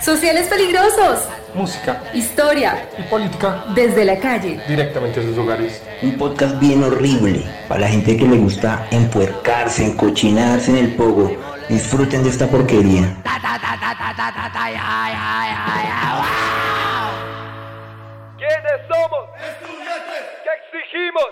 Sociales 0.00 0.48
peligrosos. 0.48 1.28
Música. 1.54 2.02
Historia. 2.14 2.88
Y 2.98 3.02
política. 3.04 3.64
Desde 3.74 4.04
la 4.04 4.18
calle. 4.18 4.60
Directamente 4.68 5.20
a 5.20 5.22
sus 5.22 5.38
hogares. 5.38 5.82
Un 6.02 6.16
podcast 6.16 6.58
bien 6.58 6.82
horrible 6.82 7.44
para 7.68 7.80
la 7.82 7.88
gente 7.88 8.16
que 8.16 8.26
le 8.26 8.36
gusta 8.36 8.86
empuercarse, 8.90 9.84
encochinarse 9.84 10.70
en 10.70 10.76
el 10.78 10.94
pogo. 10.94 11.36
Disfruten 11.68 12.22
de 12.22 12.30
esta 12.30 12.46
porquería. 12.46 13.16
¿Quiénes 18.38 18.80
somos? 18.88 19.24
¿Qué 20.44 20.50
exigimos? 20.60 21.30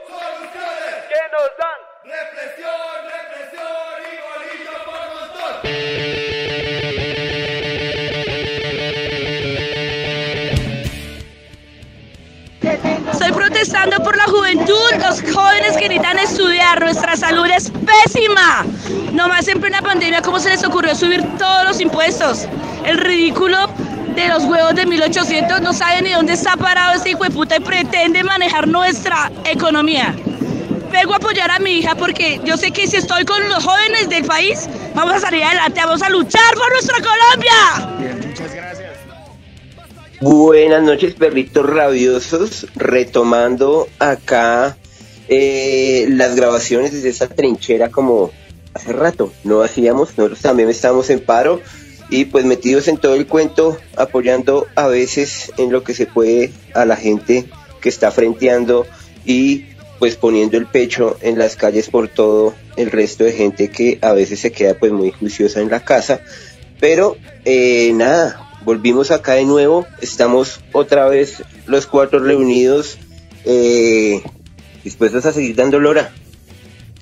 ¿Qué 1.08 1.22
nos 1.32 1.50
dan? 1.60 1.78
Represión, 2.04 2.93
protestando 13.64 14.02
por 14.04 14.14
la 14.16 14.24
juventud, 14.24 14.90
los 15.00 15.22
jóvenes 15.32 15.76
que 15.78 15.88
necesitan 15.88 16.18
estudiar, 16.18 16.80
nuestra 16.80 17.16
salud 17.16 17.46
es 17.46 17.70
pésima. 17.70 18.66
Nomás 19.12 19.48
en 19.48 19.58
plena 19.58 19.80
pandemia, 19.80 20.20
¿cómo 20.20 20.38
se 20.38 20.50
les 20.50 20.62
ocurrió 20.64 20.94
subir 20.94 21.22
todos 21.38 21.64
los 21.64 21.80
impuestos? 21.80 22.46
El 22.84 22.98
ridículo 22.98 23.56
de 24.14 24.28
los 24.28 24.44
huevos 24.44 24.74
de 24.74 24.84
1800 24.84 25.62
no 25.62 25.72
sabe 25.72 26.02
ni 26.02 26.10
dónde 26.10 26.34
está 26.34 26.56
parado 26.58 26.94
ese 26.94 27.10
hijo 27.10 27.24
de 27.24 27.30
puta 27.30 27.56
y 27.56 27.60
pretende 27.60 28.22
manejar 28.22 28.68
nuestra 28.68 29.32
economía. 29.44 30.14
Vengo 30.90 31.14
a 31.14 31.16
apoyar 31.16 31.50
a 31.50 31.58
mi 31.58 31.78
hija 31.78 31.94
porque 31.94 32.40
yo 32.44 32.58
sé 32.58 32.70
que 32.70 32.86
si 32.86 32.96
estoy 32.96 33.24
con 33.24 33.48
los 33.48 33.64
jóvenes 33.64 34.10
del 34.10 34.24
país, 34.24 34.68
vamos 34.94 35.14
a 35.14 35.20
salir 35.20 35.42
adelante, 35.42 35.80
vamos 35.82 36.02
a 36.02 36.10
luchar 36.10 36.54
por 36.54 36.70
nuestra 36.70 36.98
Colombia. 36.98 38.83
Buenas 40.24 40.82
noches, 40.82 41.12
perritos 41.12 41.68
rabiosos. 41.68 42.66
Retomando 42.76 43.88
acá 43.98 44.74
eh, 45.28 46.06
las 46.08 46.34
grabaciones 46.34 46.94
desde 46.94 47.10
esa 47.10 47.28
trinchera 47.28 47.90
como 47.90 48.30
hace 48.72 48.94
rato 48.94 49.34
no 49.44 49.60
hacíamos. 49.60 50.16
Nosotros 50.16 50.40
también 50.40 50.70
estamos 50.70 51.10
en 51.10 51.20
paro 51.20 51.60
y 52.08 52.24
pues 52.24 52.46
metidos 52.46 52.88
en 52.88 52.96
todo 52.96 53.16
el 53.16 53.26
cuento, 53.26 53.76
apoyando 53.98 54.66
a 54.76 54.86
veces 54.86 55.52
en 55.58 55.70
lo 55.70 55.84
que 55.84 55.92
se 55.92 56.06
puede 56.06 56.52
a 56.72 56.86
la 56.86 56.96
gente 56.96 57.44
que 57.82 57.90
está 57.90 58.10
frenteando 58.10 58.86
y 59.26 59.66
pues 59.98 60.16
poniendo 60.16 60.56
el 60.56 60.64
pecho 60.64 61.18
en 61.20 61.38
las 61.38 61.54
calles 61.54 61.90
por 61.90 62.08
todo 62.08 62.54
el 62.76 62.90
resto 62.90 63.24
de 63.24 63.32
gente 63.32 63.68
que 63.68 63.98
a 64.00 64.14
veces 64.14 64.40
se 64.40 64.52
queda 64.52 64.72
pues 64.72 64.90
muy 64.90 65.10
juiciosa 65.10 65.60
en 65.60 65.68
la 65.68 65.84
casa. 65.84 66.22
Pero 66.80 67.18
eh, 67.44 67.92
nada, 67.92 68.43
volvimos 68.64 69.10
acá 69.10 69.34
de 69.34 69.44
nuevo, 69.44 69.86
estamos 70.00 70.60
otra 70.72 71.08
vez 71.08 71.42
los 71.66 71.86
cuatro 71.86 72.18
reunidos, 72.18 72.98
eh, 73.44 74.22
dispuestos 74.82 75.26
a 75.26 75.32
seguir 75.32 75.56
dando 75.56 75.78
lora. 75.78 76.12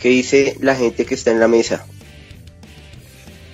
¿Qué 0.01 0.09
dice 0.09 0.57
la 0.61 0.75
gente 0.75 1.07
que 1.07 1.15
está 1.15 1.31
en 1.31 1.41
la 1.41 1.49
mesa? 1.49 1.87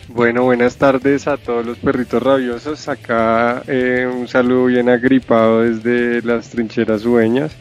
Bueno, 0.09 0.45
buenas 0.45 0.77
tardes 0.77 1.29
a 1.29 1.37
todos 1.37 1.65
los 1.65 1.77
perritos 1.79 2.23
rabiosos. 2.23 2.89
Acá 2.89 3.63
eh, 3.67 4.11
un 4.11 4.27
saludo 4.27 4.65
bien 4.65 4.89
agripado 4.89 5.63
desde 5.63 6.23
las 6.23 6.49
trincheras 6.49 7.03
sueñas. 7.03 7.53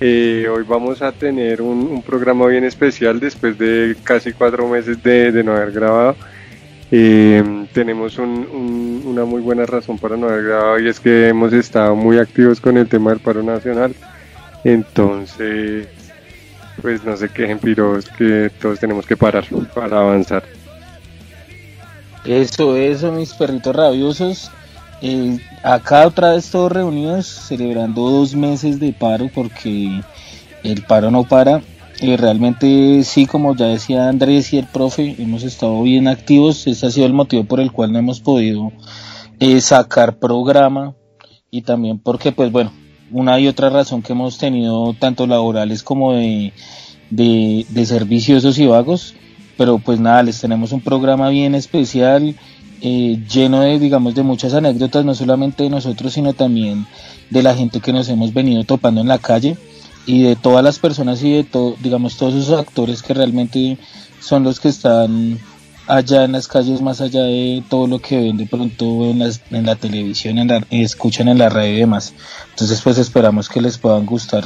Eh, 0.00 0.46
hoy 0.52 0.64
vamos 0.68 1.00
a 1.00 1.12
tener 1.12 1.62
un, 1.62 1.86
un, 1.86 2.02
programa 2.02 2.46
bien 2.48 2.64
especial 2.64 3.18
después 3.18 3.56
de 3.56 3.96
casi 4.02 4.32
cuatro 4.32 4.68
meses 4.68 5.02
de, 5.02 5.32
de 5.32 5.44
no 5.44 5.52
haber 5.52 5.70
grabado. 5.70 6.16
Eh, 6.90 7.66
tenemos 7.72 8.16
un, 8.18 8.28
un, 8.28 9.02
una 9.06 9.24
muy 9.24 9.40
buena 9.40 9.66
razón 9.66 9.98
para 9.98 10.16
no 10.16 10.28
haber 10.28 10.44
grabado 10.44 10.78
y 10.78 10.88
es 10.88 11.00
que 11.00 11.28
hemos 11.28 11.52
estado 11.52 11.96
muy 11.96 12.18
activos 12.18 12.60
con 12.60 12.76
el 12.76 12.88
tema 12.88 13.10
del 13.10 13.20
paro 13.20 13.42
nacional. 13.42 13.94
Entonces, 14.64 15.88
pues 16.80 17.04
no 17.04 17.16
se 17.16 17.28
quejen 17.28 17.58
piros 17.58 18.06
que 18.16 18.50
todos 18.60 18.78
tenemos 18.78 19.06
que 19.06 19.16
parar 19.16 19.44
para 19.74 20.00
avanzar. 20.00 20.42
Eso, 22.24 22.76
eso, 22.76 23.12
mis 23.12 23.32
perritos 23.34 23.74
rabiosos. 23.74 24.50
Eh, 25.02 25.38
acá 25.62 26.06
otra 26.06 26.30
vez 26.32 26.50
todos 26.50 26.72
reunidos 26.72 27.26
celebrando 27.26 28.10
dos 28.10 28.34
meses 28.34 28.80
de 28.80 28.92
paro 28.92 29.30
porque 29.34 30.00
el 30.62 30.82
paro 30.82 31.10
no 31.10 31.24
para. 31.24 31.60
Eh, 32.00 32.16
realmente 32.18 33.02
sí, 33.04 33.24
como 33.24 33.56
ya 33.56 33.66
decía 33.66 34.08
Andrés 34.08 34.52
y 34.52 34.58
el 34.58 34.66
profe, 34.66 35.16
hemos 35.18 35.44
estado 35.44 35.82
bien 35.82 36.08
activos. 36.08 36.66
Ese 36.66 36.86
ha 36.86 36.90
sido 36.90 37.06
el 37.06 37.14
motivo 37.14 37.44
por 37.44 37.60
el 37.60 37.72
cual 37.72 37.92
no 37.92 37.98
hemos 37.98 38.20
podido 38.20 38.72
eh, 39.40 39.60
sacar 39.60 40.18
programa 40.18 40.94
y 41.50 41.62
también 41.62 41.98
porque, 41.98 42.32
pues 42.32 42.52
bueno, 42.52 42.72
una 43.10 43.40
y 43.40 43.48
otra 43.48 43.70
razón 43.70 44.02
que 44.02 44.12
hemos 44.12 44.36
tenido 44.36 44.94
tanto 44.98 45.26
laborales 45.26 45.82
como 45.82 46.12
de, 46.12 46.52
de, 47.08 47.64
de 47.68 48.52
y 48.56 48.66
vagos. 48.66 49.14
Pero 49.56 49.78
pues 49.78 49.98
nada, 49.98 50.22
les 50.22 50.38
tenemos 50.38 50.72
un 50.72 50.82
programa 50.82 51.30
bien 51.30 51.54
especial, 51.54 52.34
eh, 52.82 53.22
lleno 53.32 53.62
de, 53.62 53.78
digamos, 53.78 54.14
de 54.14 54.22
muchas 54.22 54.52
anécdotas, 54.52 55.02
no 55.02 55.14
solamente 55.14 55.62
de 55.62 55.70
nosotros, 55.70 56.12
sino 56.12 56.34
también 56.34 56.86
de 57.30 57.42
la 57.42 57.54
gente 57.54 57.80
que 57.80 57.94
nos 57.94 58.06
hemos 58.10 58.34
venido 58.34 58.64
topando 58.64 59.00
en 59.00 59.08
la 59.08 59.16
calle 59.16 59.56
y 60.06 60.22
de 60.22 60.36
todas 60.36 60.64
las 60.64 60.78
personas 60.78 61.22
y 61.22 61.32
de 61.32 61.44
todo, 61.44 61.76
digamos, 61.82 62.16
todos 62.16 62.34
esos 62.34 62.58
actores 62.58 63.02
que 63.02 63.12
realmente 63.12 63.76
son 64.20 64.44
los 64.44 64.60
que 64.60 64.68
están 64.68 65.38
allá 65.86 66.24
en 66.24 66.32
las 66.32 66.48
calles, 66.48 66.80
más 66.80 67.00
allá 67.00 67.22
de 67.22 67.62
todo 67.68 67.86
lo 67.86 67.98
que 67.98 68.16
ven 68.16 68.36
de 68.36 68.46
pronto 68.46 69.04
en, 69.04 69.18
las, 69.20 69.40
en 69.50 69.66
la 69.66 69.76
televisión, 69.76 70.38
en 70.38 70.48
la, 70.48 70.64
escuchan 70.70 71.28
en 71.28 71.38
la 71.38 71.48
radio 71.48 71.74
y 71.74 71.80
demás. 71.80 72.14
Entonces, 72.50 72.80
pues 72.82 72.98
esperamos 72.98 73.48
que 73.48 73.60
les 73.60 73.78
puedan 73.78 74.06
gustar 74.06 74.44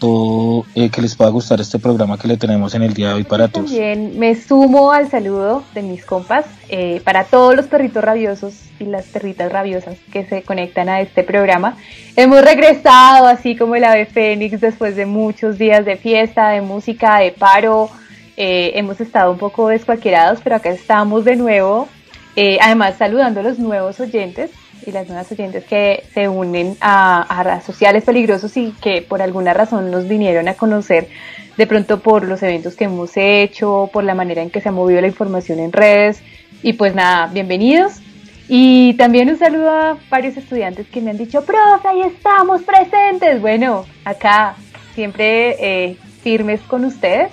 todo, 0.00 0.64
eh, 0.74 0.90
que 0.90 1.00
les 1.00 1.14
pueda 1.14 1.30
gustar 1.30 1.60
este 1.60 1.78
programa 1.78 2.18
que 2.18 2.26
le 2.26 2.36
tenemos 2.36 2.74
en 2.74 2.82
el 2.82 2.94
día 2.94 3.08
de 3.10 3.14
hoy 3.14 3.24
para 3.24 3.46
todos. 3.46 3.70
También 3.70 4.18
me 4.18 4.34
sumo 4.34 4.90
al 4.90 5.08
saludo 5.08 5.62
de 5.74 5.82
mis 5.82 6.04
compas 6.04 6.46
eh, 6.68 7.00
para 7.04 7.24
todos 7.24 7.54
los 7.54 7.66
perritos 7.66 8.02
rabiosos 8.02 8.54
y 8.80 8.86
las 8.86 9.04
perritas 9.06 9.52
rabiosas 9.52 9.96
que 10.12 10.24
se 10.24 10.42
conectan 10.42 10.88
a 10.88 11.00
este 11.00 11.22
programa. 11.22 11.76
Hemos 12.16 12.42
regresado 12.42 13.26
así 13.26 13.54
como 13.54 13.76
el 13.76 13.84
ave 13.84 14.06
fénix 14.06 14.60
después 14.60 14.96
de 14.96 15.06
muchos 15.06 15.58
días 15.58 15.84
de 15.84 15.96
fiesta, 15.96 16.48
de 16.48 16.62
música, 16.62 17.18
de 17.20 17.30
paro. 17.30 17.90
Eh, 18.36 18.72
hemos 18.74 19.00
estado 19.00 19.30
un 19.30 19.38
poco 19.38 19.68
descualquierados, 19.68 20.40
pero 20.42 20.56
acá 20.56 20.70
estamos 20.70 21.24
de 21.24 21.36
nuevo. 21.36 21.88
Eh, 22.34 22.58
además, 22.60 22.94
saludando 22.98 23.40
a 23.40 23.42
los 23.42 23.58
nuevos 23.58 24.00
oyentes 24.00 24.50
y 24.86 24.92
las 24.92 25.08
nuevas 25.08 25.30
oyentes 25.32 25.64
que 25.64 26.04
se 26.12 26.28
unen 26.28 26.76
a, 26.80 27.22
a 27.22 27.60
Sociales 27.60 28.04
Peligrosos 28.04 28.56
y 28.56 28.72
que 28.80 29.02
por 29.02 29.22
alguna 29.22 29.54
razón 29.54 29.90
nos 29.90 30.08
vinieron 30.08 30.48
a 30.48 30.54
conocer 30.54 31.08
de 31.56 31.66
pronto 31.66 32.00
por 32.00 32.26
los 32.26 32.42
eventos 32.42 32.76
que 32.76 32.84
hemos 32.84 33.16
hecho, 33.16 33.90
por 33.92 34.04
la 34.04 34.14
manera 34.14 34.42
en 34.42 34.50
que 34.50 34.60
se 34.60 34.68
ha 34.68 34.72
movido 34.72 35.00
la 35.00 35.06
información 35.06 35.58
en 35.58 35.72
redes. 35.72 36.22
Y 36.62 36.74
pues 36.74 36.94
nada, 36.94 37.26
bienvenidos. 37.26 38.00
Y 38.48 38.94
también 38.94 39.30
un 39.30 39.38
saludo 39.38 39.70
a 39.70 39.98
varios 40.08 40.36
estudiantes 40.36 40.88
que 40.88 41.00
me 41.00 41.10
han 41.10 41.18
dicho, 41.18 41.44
profe, 41.44 41.88
ahí 41.88 42.02
estamos 42.02 42.62
presentes. 42.62 43.40
Bueno, 43.40 43.86
acá 44.04 44.56
siempre 44.94 45.56
eh, 45.60 45.96
firmes 46.22 46.60
con 46.62 46.84
ustedes 46.84 47.30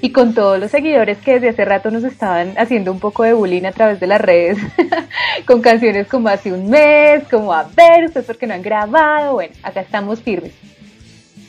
y 0.00 0.10
con 0.10 0.34
todos 0.34 0.58
los 0.58 0.70
seguidores 0.70 1.18
que 1.18 1.34
desde 1.34 1.48
hace 1.48 1.64
rato 1.64 1.90
nos 1.90 2.04
estaban 2.04 2.54
haciendo 2.56 2.92
un 2.92 3.00
poco 3.00 3.24
de 3.24 3.32
bullying 3.32 3.64
a 3.64 3.72
través 3.72 3.98
de 3.98 4.06
las 4.06 4.20
redes, 4.20 4.58
con 5.46 5.60
canciones 5.60 6.06
como 6.06 6.28
hace 6.28 6.52
un 6.52 6.70
mes, 6.70 7.24
como 7.30 7.52
a 7.52 7.64
ver, 7.64 8.04
ustedes 8.04 8.26
porque 8.26 8.46
no 8.46 8.54
han 8.54 8.62
grabado, 8.62 9.34
bueno, 9.34 9.54
acá 9.62 9.80
estamos 9.80 10.20
firmes. 10.20 10.52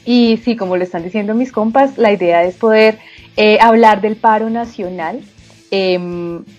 Y 0.06 0.38
sí, 0.44 0.56
como 0.56 0.78
lo 0.78 0.84
están 0.84 1.04
diciendo 1.04 1.36
mis 1.36 1.52
compas, 1.52 1.98
la 1.98 2.12
idea 2.12 2.44
es 2.44 2.56
poder 2.56 2.98
eh, 3.38 3.60
hablar 3.62 4.02
del 4.02 4.16
paro 4.16 4.50
nacional, 4.50 5.22
eh, 5.70 6.00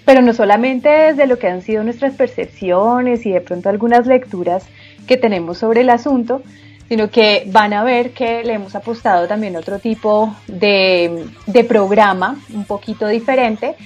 pero 0.04 0.22
no 0.22 0.32
solamente 0.32 0.88
desde 0.88 1.26
lo 1.26 1.38
que 1.38 1.48
han 1.48 1.62
sido 1.62 1.82
nuestras 1.82 2.14
percepciones 2.14 3.26
y 3.26 3.32
de 3.32 3.40
pronto 3.40 3.68
algunas 3.68 4.06
lecturas 4.06 4.66
que 5.08 5.16
tenemos 5.16 5.58
sobre 5.58 5.80
el 5.80 5.90
asunto, 5.90 6.42
sino 6.90 7.08
que 7.08 7.44
van 7.46 7.72
a 7.72 7.84
ver 7.84 8.10
que 8.10 8.42
le 8.42 8.54
hemos 8.54 8.74
apostado 8.74 9.28
también 9.28 9.54
otro 9.54 9.78
tipo 9.78 10.34
de, 10.48 11.24
de, 11.46 11.62
programa 11.62 12.36
un 12.52 12.64
poquito 12.64 13.06
diferente, 13.06 13.76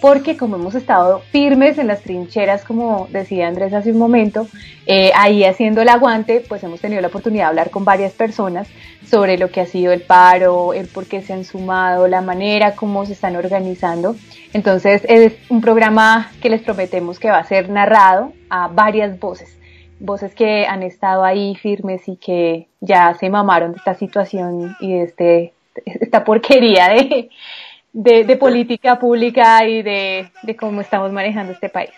porque 0.00 0.36
como 0.36 0.54
hemos 0.54 0.76
estado 0.76 1.22
firmes 1.32 1.76
en 1.78 1.88
las 1.88 2.02
trincheras, 2.02 2.62
como 2.62 3.08
decía 3.10 3.48
Andrés 3.48 3.74
hace 3.74 3.90
un 3.90 3.98
momento, 3.98 4.46
eh, 4.86 5.10
ahí 5.16 5.42
haciendo 5.42 5.82
el 5.82 5.88
aguante, 5.88 6.40
pues 6.48 6.62
hemos 6.62 6.80
tenido 6.80 7.00
la 7.02 7.08
oportunidad 7.08 7.46
de 7.46 7.48
hablar 7.48 7.70
con 7.70 7.84
varias 7.84 8.12
personas 8.12 8.68
sobre 9.10 9.38
lo 9.38 9.50
que 9.50 9.60
ha 9.60 9.66
sido 9.66 9.92
el 9.92 10.02
paro, 10.02 10.72
el 10.72 10.86
por 10.86 11.06
qué 11.06 11.20
se 11.20 11.32
han 11.32 11.44
sumado, 11.44 12.06
la 12.06 12.20
manera 12.20 12.76
como 12.76 13.04
se 13.06 13.14
están 13.14 13.34
organizando. 13.34 14.14
Entonces 14.52 15.02
es 15.08 15.32
un 15.48 15.60
programa 15.60 16.30
que 16.40 16.48
les 16.48 16.62
prometemos 16.62 17.18
que 17.18 17.28
va 17.28 17.38
a 17.38 17.44
ser 17.44 17.68
narrado 17.70 18.32
a 18.50 18.68
varias 18.68 19.18
voces 19.18 19.58
voces 20.02 20.34
que 20.34 20.66
han 20.66 20.82
estado 20.82 21.24
ahí 21.24 21.54
firmes 21.54 22.02
y 22.08 22.16
que 22.16 22.68
ya 22.80 23.14
se 23.14 23.30
mamaron 23.30 23.72
de 23.72 23.78
esta 23.78 23.94
situación 23.94 24.76
y 24.80 24.92
de 24.92 25.02
este, 25.02 25.52
esta 25.84 26.24
porquería 26.24 26.88
de, 26.88 28.24
de, 28.24 28.36
política 28.36 28.98
pública 28.98 29.66
y 29.66 29.82
de, 29.82 30.30
de 30.42 30.56
cómo 30.56 30.80
estamos 30.80 31.12
manejando 31.12 31.52
este 31.52 31.68
país. 31.68 31.90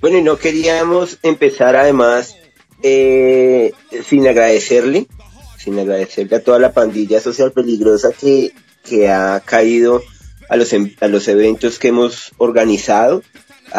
Bueno, 0.00 0.18
y 0.18 0.22
no 0.22 0.36
queríamos 0.36 1.18
empezar 1.22 1.76
además 1.76 2.36
eh, 2.82 3.72
sin 4.04 4.26
agradecerle, 4.26 5.06
sin 5.58 5.78
agradecerle 5.78 6.36
a 6.36 6.44
toda 6.44 6.58
la 6.58 6.72
pandilla 6.72 7.20
social 7.20 7.52
peligrosa 7.52 8.10
que, 8.12 8.52
que 8.84 9.08
ha 9.08 9.40
caído 9.40 10.02
a 10.48 10.56
los, 10.56 10.72
em- 10.72 10.94
a 11.00 11.08
los 11.08 11.26
eventos 11.28 11.78
que 11.78 11.88
hemos 11.88 12.32
organizado, 12.38 13.22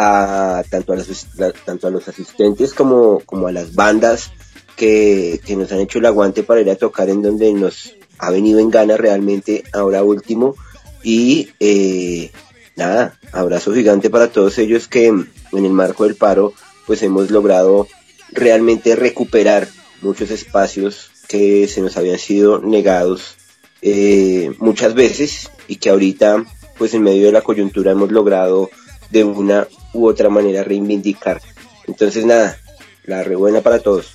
a, 0.00 0.62
tanto, 0.70 0.92
a 0.92 0.96
los, 0.96 1.26
tanto 1.64 1.88
a 1.88 1.90
los 1.90 2.06
asistentes 2.06 2.72
como, 2.72 3.20
como 3.26 3.48
a 3.48 3.52
las 3.52 3.74
bandas 3.74 4.30
que, 4.76 5.40
que 5.44 5.56
nos 5.56 5.72
han 5.72 5.80
hecho 5.80 5.98
el 5.98 6.06
aguante 6.06 6.44
para 6.44 6.60
ir 6.60 6.70
a 6.70 6.76
tocar 6.76 7.10
en 7.10 7.20
donde 7.20 7.52
nos 7.52 7.94
ha 8.18 8.30
venido 8.30 8.60
en 8.60 8.70
gana 8.70 8.96
realmente 8.96 9.64
ahora 9.72 10.04
último. 10.04 10.54
Y 11.02 11.50
eh, 11.58 12.30
nada, 12.76 13.18
abrazo 13.32 13.74
gigante 13.74 14.08
para 14.08 14.30
todos 14.30 14.58
ellos 14.58 14.86
que 14.86 15.06
en 15.06 15.28
el 15.52 15.72
marco 15.72 16.04
del 16.04 16.14
paro 16.14 16.52
pues 16.86 17.02
hemos 17.02 17.30
logrado 17.30 17.88
realmente 18.30 18.94
recuperar 18.94 19.68
muchos 20.00 20.30
espacios 20.30 21.10
que 21.26 21.66
se 21.66 21.80
nos 21.80 21.96
habían 21.96 22.18
sido 22.18 22.60
negados 22.60 23.36
eh, 23.82 24.52
muchas 24.58 24.94
veces 24.94 25.50
y 25.66 25.76
que 25.76 25.90
ahorita 25.90 26.44
pues 26.78 26.94
en 26.94 27.02
medio 27.02 27.26
de 27.26 27.32
la 27.32 27.42
coyuntura 27.42 27.92
hemos 27.92 28.12
logrado 28.12 28.70
de 29.10 29.24
una 29.24 29.66
u 29.92 30.06
otra 30.06 30.28
manera 30.28 30.62
reivindicar. 30.64 31.40
Entonces 31.86 32.24
nada, 32.24 32.56
la 33.04 33.22
rebuena 33.22 33.60
para 33.60 33.78
todos. 33.78 34.12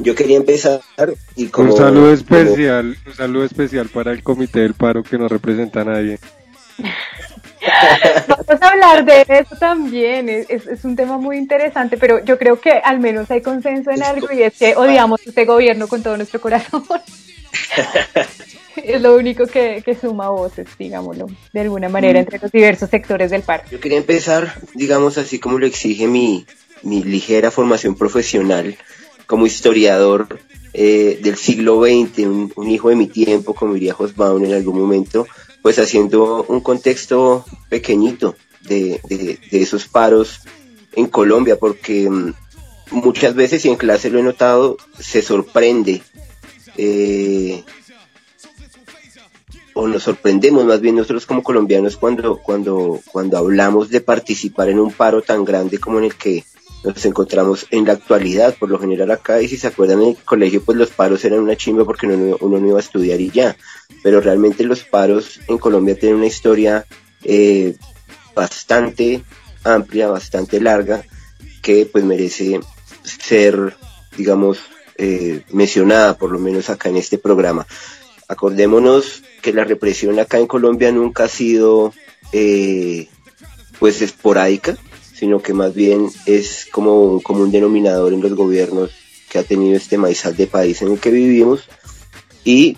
Yo 0.00 0.14
quería 0.14 0.36
empezar 0.38 0.80
y 1.36 1.46
como... 1.48 1.72
un 1.72 1.76
saludo 1.76 2.02
como- 2.02 2.12
especial, 2.14 2.96
un 3.06 3.14
saludo 3.14 3.44
especial 3.44 3.88
para 3.88 4.12
el 4.12 4.22
comité 4.22 4.60
del 4.60 4.74
paro 4.74 5.02
que 5.02 5.18
no 5.18 5.28
representa 5.28 5.82
a 5.82 5.84
nadie. 5.84 6.18
Vamos 8.28 8.60
a 8.62 8.68
hablar 8.68 9.04
de 9.04 9.24
eso 9.28 9.54
también, 9.56 10.28
es, 10.28 10.46
es- 10.48 10.66
es 10.66 10.84
un 10.84 10.96
tema 10.96 11.18
muy 11.18 11.36
interesante, 11.36 11.96
pero 11.98 12.24
yo 12.24 12.38
creo 12.38 12.58
que 12.60 12.70
al 12.72 12.98
menos 13.00 13.30
hay 13.30 13.40
consenso 13.42 13.90
en 13.90 14.02
algo 14.02 14.28
y 14.32 14.42
es 14.42 14.54
que 14.58 14.74
odiamos 14.76 15.20
este 15.26 15.44
gobierno 15.44 15.86
con 15.86 16.02
todo 16.02 16.16
nuestro 16.16 16.40
corazón. 16.40 16.82
es 18.84 19.00
lo 19.00 19.16
único 19.16 19.46
que, 19.46 19.82
que 19.84 19.94
suma 19.94 20.28
voces, 20.30 20.68
digámoslo, 20.78 21.26
de 21.52 21.60
alguna 21.60 21.88
manera, 21.88 22.18
entre 22.20 22.38
los 22.38 22.50
diversos 22.52 22.90
sectores 22.90 23.30
del 23.30 23.42
paro. 23.42 23.64
Yo 23.70 23.80
quería 23.80 23.98
empezar, 23.98 24.54
digamos 24.74 25.18
así 25.18 25.38
como 25.38 25.58
lo 25.58 25.66
exige 25.66 26.06
mi, 26.06 26.46
mi 26.82 27.02
ligera 27.02 27.50
formación 27.50 27.94
profesional 27.94 28.76
como 29.26 29.46
historiador 29.46 30.38
eh, 30.74 31.18
del 31.22 31.36
siglo 31.36 31.80
XX, 31.82 32.18
un, 32.26 32.52
un 32.56 32.70
hijo 32.70 32.88
de 32.88 32.96
mi 32.96 33.06
tiempo, 33.06 33.54
como 33.54 33.74
diría 33.74 33.94
Hosbaum 33.98 34.44
en 34.44 34.52
algún 34.54 34.78
momento, 34.78 35.26
pues 35.62 35.78
haciendo 35.78 36.44
un 36.48 36.60
contexto 36.60 37.44
pequeñito 37.68 38.34
de, 38.62 39.00
de- 39.08 39.38
de 39.50 39.62
esos 39.62 39.86
paros 39.86 40.40
en 40.94 41.06
Colombia, 41.06 41.56
porque 41.56 42.08
mm, 42.10 42.34
muchas 42.90 43.34
veces, 43.34 43.64
y 43.64 43.68
en 43.68 43.76
clase 43.76 44.10
lo 44.10 44.18
he 44.18 44.22
notado, 44.22 44.76
se 44.98 45.22
sorprende 45.22 46.02
eh, 46.76 47.62
o 49.74 49.86
nos 49.88 50.02
sorprendemos 50.02 50.64
más 50.64 50.80
bien 50.80 50.96
nosotros 50.96 51.26
como 51.26 51.42
colombianos 51.42 51.96
cuando, 51.96 52.36
cuando, 52.38 53.00
cuando 53.10 53.38
hablamos 53.38 53.88
de 53.90 54.00
participar 54.00 54.68
en 54.68 54.78
un 54.78 54.92
paro 54.92 55.22
tan 55.22 55.44
grande 55.44 55.78
como 55.78 55.98
en 55.98 56.04
el 56.04 56.14
que 56.14 56.44
nos 56.84 57.04
encontramos 57.06 57.66
en 57.70 57.84
la 57.86 57.92
actualidad, 57.92 58.56
por 58.58 58.68
lo 58.68 58.78
general 58.78 59.10
acá, 59.12 59.40
y 59.40 59.46
si 59.48 59.56
se 59.56 59.68
acuerdan 59.68 60.02
en 60.02 60.08
el 60.10 60.16
colegio, 60.16 60.62
pues 60.64 60.76
los 60.76 60.90
paros 60.90 61.24
eran 61.24 61.38
una 61.40 61.54
chimba 61.56 61.84
porque 61.84 62.06
uno, 62.06 62.16
no- 62.16 62.36
uno 62.40 62.58
no 62.58 62.66
iba 62.68 62.78
a 62.78 62.80
estudiar 62.80 63.20
y 63.20 63.30
ya, 63.30 63.56
pero 64.02 64.20
realmente 64.20 64.64
los 64.64 64.82
paros 64.82 65.38
en 65.48 65.58
Colombia 65.58 65.96
tienen 65.96 66.18
una 66.18 66.26
historia 66.26 66.84
eh, 67.22 67.76
bastante 68.34 69.22
amplia, 69.64 70.08
bastante 70.08 70.60
larga, 70.60 71.04
que 71.62 71.86
pues 71.86 72.04
merece 72.04 72.58
ser, 73.04 73.76
digamos, 74.16 74.58
eh, 74.98 75.42
mencionada 75.52 76.18
por 76.18 76.32
lo 76.32 76.38
menos 76.38 76.68
acá 76.68 76.88
en 76.88 76.96
este 76.96 77.16
programa. 77.18 77.66
Acordémonos 78.32 79.22
que 79.42 79.52
la 79.52 79.64
represión 79.64 80.18
acá 80.18 80.38
en 80.38 80.46
Colombia 80.46 80.90
nunca 80.90 81.24
ha 81.24 81.28
sido 81.28 81.92
eh, 82.32 83.08
pues 83.78 84.00
esporádica, 84.02 84.76
sino 85.14 85.40
que 85.42 85.52
más 85.52 85.74
bien 85.74 86.08
es 86.26 86.66
como 86.72 87.20
un 87.28 87.50
denominador 87.52 88.12
en 88.12 88.22
los 88.22 88.34
gobiernos 88.34 88.90
que 89.28 89.38
ha 89.38 89.42
tenido 89.42 89.76
este 89.76 89.98
maizal 89.98 90.34
de 90.36 90.46
país 90.46 90.82
en 90.82 90.92
el 90.92 90.98
que 90.98 91.10
vivimos 91.10 91.64
y 92.44 92.76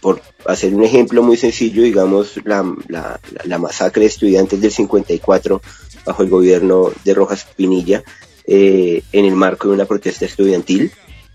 por 0.00 0.20
hacer 0.46 0.74
un 0.74 0.84
ejemplo 0.84 1.22
muy 1.22 1.36
sencillo, 1.36 1.82
digamos, 1.82 2.36
la, 2.44 2.62
la- 2.88 3.18
la- 3.32 3.44
la 3.44 3.58
masacre 3.58 4.02
de 4.02 4.08
estudiantes 4.08 4.60
del 4.60 4.70
54 4.70 5.60
bajo 6.04 6.22
el 6.22 6.28
gobierno 6.28 6.90
de 7.04 7.14
Rojas 7.14 7.46
Pinilla 7.56 8.02
eh, 8.46 9.02
en 9.12 9.24
el 9.24 9.34
marco 9.34 9.68
de 9.68 9.74
una 9.74 9.84
protesta 9.86 10.24
estudiantil. 10.24 10.90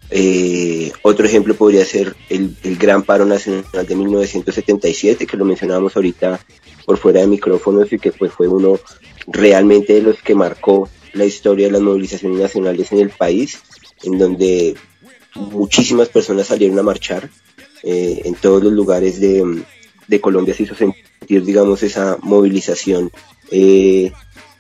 Eh, 0.10 0.92
otro 1.02 1.26
ejemplo 1.26 1.54
podría 1.56 1.84
ser 1.84 2.16
el, 2.30 2.56
el 2.64 2.78
Gran 2.78 3.04
Paro 3.04 3.26
Nacional 3.26 3.86
de 3.88 3.96
1977, 3.96 5.28
que 5.28 5.38
lo 5.38 5.46
mencionábamos 5.46 5.96
ahorita 5.96 6.40
por 6.86 6.98
fuera 6.98 7.22
de 7.22 7.28
micrófonos 7.28 7.92
y 7.92 8.00
que 8.00 8.12
pues 8.12 8.32
fue 8.32 8.48
uno 8.48 8.80
realmente 9.28 9.94
de 9.94 10.02
los 10.02 10.22
que 10.22 10.36
marcó 10.36 10.90
la 11.14 11.26
historia 11.26 11.68
de 11.68 11.74
las 11.74 11.82
movilizaciones 11.82 12.40
nacionales 12.40 12.92
en 12.92 13.00
el 13.00 13.10
país, 13.10 13.60
en 14.04 14.18
donde 14.18 14.76
muchísimas 15.36 16.10
personas 16.10 16.48
salieron 16.48 16.80
a 16.80 16.84
marchar 16.84 17.30
eh, 17.84 18.22
en 18.26 18.36
todos 18.36 18.64
los 18.64 18.74
lugares 18.74 19.20
de, 19.20 19.64
de 20.08 20.22
Colombia 20.22 20.54
se 20.54 20.64
hizo 20.64 20.76
sentir, 20.76 21.44
digamos, 21.44 21.84
esa 21.84 22.18
movilización 22.22 23.12
eh, 23.52 24.12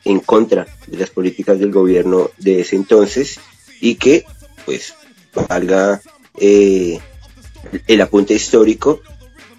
en 0.03 0.19
contra 0.19 0.67
de 0.87 0.97
las 0.97 1.09
políticas 1.09 1.59
del 1.59 1.71
gobierno 1.71 2.29
de 2.37 2.61
ese 2.61 2.75
entonces 2.75 3.39
y 3.81 3.95
que, 3.95 4.25
pues, 4.65 4.93
valga 5.45 6.01
eh, 6.39 6.99
el 7.87 8.01
apunte 8.01 8.33
histórico, 8.33 9.01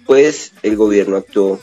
pues 0.05 0.53
el 0.63 0.75
gobierno 0.75 1.17
actuó 1.17 1.59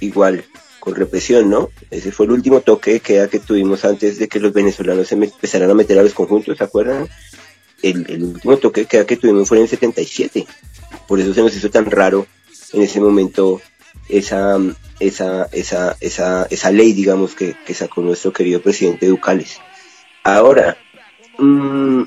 igual 0.00 0.44
con 0.78 0.94
represión, 0.94 1.50
¿no? 1.50 1.70
Ese 1.90 2.10
fue 2.10 2.26
el 2.26 2.32
último 2.32 2.60
toque 2.60 2.92
de 2.92 3.00
queda 3.00 3.28
que 3.28 3.38
tuvimos 3.38 3.84
antes 3.84 4.18
de 4.18 4.28
que 4.28 4.40
los 4.40 4.52
venezolanos 4.52 5.08
se 5.08 5.14
empezaran 5.14 5.70
a 5.70 5.74
meter 5.74 5.98
a 5.98 6.02
los 6.02 6.14
conjuntos, 6.14 6.56
¿se 6.56 6.64
acuerdan? 6.64 7.08
El, 7.82 8.06
el 8.08 8.24
último 8.24 8.56
toque 8.56 8.82
de 8.82 8.86
queda 8.86 9.06
que 9.06 9.16
tuvimos 9.16 9.48
fue 9.48 9.58
en 9.58 9.64
el 9.64 9.68
77. 9.68 10.46
Por 11.06 11.20
eso 11.20 11.34
se 11.34 11.42
nos 11.42 11.54
hizo 11.54 11.70
tan 11.70 11.90
raro 11.90 12.26
en 12.72 12.82
ese 12.82 13.00
momento 13.00 13.60
esa, 14.08 14.58
esa, 14.98 15.48
esa, 15.52 15.96
esa, 16.00 16.46
esa 16.50 16.70
ley, 16.70 16.92
digamos, 16.92 17.34
que, 17.34 17.54
que 17.66 17.74
sacó 17.74 18.00
nuestro 18.00 18.32
querido 18.32 18.60
presidente 18.60 19.06
Ducales. 19.06 19.58
Ahora, 20.24 20.76
mm, 21.38 22.02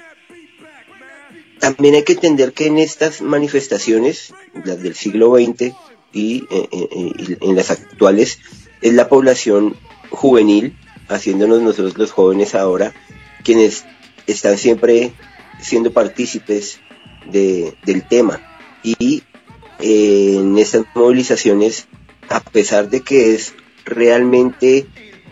también 1.64 1.96
hay 1.96 2.04
que 2.04 2.12
entender 2.12 2.52
que 2.52 2.68
en 2.68 2.78
estas 2.78 3.22
manifestaciones, 3.22 4.34
las 4.66 4.84
del 4.84 4.96
siglo 4.96 5.36
XX 5.36 5.74
y 6.12 6.44
eh, 6.52 6.68
eh, 6.74 6.90
eh, 6.92 7.38
en 7.40 7.56
las 7.56 7.72
actuales, 7.72 8.40
es 8.82 8.94
la 8.94 9.08
población 9.08 9.78
juvenil, 10.10 10.76
haciéndonos 11.08 11.62
nosotros 11.62 11.98
los 11.98 12.12
jóvenes 12.12 12.54
ahora, 12.54 12.94
quienes 13.46 13.86
están 14.28 14.58
siempre 14.58 15.14
siendo 15.62 15.94
partícipes 15.94 16.82
de, 17.32 17.74
del 17.86 18.06
tema. 18.10 18.42
Y 18.84 19.24
en 19.80 20.58
estas 20.58 20.84
movilizaciones, 20.96 21.88
a 22.28 22.42
pesar 22.42 22.90
de 22.90 23.00
que 23.04 23.36
es 23.36 23.54
realmente 23.86 24.86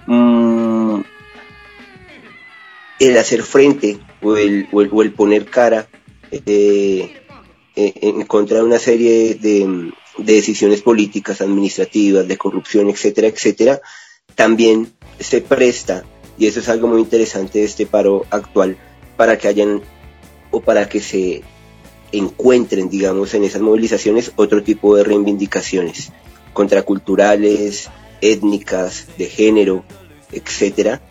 mm, 0.07 1.01
el 2.99 3.17
hacer 3.17 3.43
frente 3.43 3.99
o 4.21 4.37
el, 4.37 4.69
o 4.71 5.01
el 5.01 5.11
poner 5.11 5.47
cara 5.47 5.89
eh, 6.31 7.11
en 7.75 8.25
contra 8.25 8.57
de 8.57 8.63
una 8.63 8.79
serie 8.79 9.35
de, 9.35 9.91
de 10.17 10.33
decisiones 10.33 10.81
políticas, 10.81 11.41
administrativas, 11.41 12.27
de 12.27 12.37
corrupción, 12.37 12.89
etcétera, 12.89 13.27
etcétera, 13.27 13.81
también 14.35 14.93
se 15.19 15.41
presta, 15.41 16.03
y 16.37 16.47
eso 16.47 16.59
es 16.59 16.69
algo 16.69 16.87
muy 16.87 17.01
interesante 17.01 17.59
de 17.59 17.65
este 17.65 17.85
paro 17.85 18.25
actual, 18.29 18.77
para 19.17 19.37
que 19.37 19.47
hayan 19.47 19.81
o 20.51 20.61
para 20.61 20.89
que 20.89 20.99
se 20.99 21.43
encuentren, 22.11 22.89
digamos, 22.89 23.33
en 23.33 23.43
esas 23.43 23.61
movilizaciones 23.61 24.31
otro 24.35 24.63
tipo 24.63 24.95
de 24.95 25.03
reivindicaciones 25.03 26.11
contraculturales, 26.53 27.89
étnicas, 28.19 29.07
de 29.17 29.25
género, 29.27 29.83
etcétera, 30.31 31.01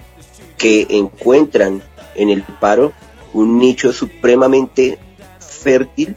que 0.58 0.86
encuentran 0.90 1.82
en 2.14 2.28
el 2.28 2.42
paro 2.42 2.92
un 3.32 3.58
nicho 3.58 3.92
supremamente 3.92 4.98
fértil 5.60 6.16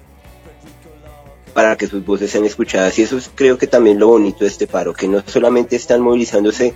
para 1.53 1.77
que 1.77 1.88
sus 1.88 2.03
voces 2.05 2.31
sean 2.31 2.45
escuchadas. 2.45 2.97
Y 2.97 3.03
eso 3.03 3.17
es 3.17 3.29
creo 3.33 3.57
que 3.57 3.67
también 3.67 4.00
lo 4.00 4.07
bonito 4.07 4.39
de 4.39 4.47
este 4.47 4.67
paro, 4.67 4.93
que 4.93 5.07
no 5.07 5.23
solamente 5.25 5.75
están 5.75 6.01
movilizándose 6.01 6.73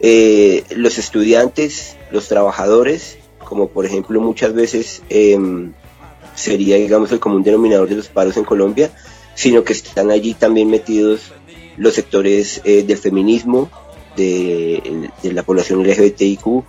eh, 0.00 0.64
los 0.76 0.98
estudiantes, 0.98 1.96
los 2.10 2.28
trabajadores, 2.28 3.18
como 3.38 3.68
por 3.68 3.86
ejemplo 3.86 4.20
muchas 4.20 4.54
veces 4.54 5.02
eh, 5.08 5.38
sería, 6.34 6.76
digamos, 6.76 7.12
el 7.12 7.20
común 7.20 7.42
denominador 7.42 7.88
de 7.88 7.96
los 7.96 8.08
paros 8.08 8.36
en 8.36 8.44
Colombia, 8.44 8.90
sino 9.34 9.64
que 9.64 9.72
están 9.72 10.10
allí 10.10 10.34
también 10.34 10.68
metidos 10.68 11.32
los 11.76 11.94
sectores 11.94 12.60
eh, 12.64 12.82
del 12.82 12.98
feminismo, 12.98 13.70
de, 14.16 15.10
de 15.22 15.32
la 15.32 15.42
población 15.42 15.82
LGBTIQ, 15.82 16.64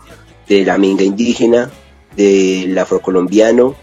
de 0.48 0.66
la 0.66 0.78
minga 0.78 1.04
indígena, 1.04 1.70
del 2.16 2.78
afrocolombiano, 2.78 3.76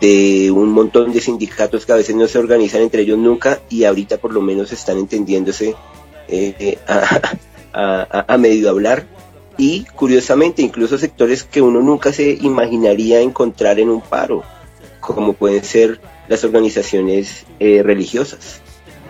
de 0.00 0.50
un 0.50 0.70
montón 0.70 1.12
de 1.12 1.20
sindicatos 1.20 1.86
que 1.86 1.92
a 1.92 1.96
veces 1.96 2.16
no 2.16 2.26
se 2.26 2.38
organizan 2.38 2.82
entre 2.82 3.02
ellos 3.02 3.18
nunca 3.18 3.60
y 3.68 3.84
ahorita 3.84 4.18
por 4.18 4.32
lo 4.32 4.40
menos 4.40 4.72
están 4.72 4.98
entendiéndose 4.98 5.74
eh, 6.28 6.78
a, 6.88 7.20
a, 7.72 8.34
a, 8.34 8.38
medio 8.38 8.70
hablar 8.70 9.06
y 9.58 9.84
curiosamente 9.94 10.62
incluso 10.62 10.98
sectores 10.98 11.44
que 11.44 11.62
uno 11.62 11.80
nunca 11.80 12.12
se 12.12 12.30
imaginaría 12.30 13.20
encontrar 13.20 13.78
en 13.78 13.88
un 13.88 14.00
paro, 14.00 14.42
como 15.00 15.32
pueden 15.32 15.64
ser 15.64 16.00
las 16.28 16.44
organizaciones 16.44 17.44
eh, 17.60 17.82
religiosas. 17.82 18.60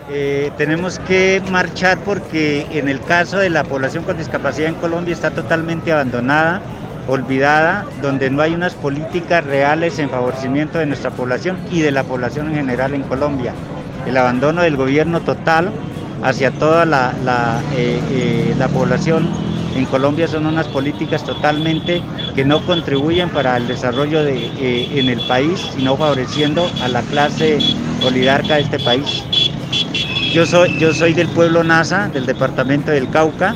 Eh, 0.09 0.51
tenemos 0.57 0.99
que 0.99 1.41
marchar 1.51 1.99
porque 2.05 2.65
en 2.71 2.87
el 2.87 3.01
caso 3.01 3.39
de 3.39 3.49
la 3.49 3.65
población 3.65 4.05
con 4.05 4.17
discapacidad 4.17 4.69
en 4.69 4.75
Colombia 4.75 5.13
está 5.13 5.31
totalmente 5.31 5.91
abandonada, 5.91 6.61
olvidada, 7.07 7.85
donde 8.01 8.29
no 8.29 8.41
hay 8.41 8.53
unas 8.53 8.73
políticas 8.73 9.43
reales 9.43 9.99
en 9.99 10.09
favorecimiento 10.09 10.77
de 10.77 10.85
nuestra 10.85 11.11
población 11.11 11.57
y 11.71 11.81
de 11.81 11.91
la 11.91 12.03
población 12.03 12.49
en 12.49 12.55
general 12.55 12.93
en 12.93 13.03
Colombia. 13.03 13.53
El 14.05 14.17
abandono 14.17 14.61
del 14.61 14.77
gobierno 14.77 15.21
total 15.21 15.71
hacia 16.23 16.51
toda 16.51 16.85
la, 16.85 17.13
la, 17.23 17.61
eh, 17.75 17.99
eh, 18.11 18.55
la 18.57 18.67
población 18.67 19.27
en 19.75 19.85
Colombia 19.85 20.27
son 20.27 20.45
unas 20.45 20.67
políticas 20.67 21.23
totalmente 21.23 22.01
que 22.35 22.43
no 22.43 22.65
contribuyen 22.65 23.29
para 23.29 23.57
el 23.57 23.67
desarrollo 23.67 24.23
de, 24.23 24.45
eh, 24.59 24.99
en 24.99 25.09
el 25.09 25.19
país, 25.27 25.59
sino 25.75 25.95
favoreciendo 25.95 26.69
a 26.83 26.87
la 26.87 27.01
clase 27.03 27.59
oligarca 28.05 28.55
de 28.55 28.61
este 28.61 28.79
país. 28.79 29.23
Yo 30.33 30.45
soy, 30.45 30.77
yo 30.79 30.93
soy 30.93 31.13
del 31.13 31.27
pueblo 31.29 31.63
NASA, 31.63 32.09
del 32.09 32.25
departamento 32.25 32.91
del 32.91 33.09
Cauca, 33.09 33.55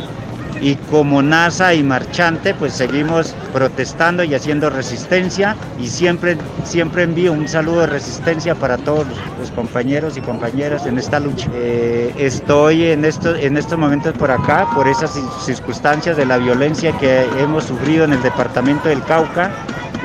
y 0.62 0.76
como 0.76 1.22
NASA 1.24 1.74
y 1.74 1.82
marchante 1.84 2.54
pues 2.54 2.74
seguimos 2.74 3.36
protestando 3.52 4.24
y 4.24 4.36
haciendo 4.36 4.70
resistencia 4.70 5.56
y 5.80 5.88
siempre, 5.88 6.38
siempre 6.64 7.04
envío 7.04 7.34
un 7.34 7.48
saludo 7.48 7.82
de 7.82 7.88
resistencia 7.88 8.54
para 8.54 8.78
todos 8.78 9.08
los 9.40 9.50
compañeros 9.52 10.18
y 10.18 10.22
compañeras 10.22 10.86
en 10.86 11.00
esta 11.00 11.20
lucha. 11.20 11.50
Eh, 11.56 12.14
estoy 12.18 12.86
en, 12.86 13.04
esto, 13.04 13.36
en 13.36 13.58
estos 13.58 13.78
momentos 13.78 14.14
por 14.14 14.30
acá 14.30 14.68
por 14.76 14.88
esas 14.88 15.20
circunstancias 15.44 16.16
de 16.16 16.26
la 16.28 16.38
violencia 16.38 16.92
que 17.00 17.26
hemos 17.40 17.64
sufrido 17.64 18.06
en 18.06 18.14
el 18.14 18.22
departamento 18.22 18.88
del 18.88 19.04
Cauca 19.04 19.52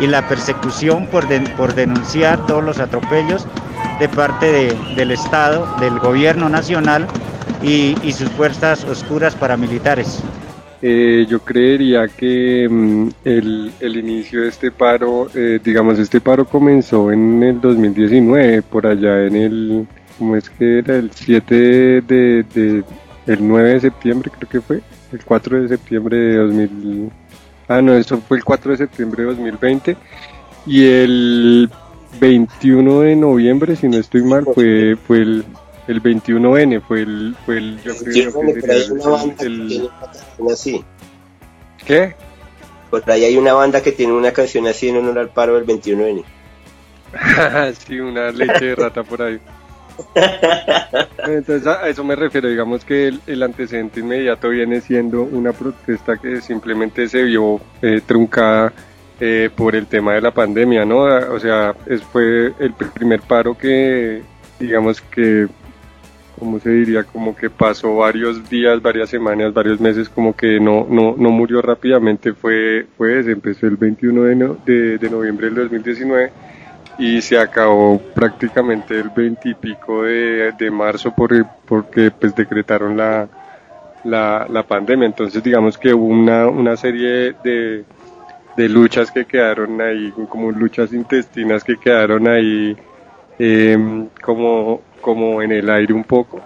y 0.00 0.06
la 0.06 0.26
persecución 0.26 1.06
por, 1.06 1.28
de, 1.28 1.40
por 1.56 1.74
denunciar 1.74 2.44
todos 2.46 2.64
los 2.64 2.78
atropellos 2.78 3.46
de 4.00 4.08
parte 4.08 4.50
de, 4.50 4.94
del 4.94 5.10
Estado, 5.10 5.66
del 5.80 5.98
gobierno 5.98 6.48
nacional 6.48 7.06
y 7.62 8.12
sus 8.12 8.28
fuerzas 8.30 8.84
oscuras 8.84 9.34
paramilitares. 9.34 10.22
Eh, 10.82 11.26
yo 11.28 11.40
creería 11.40 12.06
que 12.06 12.68
mm, 12.68 13.08
el, 13.24 13.72
el, 13.80 13.96
inicio 13.96 14.42
de 14.42 14.48
este 14.48 14.70
paro, 14.70 15.28
eh, 15.34 15.58
digamos, 15.62 15.98
este 15.98 16.20
paro 16.20 16.44
comenzó 16.44 17.10
en 17.10 17.42
el 17.42 17.60
2019, 17.60 18.60
por 18.62 18.86
allá 18.86 19.24
en 19.24 19.36
el, 19.36 19.86
¿cómo 20.18 20.36
es 20.36 20.50
que 20.50 20.80
era? 20.80 20.96
El 20.96 21.10
7 21.12 21.54
de, 21.54 22.02
de, 22.54 22.84
el 23.26 23.48
9 23.48 23.70
de 23.70 23.80
septiembre 23.80 24.30
creo 24.36 24.50
que 24.50 24.60
fue, 24.60 24.82
el 25.12 25.24
4 25.24 25.62
de 25.62 25.68
septiembre 25.68 26.16
de 26.16 26.36
2000, 26.36 27.10
ah 27.68 27.80
no, 27.80 27.94
eso 27.94 28.18
fue 28.18 28.36
el 28.36 28.44
4 28.44 28.72
de 28.72 28.76
septiembre 28.76 29.22
de 29.22 29.28
2020 29.30 29.96
y 30.66 30.84
el 30.84 31.70
21 32.20 33.00
de 33.00 33.16
noviembre, 33.16 33.76
si 33.76 33.88
no 33.88 33.96
estoy 33.96 34.22
mal, 34.22 34.44
fue, 34.54 34.96
fue 35.06 35.18
el 35.22 35.44
el 35.88 36.02
21N 36.02 36.82
fue 36.82 37.02
el, 37.02 37.36
fue 37.44 37.58
el 37.58 37.82
yo 37.82 37.94
creo 37.96 38.04
que 38.04 38.12
sería 38.12 38.28
el, 38.28 39.36
el, 39.40 39.90
el... 40.38 40.52
así. 40.52 40.84
¿Qué? 41.84 42.14
Por 42.90 43.08
ahí 43.10 43.24
hay 43.24 43.36
una 43.36 43.52
banda 43.52 43.82
que 43.82 43.92
tiene 43.92 44.12
una 44.12 44.32
canción 44.32 44.66
así 44.66 44.88
en 44.88 44.96
honor 44.96 45.18
al 45.18 45.28
paro 45.30 45.54
del 45.54 45.66
21N. 45.66 46.24
sí, 47.86 48.00
una 48.00 48.30
leche 48.30 48.66
de 48.66 48.74
rata 48.74 49.02
por 49.02 49.22
ahí. 49.22 49.38
Entonces 51.26 51.66
a 51.66 51.88
eso 51.88 52.04
me 52.04 52.16
refiero, 52.16 52.48
digamos 52.48 52.84
que 52.84 53.08
el, 53.08 53.20
el, 53.26 53.42
antecedente 53.42 54.00
inmediato 54.00 54.50
viene 54.50 54.80
siendo 54.80 55.22
una 55.22 55.52
protesta 55.52 56.18
que 56.18 56.42
simplemente 56.42 57.08
se 57.08 57.22
vio 57.22 57.60
eh, 57.80 58.02
truncada 58.04 58.72
eh, 59.20 59.48
por 59.54 59.74
el 59.74 59.86
tema 59.86 60.12
de 60.12 60.20
la 60.20 60.32
pandemia, 60.32 60.84
¿no? 60.84 60.98
O 60.98 61.40
sea, 61.40 61.74
es, 61.86 62.02
fue 62.02 62.52
el 62.58 62.74
primer 62.74 63.22
paro 63.22 63.56
que, 63.56 64.22
digamos 64.60 65.00
que 65.00 65.48
como 66.38 66.58
se 66.60 66.70
diría, 66.70 67.04
como 67.04 67.34
que 67.34 67.48
pasó 67.50 67.96
varios 67.96 68.48
días, 68.48 68.80
varias 68.82 69.08
semanas, 69.08 69.52
varios 69.54 69.80
meses, 69.80 70.08
como 70.08 70.36
que 70.36 70.60
no, 70.60 70.86
no, 70.88 71.14
no 71.16 71.30
murió 71.30 71.62
rápidamente, 71.62 72.32
fue, 72.34 72.86
fue 72.96 73.20
ese, 73.20 73.32
empezó 73.32 73.66
el 73.66 73.76
21 73.76 74.22
de, 74.22 74.36
no, 74.36 74.56
de, 74.64 74.98
de, 74.98 75.10
noviembre 75.10 75.46
del 75.46 75.56
2019 75.56 76.32
y 76.98 77.20
se 77.20 77.38
acabó 77.38 78.00
prácticamente 78.14 78.98
el 78.98 79.10
20 79.10 79.48
y 79.48 79.54
pico 79.54 80.02
de, 80.02 80.52
de 80.58 80.70
marzo 80.70 81.14
por, 81.14 81.30
porque 81.66 82.10
pues 82.10 82.34
decretaron 82.34 82.96
la, 82.96 83.28
la, 84.04 84.46
la, 84.48 84.62
pandemia, 84.62 85.06
entonces 85.06 85.42
digamos 85.42 85.78
que 85.78 85.92
hubo 85.94 86.06
una, 86.06 86.48
una 86.48 86.76
serie 86.76 87.34
de, 87.42 87.84
de 88.56 88.68
luchas 88.68 89.10
que 89.10 89.24
quedaron 89.24 89.80
ahí, 89.80 90.12
como 90.28 90.50
luchas 90.50 90.92
intestinas 90.92 91.64
que 91.64 91.76
quedaron 91.76 92.28
ahí 92.28 92.76
eh, 93.38 94.06
como 94.22 94.82
como 95.06 95.40
en 95.40 95.52
el 95.52 95.70
aire 95.70 95.94
un 95.94 96.02
poco. 96.02 96.42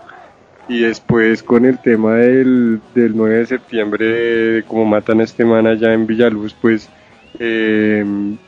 Y 0.69 0.81
después 0.81 1.43
con 1.43 1.65
el 1.65 1.79
tema 1.79 2.17
del, 2.17 2.79
del 2.95 3.17
9 3.17 3.37
de 3.37 3.47
septiembre, 3.47 4.65
como 4.69 4.85
matan 4.85 5.21
a 5.21 5.25
este 5.25 5.47
man 5.47 5.67
allá 5.67 5.95
en 5.95 6.07
Villaluz, 6.07 6.55
pues 6.61 6.91
eh, 7.39 8.05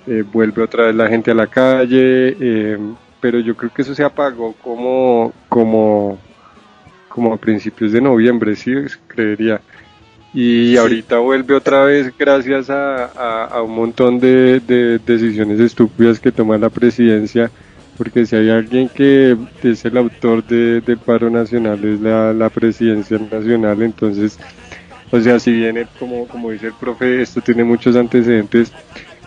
eh, 0.06 0.24
vuelve 0.30 0.62
otra 0.62 0.86
vez 0.86 0.94
la 0.94 1.08
gente 1.08 1.30
a 1.30 1.34
la 1.34 1.46
calle, 1.46 2.36
eh, 2.38 2.78
pero 3.22 3.40
yo 3.40 3.56
creo 3.56 3.72
que 3.72 3.80
eso 3.80 3.94
se 3.94 4.04
apagó 4.04 4.52
como, 4.62 5.32
como, 5.48 6.18
como 7.08 7.32
a 7.32 7.38
principios 7.38 7.92
de 7.92 8.02
noviembre, 8.02 8.54
sí, 8.54 8.74
creería. 9.08 9.62
Y 10.34 10.76
ahorita 10.76 11.18
vuelve 11.18 11.54
otra 11.54 11.84
vez 11.84 12.12
gracias 12.18 12.68
a, 12.68 13.06
a, 13.06 13.44
a 13.46 13.62
un 13.62 13.74
montón 13.74 14.20
de, 14.20 14.60
de 14.60 14.98
decisiones 14.98 15.58
estúpidas 15.58 16.20
que 16.20 16.30
toma 16.30 16.58
la 16.58 16.68
presidencia 16.68 17.50
porque 17.96 18.26
si 18.26 18.36
hay 18.36 18.50
alguien 18.50 18.88
que 18.88 19.36
es 19.62 19.84
el 19.84 19.96
autor 19.96 20.44
de, 20.44 20.80
del 20.80 20.98
paro 20.98 21.30
nacional 21.30 21.84
es 21.84 22.00
la, 22.00 22.32
la, 22.32 22.48
presidencia 22.48 23.18
nacional, 23.18 23.82
entonces, 23.82 24.38
o 25.10 25.20
sea, 25.20 25.38
si 25.38 25.52
viene 25.52 25.86
como, 25.98 26.26
como 26.26 26.50
dice 26.50 26.68
el 26.68 26.74
profe, 26.74 27.22
esto 27.22 27.40
tiene 27.40 27.64
muchos 27.64 27.96
antecedentes, 27.96 28.72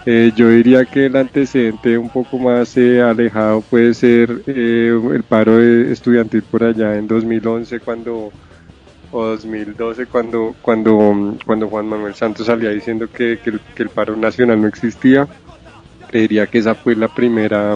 eh, 0.07 0.31
yo 0.35 0.49
diría 0.49 0.85
que 0.85 1.07
el 1.07 1.15
antecedente 1.15 1.97
un 1.97 2.09
poco 2.09 2.37
más 2.37 2.77
eh, 2.77 3.01
alejado 3.01 3.61
puede 3.61 3.91
ser 3.95 4.43
eh, 4.45 4.93
el 5.13 5.23
paro 5.23 5.59
estudiantil 5.59 6.43
por 6.43 6.63
allá 6.63 6.95
en 6.95 7.07
2011 7.07 7.79
cuando 7.79 8.31
o 9.11 9.25
2012 9.25 10.05
cuando 10.05 10.55
cuando 10.61 11.35
cuando 11.43 11.67
Juan 11.69 11.87
Manuel 11.87 12.13
Santos 12.13 12.45
salía 12.45 12.69
diciendo 12.69 13.07
que, 13.11 13.39
que, 13.43 13.81
el, 13.81 13.89
paro 13.89 14.15
nacional 14.15 14.61
no 14.61 14.67
existía. 14.67 15.27
Creería 16.07 16.45
que 16.45 16.59
esa 16.59 16.75
fue 16.75 16.95
la 16.95 17.07
primera 17.07 17.75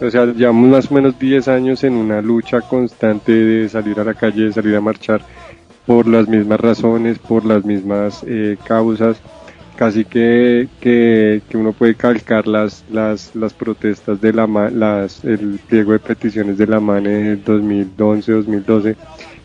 o 0.00 0.10
sea, 0.10 0.26
llevamos 0.26 0.68
más 0.68 0.90
o 0.90 0.94
menos 0.94 1.18
10 1.18 1.48
años 1.48 1.84
en 1.84 1.94
una 1.94 2.22
lucha 2.22 2.60
constante 2.60 3.32
de 3.32 3.68
salir 3.68 3.98
a 4.00 4.04
la 4.04 4.14
calle, 4.14 4.44
de 4.44 4.52
salir 4.52 4.76
a 4.76 4.80
marchar 4.80 5.22
por 5.86 6.06
las 6.06 6.28
mismas 6.28 6.60
razones, 6.60 7.18
por 7.18 7.44
las 7.44 7.64
mismas 7.64 8.24
eh, 8.26 8.56
causas. 8.66 9.20
Casi 9.76 10.04
que, 10.04 10.68
que, 10.80 11.40
que, 11.48 11.56
uno 11.56 11.72
puede 11.72 11.94
calcar 11.94 12.48
las, 12.48 12.84
las, 12.90 13.36
las 13.36 13.54
protestas 13.54 14.20
de 14.20 14.32
la 14.32 14.46
las, 14.46 15.24
el 15.24 15.60
pliego 15.68 15.92
de 15.92 16.00
peticiones 16.00 16.58
de 16.58 16.66
la 16.66 16.80
MANE 16.80 17.32
en 17.32 17.44
2011-2012 17.44 18.96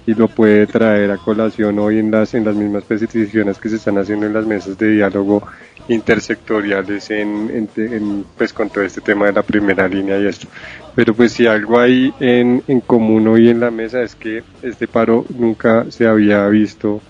y 0.05 0.13
lo 0.13 0.27
puede 0.27 0.67
traer 0.67 1.11
a 1.11 1.17
colación 1.17 1.79
hoy 1.79 1.99
en 1.99 2.11
las, 2.11 2.33
en 2.33 2.45
las 2.45 2.55
mismas 2.55 2.83
peticiones 2.83 3.57
que 3.57 3.69
se 3.69 3.77
están 3.77 3.97
haciendo 3.97 4.25
en 4.25 4.33
las 4.33 4.45
mesas 4.45 4.77
de 4.77 4.89
diálogo 4.89 5.43
intersectoriales 5.87 7.09
en, 7.11 7.49
en, 7.49 7.69
en, 7.75 8.25
pues 8.37 8.53
con 8.53 8.69
todo 8.69 8.83
este 8.83 9.01
tema 9.01 9.27
de 9.27 9.33
la 9.33 9.43
primera 9.43 9.87
línea 9.87 10.19
y 10.19 10.27
esto. 10.27 10.47
Pero 10.95 11.13
pues 11.13 11.31
si 11.33 11.47
algo 11.47 11.79
hay 11.79 12.13
en, 12.19 12.63
en 12.67 12.81
común 12.81 13.27
hoy 13.27 13.49
en 13.49 13.59
la 13.59 13.71
mesa 13.71 14.01
es 14.01 14.15
que 14.15 14.43
este 14.61 14.87
paro 14.87 15.25
nunca 15.37 15.85
se 15.89 16.07
había 16.07 16.47
visto 16.47 17.01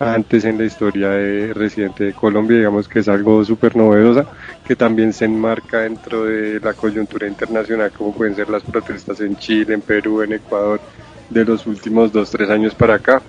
antes 0.00 0.44
en 0.44 0.58
la 0.58 0.64
historia 0.64 1.10
de 1.10 1.52
residente 1.52 2.04
de 2.04 2.12
Colombia, 2.12 2.58
digamos 2.58 2.88
que 2.88 3.00
es 3.00 3.08
algo 3.08 3.44
súper 3.44 3.76
novedosa, 3.76 4.26
que 4.64 4.76
también 4.76 5.12
se 5.12 5.24
enmarca 5.24 5.80
dentro 5.80 6.24
de 6.24 6.60
la 6.60 6.72
coyuntura 6.74 7.26
internacional, 7.26 7.90
como 7.90 8.14
pueden 8.14 8.36
ser 8.36 8.48
las 8.48 8.62
protestas 8.62 9.20
en 9.20 9.36
Chile, 9.36 9.74
en 9.74 9.80
Perú, 9.80 10.22
en 10.22 10.34
Ecuador, 10.34 10.80
de 11.30 11.44
los 11.44 11.66
últimos 11.66 12.12
dos, 12.12 12.30
tres 12.30 12.50
años 12.50 12.74
para 12.74 12.94
acá. 12.94 13.22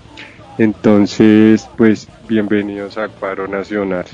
Entonces, 0.57 1.67
pues 1.77 2.07
bienvenidos 2.27 2.97
al 2.97 3.11
paro 3.11 3.47
nacional. 3.47 4.05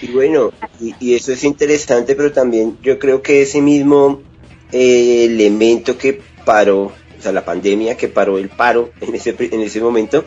Y 0.00 0.08
bueno, 0.08 0.52
y, 0.80 1.14
eso 1.14 1.32
es 1.32 1.44
interesante, 1.44 2.14
pero 2.14 2.32
también 2.32 2.78
yo 2.82 2.98
creo 2.98 3.20
que 3.20 3.42
ese 3.42 3.60
mismo 3.60 4.22
eh, 4.72 5.26
elemento 5.26 5.98
que 5.98 6.22
paró, 6.44 6.84
o 6.84 6.92
sea, 7.22 7.32
la 7.32 7.44
pandemia 7.44 7.96
que 7.96 8.08
paró 8.08 8.38
el 8.38 8.48
paro 8.48 8.92
en 9.00 9.14
ese, 9.14 9.34
en 9.38 9.60
ese 9.60 9.80
momento, 9.80 10.24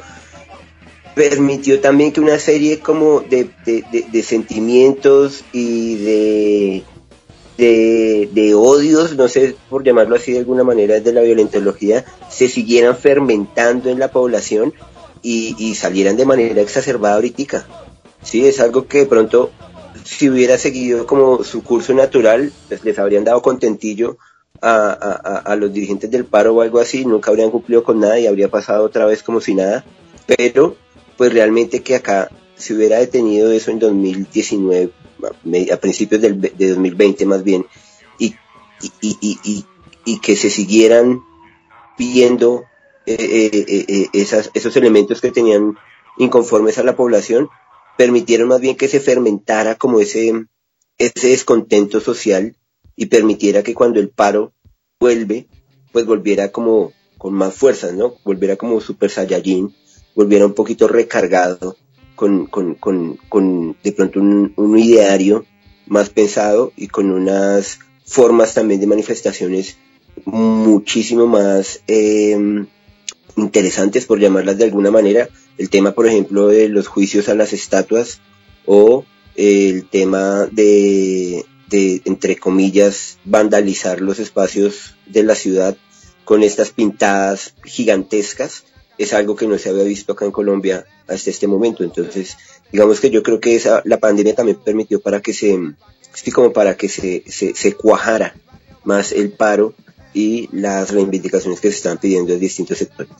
permitió 1.15 1.79
también 1.79 2.11
que 2.11 2.19
una 2.19 2.39
serie 2.39 2.79
como 2.79 3.21
de, 3.21 3.49
de, 3.65 3.83
de 4.11 4.23
sentimientos 4.23 5.43
y 5.53 5.95
de, 5.95 6.83
de, 7.57 8.29
de, 8.31 8.55
odios, 8.55 9.15
no 9.15 9.27
sé 9.27 9.55
por 9.69 9.83
llamarlo 9.83 10.15
así 10.15 10.33
de 10.33 10.39
alguna 10.39 10.63
manera, 10.63 10.99
de 10.99 11.13
la 11.13 11.21
violentología, 11.21 12.05
se 12.29 12.49
siguieran 12.49 12.97
fermentando 12.97 13.89
en 13.89 13.99
la 13.99 14.11
población 14.11 14.73
y, 15.21 15.55
y 15.57 15.75
salieran 15.75 16.17
de 16.17 16.25
manera 16.25 16.61
exacerbada 16.61 17.15
ahorita. 17.15 17.67
Sí, 18.21 18.45
es 18.45 18.59
algo 18.59 18.87
que 18.87 18.99
de 18.99 19.05
pronto, 19.05 19.51
si 20.03 20.29
hubiera 20.29 20.57
seguido 20.57 21.05
como 21.05 21.43
su 21.43 21.63
curso 21.63 21.93
natural, 21.93 22.51
pues 22.67 22.83
les 22.83 22.97
habrían 22.97 23.23
dado 23.23 23.41
contentillo 23.41 24.17
a, 24.61 24.91
a, 24.91 25.37
a, 25.39 25.55
los 25.55 25.73
dirigentes 25.73 26.09
del 26.09 26.25
paro 26.25 26.55
o 26.55 26.61
algo 26.61 26.79
así, 26.79 27.05
nunca 27.05 27.31
habrían 27.31 27.51
cumplido 27.51 27.83
con 27.83 27.99
nada 27.99 28.17
y 28.19 28.27
habría 28.27 28.49
pasado 28.49 28.85
otra 28.85 29.05
vez 29.05 29.21
como 29.21 29.41
si 29.41 29.55
nada, 29.55 29.83
pero 30.25 30.77
pues 31.17 31.33
realmente 31.33 31.81
que 31.81 31.95
acá 31.95 32.29
se 32.55 32.73
hubiera 32.73 32.97
detenido 32.97 33.51
eso 33.51 33.71
en 33.71 33.79
2019, 33.79 34.91
a 35.25 35.77
principios 35.77 36.21
del, 36.21 36.39
de 36.39 36.69
2020 36.69 37.25
más 37.25 37.43
bien, 37.43 37.65
y, 38.17 38.35
y, 39.01 39.17
y, 39.21 39.65
y, 40.05 40.19
que 40.19 40.35
se 40.35 40.49
siguieran 40.49 41.21
viendo 41.97 42.63
eh, 43.05 43.17
eh, 43.19 43.85
eh, 43.87 44.07
esas, 44.13 44.51
esos 44.53 44.75
elementos 44.75 45.21
que 45.21 45.31
tenían 45.31 45.75
inconformes 46.17 46.77
a 46.77 46.83
la 46.83 46.95
población, 46.95 47.49
permitieron 47.97 48.47
más 48.47 48.61
bien 48.61 48.75
que 48.75 48.87
se 48.87 48.99
fermentara 48.99 49.75
como 49.75 49.99
ese, 49.99 50.45
ese 50.97 51.27
descontento 51.27 51.99
social 51.99 52.55
y 52.95 53.07
permitiera 53.07 53.63
que 53.63 53.73
cuando 53.73 53.99
el 53.99 54.09
paro 54.09 54.53
vuelve, 54.99 55.47
pues 55.91 56.05
volviera 56.05 56.51
como 56.51 56.91
con 57.17 57.33
más 57.33 57.53
fuerzas, 57.53 57.93
¿no? 57.93 58.15
Volviera 58.23 58.55
como 58.55 58.81
super 58.81 59.09
saiyajin, 59.09 59.73
volviera 60.15 60.45
un 60.45 60.53
poquito 60.53 60.87
recargado 60.87 61.77
con, 62.15 62.47
con, 62.47 62.75
con, 62.75 63.17
con 63.29 63.75
de 63.83 63.91
pronto 63.91 64.19
un, 64.19 64.53
un, 64.55 64.77
ideario 64.77 65.45
más 65.87 66.09
pensado 66.09 66.71
y 66.75 66.87
con 66.87 67.11
unas 67.11 67.79
formas 68.05 68.53
también 68.53 68.79
de 68.79 68.87
manifestaciones 68.87 69.77
muchísimo 70.25 71.27
más 71.27 71.81
eh, 71.87 72.65
interesantes, 73.35 74.05
por 74.05 74.19
llamarlas 74.19 74.57
de 74.57 74.65
alguna 74.65 74.91
manera. 74.91 75.29
El 75.57 75.69
tema, 75.69 75.91
por 75.93 76.07
ejemplo, 76.07 76.47
de 76.47 76.69
los 76.69 76.87
juicios 76.87 77.29
a 77.29 77.35
las 77.35 77.53
estatuas 77.53 78.21
o 78.65 79.05
el 79.35 79.87
tema 79.89 80.47
de, 80.51 81.45
de, 81.69 82.01
entre 82.05 82.37
comillas, 82.37 83.17
vandalizar 83.25 84.01
los 84.01 84.19
espacios 84.19 84.95
de 85.05 85.23
la 85.23 85.35
ciudad 85.35 85.75
con 86.23 86.43
estas 86.43 86.69
pintadas 86.69 87.55
gigantescas 87.65 88.63
es 88.97 89.13
algo 89.13 89.35
que 89.35 89.47
no 89.47 89.57
se 89.57 89.69
había 89.69 89.83
visto 89.83 90.13
acá 90.13 90.25
en 90.25 90.31
Colombia 90.31 90.85
hasta 91.07 91.29
este 91.29 91.47
momento. 91.47 91.83
Entonces, 91.83 92.37
digamos 92.71 92.99
que 92.99 93.09
yo 93.09 93.23
creo 93.23 93.39
que 93.39 93.55
esa, 93.55 93.81
la 93.85 93.97
pandemia 93.97 94.35
también 94.35 94.57
permitió 94.63 95.01
para 95.01 95.21
que 95.21 95.33
se, 95.33 95.57
sí, 96.13 96.31
como 96.31 96.53
para 96.53 96.75
que 96.75 96.89
se, 96.89 97.23
se, 97.27 97.55
se 97.55 97.73
cuajara 97.73 98.35
más 98.83 99.11
el 99.11 99.31
paro 99.31 99.73
y 100.13 100.49
las 100.51 100.91
reivindicaciones 100.91 101.59
que 101.59 101.71
se 101.71 101.77
están 101.77 101.97
pidiendo 101.97 102.33
en 102.33 102.39
distintos 102.39 102.77
sectores. 102.77 103.11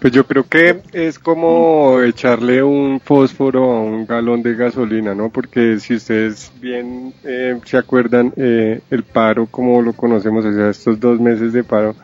Pues 0.00 0.12
yo 0.12 0.24
creo 0.24 0.46
que 0.48 0.80
es 0.92 1.18
como 1.18 2.00
echarle 2.00 2.62
un 2.62 3.00
fósforo 3.00 3.72
a 3.72 3.80
un 3.80 4.06
galón 4.06 4.44
de 4.44 4.54
gasolina, 4.54 5.12
¿no? 5.12 5.28
Porque 5.28 5.80
si 5.80 5.96
ustedes 5.96 6.52
bien 6.60 7.12
eh, 7.24 7.58
se 7.64 7.76
acuerdan, 7.76 8.32
eh, 8.36 8.80
el 8.90 9.02
paro, 9.02 9.46
como 9.50 9.82
lo 9.82 9.92
conocemos, 9.92 10.44
o 10.44 10.52
sea, 10.52 10.70
estos 10.70 11.00
dos 11.00 11.18
meses 11.18 11.52
de 11.52 11.64
paro, 11.64 11.96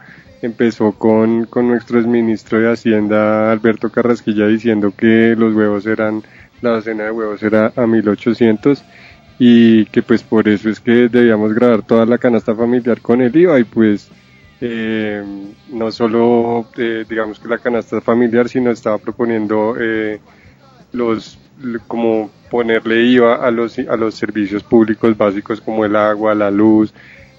empezó 0.43 0.93
con, 0.93 1.47
con 1.47 1.69
nuestro 1.69 1.99
exministro 1.99 2.61
de 2.61 2.73
Hacienda, 2.73 3.50
Alberto 3.50 3.91
Carrasquilla, 3.91 4.47
diciendo 4.47 4.93
que 4.97 5.35
los 5.37 5.54
huevos 5.54 5.87
eran, 5.87 6.23
la 6.61 6.71
docena 6.71 7.04
de 7.04 7.11
huevos 7.11 7.43
era 7.43 7.73
a 7.76 7.87
1800 7.87 8.85
y 9.39 9.87
que 9.87 10.02
pues 10.02 10.23
por 10.23 10.49
eso 10.49 10.71
es 10.71 10.80
que 10.80 11.08
debíamos 11.08 11.54
grabar 11.54 11.82
toda 11.82 12.06
la 12.06 12.19
canasta 12.19 12.54
familiar 12.54 13.00
con 13.00 13.21
el 13.21 13.35
IVA 13.35 13.61
y 13.61 13.65
pues 13.65 14.11
eh, 14.61 15.23
no 15.73 15.91
solo 15.91 16.69
eh, 16.76 17.04
digamos 17.08 17.41
que 17.41 17.49
la 17.49 17.58
canasta 17.58 18.00
familiar, 18.00 18.49
sino 18.49 18.71
estaba 18.71 18.99
proponiendo 18.99 19.76
eh, 19.78 20.21
los 20.93 21.39
como 21.87 22.30
ponerle 22.50 23.02
IVA 23.04 23.37
a 23.37 23.50
los, 23.50 23.78
a 23.78 23.97
los 23.97 24.15
servicios 24.15 24.63
públicos 24.63 25.17
básicos 25.17 25.61
como 25.61 25.85
el 25.85 25.97
agua, 25.97 26.35
la 26.35 26.50
luz, 26.50 26.93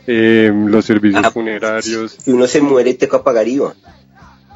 eh, 0.07 0.51
los 0.53 0.85
servicios 0.85 1.23
ah, 1.25 1.31
funerarios. 1.31 2.17
Si 2.19 2.31
uno 2.31 2.47
se 2.47 2.61
muere, 2.61 2.93
te 2.93 3.07
pagar 3.07 3.47
IVA. 3.47 3.75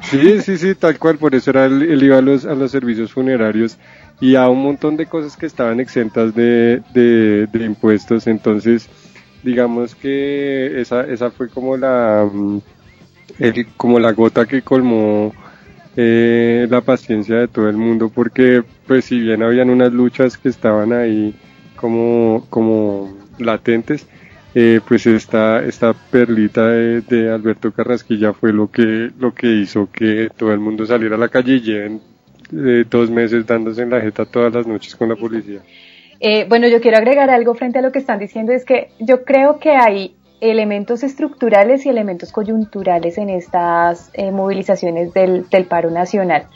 Sí, 0.02 0.40
sí, 0.40 0.56
sí, 0.56 0.74
tal 0.74 0.98
cual, 0.98 1.18
por 1.18 1.34
eso 1.34 1.50
era 1.50 1.66
el, 1.66 1.82
el 1.82 2.02
IVA 2.02 2.18
a 2.18 2.22
los, 2.22 2.46
a 2.46 2.54
los 2.54 2.70
servicios 2.70 3.12
funerarios 3.12 3.76
y 4.20 4.34
a 4.34 4.48
un 4.48 4.62
montón 4.62 4.96
de 4.96 5.06
cosas 5.06 5.36
que 5.36 5.46
estaban 5.46 5.80
exentas 5.80 6.34
de, 6.34 6.82
de, 6.94 7.46
de 7.46 7.64
impuestos. 7.64 8.26
Entonces, 8.26 8.88
digamos 9.42 9.94
que 9.94 10.80
esa, 10.80 11.02
esa 11.02 11.30
fue 11.30 11.48
como 11.48 11.76
la, 11.76 12.28
mm, 12.30 12.60
el, 13.38 13.66
como 13.76 13.98
la 13.98 14.12
gota 14.12 14.46
que 14.46 14.62
colmó 14.62 15.32
eh, 15.96 16.66
la 16.70 16.80
paciencia 16.80 17.36
de 17.36 17.48
todo 17.48 17.68
el 17.68 17.76
mundo, 17.76 18.10
porque 18.14 18.62
pues 18.86 19.06
si 19.06 19.18
bien 19.20 19.42
habían 19.42 19.70
unas 19.70 19.92
luchas 19.92 20.38
que 20.38 20.48
estaban 20.48 20.92
ahí 20.92 21.34
como, 21.76 22.46
como 22.50 23.16
latentes, 23.38 24.06
eh, 24.54 24.80
pues 24.86 25.06
esta, 25.06 25.64
esta 25.64 25.92
perlita 25.92 26.66
de, 26.66 27.00
de, 27.02 27.30
Alberto 27.30 27.72
Carrasquilla 27.72 28.32
fue 28.32 28.52
lo 28.52 28.70
que, 28.70 29.10
lo 29.18 29.32
que 29.32 29.46
hizo 29.46 29.88
que 29.92 30.28
todo 30.36 30.52
el 30.52 30.60
mundo 30.60 30.84
saliera 30.86 31.16
a 31.16 31.18
la 31.18 31.28
calle 31.28 31.54
y 31.54 31.60
lleven 31.60 32.00
eh, 32.52 32.84
dos 32.88 33.10
meses 33.10 33.46
dándose 33.46 33.82
en 33.82 33.90
la 33.90 34.00
jeta 34.00 34.24
todas 34.24 34.52
las 34.52 34.66
noches 34.66 34.96
con 34.96 35.08
la 35.08 35.16
policía. 35.16 35.60
Eh, 36.18 36.46
bueno, 36.48 36.68
yo 36.68 36.80
quiero 36.80 36.98
agregar 36.98 37.30
algo 37.30 37.54
frente 37.54 37.78
a 37.78 37.82
lo 37.82 37.92
que 37.92 37.98
están 37.98 38.18
diciendo, 38.18 38.52
es 38.52 38.64
que 38.64 38.90
yo 38.98 39.24
creo 39.24 39.58
que 39.58 39.70
hay 39.70 40.16
elementos 40.40 41.02
estructurales 41.02 41.86
y 41.86 41.88
elementos 41.88 42.32
coyunturales 42.32 43.18
en 43.18 43.30
estas 43.30 44.10
eh, 44.14 44.30
movilizaciones 44.30 45.12
del, 45.14 45.48
del, 45.48 45.64
paro 45.66 45.90
nacional. 45.90 46.46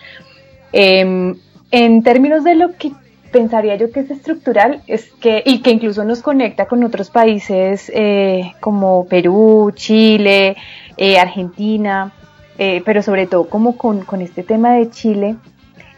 Eh, 0.72 1.34
en 1.70 2.02
términos 2.02 2.44
de 2.44 2.54
lo 2.54 2.72
que 2.76 2.92
pensaría 3.34 3.76
yo 3.76 3.90
que 3.90 4.00
es 4.00 4.10
estructural, 4.10 4.82
es 4.86 5.12
que, 5.20 5.42
y 5.44 5.60
que 5.60 5.72
incluso 5.72 6.04
nos 6.04 6.22
conecta 6.22 6.66
con 6.66 6.82
otros 6.84 7.10
países 7.10 7.90
eh, 7.92 8.52
como 8.60 9.06
Perú, 9.06 9.72
Chile, 9.74 10.56
eh, 10.96 11.18
Argentina, 11.18 12.12
pero 12.56 13.02
sobre 13.02 13.26
todo 13.26 13.48
como 13.48 13.76
con, 13.76 14.04
con 14.04 14.22
este 14.22 14.44
tema 14.44 14.74
de 14.74 14.88
Chile, 14.88 15.34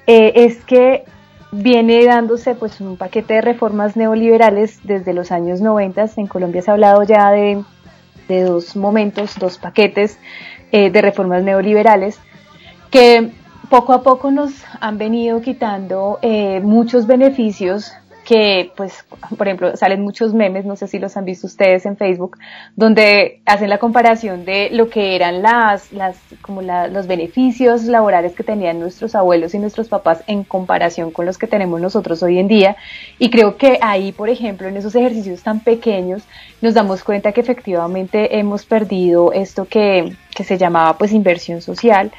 es 0.07 0.64
que 0.64 1.05
viene 1.53 2.05
dándose 2.05 2.55
pues 2.55 2.81
un 2.81 2.96
paquete 2.96 3.35
de 3.35 3.40
reformas 3.42 3.94
neoliberales 3.94 4.81
desde 4.85 5.12
los 5.12 5.33
años 5.33 5.61
90. 5.61 6.07
En 6.16 6.27
Colombia 6.27 6.62
se 6.62 6.70
ha 6.70 6.75
hablado 6.75 7.03
ya 7.03 7.31
de, 7.31 7.62
de 8.29 8.42
dos 8.42 8.75
momentos, 8.75 9.38
dos 9.38 9.59
paquetes 9.59 10.18
eh, 10.72 10.90
de 10.90 11.01
reformas 11.03 11.42
neoliberales 11.42 12.18
que 12.90 13.31
poco 13.69 13.93
a 13.93 14.03
poco 14.03 14.31
nos 14.31 14.53
han 14.81 14.99
venido 14.99 15.41
quitando 15.41 16.19
eh, 16.23 16.61
muchos 16.61 17.07
beneficios 17.07 17.93
que, 18.27 18.73
pues, 18.77 19.05
por 19.39 19.47
ejemplo, 19.47 19.77
salen 19.77 20.03
muchos 20.03 20.35
memes, 20.35 20.65
no 20.65 20.75
sé 20.75 20.89
si 20.89 20.99
los 20.99 21.17
han 21.17 21.25
visto 21.25 21.47
ustedes 21.47 21.87
en 21.87 21.97
Facebook, 21.97 22.37
donde 22.75 23.41
hacen 23.47 23.71
la 23.71 23.79
comparación 23.79 24.45
de 24.45 24.69
lo 24.73 24.91
que 24.91 25.15
eran 25.15 25.43
las, 25.43 25.93
las, 25.93 26.19
como 26.43 26.61
la, 26.61 26.89
los 26.89 27.07
beneficios 27.07 27.85
laborales 27.85 28.35
que 28.35 28.43
tenían 28.43 28.81
nuestros 28.81 29.15
abuelos 29.15 29.55
y 29.55 29.61
nuestros 29.61 29.89
papás 29.89 30.25
en 30.27 30.43
comparación 30.43 31.13
con 31.13 31.25
los 31.25 31.39
que 31.39 31.47
tenemos 31.47 31.81
nosotros 31.81 32.21
hoy 32.25 32.41
en 32.41 32.49
día. 32.49 32.77
Y 33.21 33.31
creo 33.31 33.57
que 33.57 33.79
ahí, 33.81 34.11
por 34.11 34.29
ejemplo, 34.29 34.67
en 34.67 34.77
esos 34.77 34.97
ejercicios 34.97 35.45
tan 35.45 35.61
pequeños, 35.61 36.25
nos 36.61 36.75
damos 36.75 37.05
cuenta 37.05 37.31
que 37.31 37.43
efectivamente 37.43 38.41
hemos 38.41 38.67
perdido 38.67 39.33
esto 39.33 39.67
que, 39.67 40.17
que 40.35 40.43
se 40.43 40.59
llamaba, 40.59 40.99
pues, 40.99 41.13
inversión 41.13 41.63
social 41.63 42.11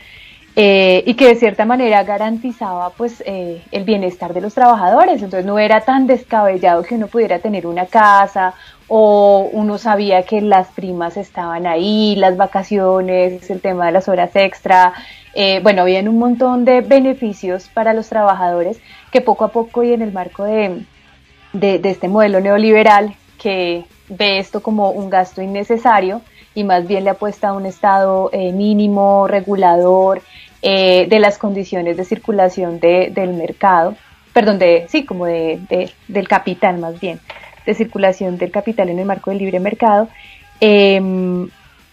eh, 0.60 1.04
y 1.06 1.14
que 1.14 1.28
de 1.28 1.36
cierta 1.36 1.66
manera 1.66 2.04
garantizaba 2.04 2.90
pues 2.90 3.22
eh, 3.28 3.62
el 3.72 3.84
bienestar 3.84 4.34
de 4.34 4.42
los 4.42 4.56
trabajadores. 4.56 5.22
Entonces 5.22 5.46
no 5.46 5.60
era 5.60 5.82
tan 5.82 6.08
descabellado 6.08 6.82
que 6.82 6.96
uno 6.96 7.06
pudiera 7.06 7.38
tener 7.38 7.68
una 7.68 7.86
casa 7.86 8.56
o 8.88 9.48
uno 9.54 9.78
sabía 9.78 10.24
que 10.24 10.42
las 10.42 10.70
primas 10.70 11.16
estaban 11.16 11.68
ahí, 11.68 12.16
las 12.16 12.38
vacaciones, 12.38 13.48
el 13.52 13.62
tema 13.62 13.86
de 13.86 13.92
las 13.92 14.10
horas 14.10 14.32
extra. 14.34 14.94
Eh, 15.36 15.60
bueno, 15.62 15.84
habían 15.84 16.08
un 16.08 16.18
montón 16.18 16.66
de 16.66 16.82
beneficios 16.82 17.70
para 17.72 17.94
los 17.94 18.10
trabajadores 18.10 18.80
que 19.12 19.22
poco 19.22 19.46
a 19.46 19.50
poco 19.50 19.84
y 19.84 19.94
en 19.94 20.02
el 20.02 20.12
marco 20.12 20.44
de, 20.44 20.84
de, 21.54 21.78
de 21.78 21.90
este 21.92 22.08
modelo 22.08 22.40
neoliberal 22.40 23.14
que 23.38 23.86
ve 24.10 24.40
esto 24.40 24.64
como 24.64 24.90
un 24.90 25.12
gasto 25.12 25.44
innecesario 25.44 26.24
y 26.58 26.64
más 26.64 26.88
bien 26.88 27.04
le 27.04 27.12
apuesta 27.12 27.50
a 27.50 27.54
un 27.54 27.68
Estado 27.68 28.32
eh, 28.34 28.52
mínimo, 28.52 29.28
regulador, 29.28 30.24
eh, 30.62 31.08
de 31.10 31.20
las 31.20 31.38
condiciones 31.38 31.98
de 31.98 32.06
circulación 32.06 32.80
de, 32.80 33.12
del 33.14 33.34
mercado, 33.34 33.96
perdón, 34.34 34.60
de, 34.60 34.86
sí, 34.90 35.06
como 35.06 35.26
de, 35.26 35.60
de, 35.70 35.92
del 36.08 36.28
capital 36.28 36.78
más 36.78 37.00
bien, 37.00 37.20
de 37.66 37.74
circulación 37.74 38.38
del 38.38 38.52
capital 38.52 38.90
en 38.90 39.00
el 39.00 39.06
marco 39.06 39.30
del 39.30 39.40
libre 39.40 39.60
mercado, 39.60 40.10
eh, 40.62 41.48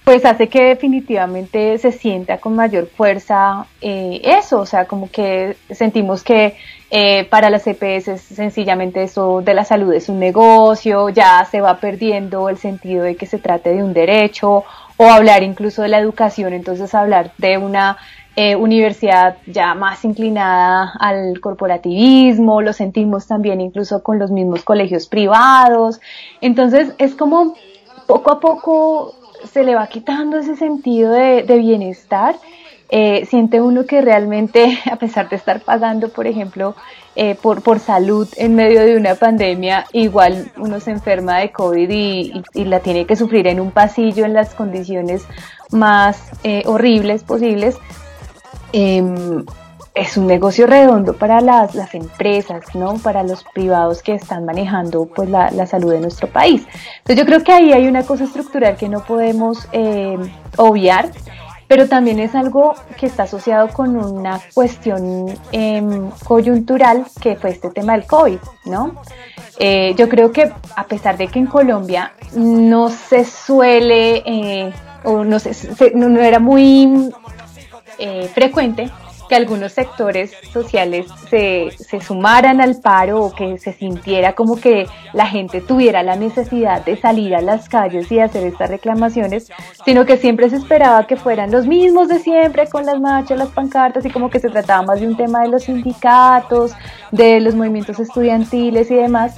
pues 0.05 0.27
hace 0.27 0.49
que 0.49 0.63
definitivamente 0.65 1.79
se 1.79 1.91
sienta 1.91 2.37
con 2.37 2.55
mayor 2.55 2.87
fuerza 2.89 3.67
eh, 3.81 4.21
eso, 4.23 4.61
o 4.61 4.67
sea, 4.67 4.85
como 4.85 5.11
que 5.11 5.57
sentimos 5.71 6.23
que 6.23 6.57
eh, 6.91 7.25
para 7.25 7.49
las 7.49 7.67
EPS 7.67 8.21
sencillamente 8.21 9.03
eso 9.03 9.41
de 9.41 9.55
la 9.55 9.65
salud 9.65 9.95
es 9.95 10.11
un 10.11 10.21
negocio, 10.21 11.09
ya 11.09 11.47
se 11.51 11.63
va 11.63 11.79
perdiendo 11.79 12.51
el 12.51 12.59
sentido 12.59 13.03
de 13.03 13.17
que 13.17 13.25
se 13.25 13.39
trate 13.39 13.75
de 13.75 13.83
un 13.83 13.95
derecho 13.95 14.65
o 14.99 15.11
hablar 15.11 15.43
incluso 15.43 15.81
de 15.81 15.89
la 15.89 15.99
educación, 15.99 16.53
entonces 16.53 16.95
hablar 16.95 17.33
de 17.39 17.57
una 17.57 17.97
eh, 18.37 18.57
universidad 18.57 19.37
ya 19.47 19.75
más 19.75 20.05
inclinada 20.05 20.93
al 20.99 21.41
corporativismo, 21.41 22.63
lo 22.63 22.73
sentimos 22.73 23.27
también 23.27 23.61
incluso 23.61 24.03
con 24.03 24.19
los 24.19 24.31
mismos 24.31 24.65
colegios 24.65 25.07
privados, 25.07 26.01
entonces 26.41 26.95
es 26.99 27.15
como 27.15 27.55
poco 28.07 28.33
a 28.33 28.41
poco 28.41 29.15
se 29.53 29.63
le 29.63 29.75
va 29.75 29.87
quitando 29.87 30.39
ese 30.39 30.57
sentido 30.57 31.13
de, 31.13 31.43
bienestar. 31.59 32.37
Eh, 32.91 33.25
siente 33.27 33.61
uno 33.61 33.87
que 33.87 34.03
realmente, 34.03 34.79
a 34.91 34.97
pesar 34.97 35.29
de 35.29 35.37
estar 35.37 35.61
pagando, 35.61 36.11
por 36.11 36.27
ejemplo, 36.27 36.75
eh, 37.17 37.37
por, 37.41 37.63
por 37.63 37.79
salud 37.79 38.29
en 38.37 38.55
medio 38.57 38.85
de 38.85 38.97
una 38.97 39.15
pandemia, 39.15 39.87
igual 39.93 40.51
uno 40.57 40.81
se 40.81 40.91
enferma 40.91 41.39
de 41.39 41.51
COVID 41.51 41.89
y, 41.91 42.43
la 42.65 42.81
tiene 42.81 43.07
que 43.07 43.17
sufrir 43.17 43.47
en 43.47 43.61
un 43.61 43.71
pasillo 43.71 44.25
en 44.25 44.33
las 44.33 44.55
condiciones 44.55 45.25
más 45.71 46.31
eh, 46.43 46.63
horribles 46.67 47.23
posibles. 47.23 47.79
Em, 48.77 49.47
es 49.95 50.17
un 50.17 50.27
negocio 50.27 50.67
redondo 50.67 51.13
para 51.13 51.41
las, 51.41 51.77
las, 51.77 51.95
empresas, 51.95 52.75
¿no? 52.75 52.95
Para 52.95 53.23
los 53.23 53.45
privados 53.55 54.03
que 54.03 54.15
están 54.15 54.45
manejando 54.45 55.07
pues 55.07 55.31
la, 55.31 55.53
la, 55.53 55.65
salud 55.67 55.93
de 55.93 56.01
nuestro 56.01 56.27
país. 56.27 56.67
Entonces 56.99 57.17
yo 57.17 57.25
creo 57.25 57.45
que 57.45 57.53
ahí 57.53 57.73
hay 57.73 57.87
una 57.87 58.03
cosa 58.03 58.25
estructural 58.25 58.75
que 58.75 58.89
no 58.89 59.05
podemos 59.05 59.69
eh, 59.71 60.19
obviar, 60.57 61.13
pero 61.69 61.89
también 61.89 62.19
es 62.19 62.35
algo 62.35 62.75
que 62.99 63.07
está 63.07 63.23
asociado 63.23 63.69
con 63.69 63.97
una 63.97 64.41
cuestión 64.53 65.33
em, 65.53 66.11
coyuntural 66.25 67.07
que 67.21 67.37
fue 67.37 67.51
este 67.51 67.71
tema 67.71 67.93
del 67.93 68.07
COVID, 68.07 68.39
¿no? 68.65 68.97
Eh, 69.61 69.95
yo 69.97 70.09
creo 70.09 70.33
que 70.33 70.53
a 70.75 70.85
pesar 70.87 71.17
de 71.17 71.29
que 71.29 71.39
en 71.39 71.47
Colombia 71.47 72.13
no 72.35 72.91
se 72.91 73.25
suele, 73.25 74.25
eh, 74.27 74.73
o 75.05 75.23
no, 75.23 75.39
se, 75.39 75.93
no, 75.95 76.21
era 76.21 76.41
muy 76.41 77.13
frecuente 78.33 78.91
que 79.35 79.37
algunos 79.37 79.73
sectores 79.73 80.33
sociales 80.53 81.07
se, 81.29 81.73
se, 81.77 82.01
sumaran 82.01 82.61
al 82.61 82.81
paro 82.81 83.21
o 83.21 83.35
que 83.35 83.59
se 83.59 83.73
sintiera 83.73 84.35
como 84.35 84.61
que 84.61 84.87
la 85.13 85.27
gente 85.27 85.61
tuviera 85.61 86.05
la 86.05 86.15
necesidad 86.15 86.85
de 86.85 86.97
salir 86.97 87.35
a 87.35 87.41
las 87.41 87.69
calles 87.69 88.13
y 88.13 88.21
hacer 88.21 88.47
estas 88.47 88.71
reclamaciones, 88.71 89.51
sino 89.85 90.05
que 90.07 90.19
siempre 90.19 90.51
se 90.51 90.57
esperaba 90.57 91.07
que 91.07 91.17
fueran 91.17 91.51
los 91.51 91.67
mismos 91.67 92.09
de 92.09 92.19
siempre 92.19 92.69
con 92.69 92.87
las 92.87 93.01
marchas, 93.01 93.39
las 93.39 93.49
pancartas 93.49 94.05
y 94.05 94.11
como 94.11 94.31
que 94.31 94.39
se 94.39 94.51
trataba 94.51 94.83
más 94.83 95.01
de 95.01 95.09
un 95.09 95.17
tema 95.17 95.43
de 95.43 95.49
los 95.49 95.65
sindicatos, 95.65 96.73
de 97.11 97.41
los 97.41 97.55
movimientos 97.55 97.99
estudiantiles 97.99 98.91
y 98.91 98.95
demás. 98.95 99.37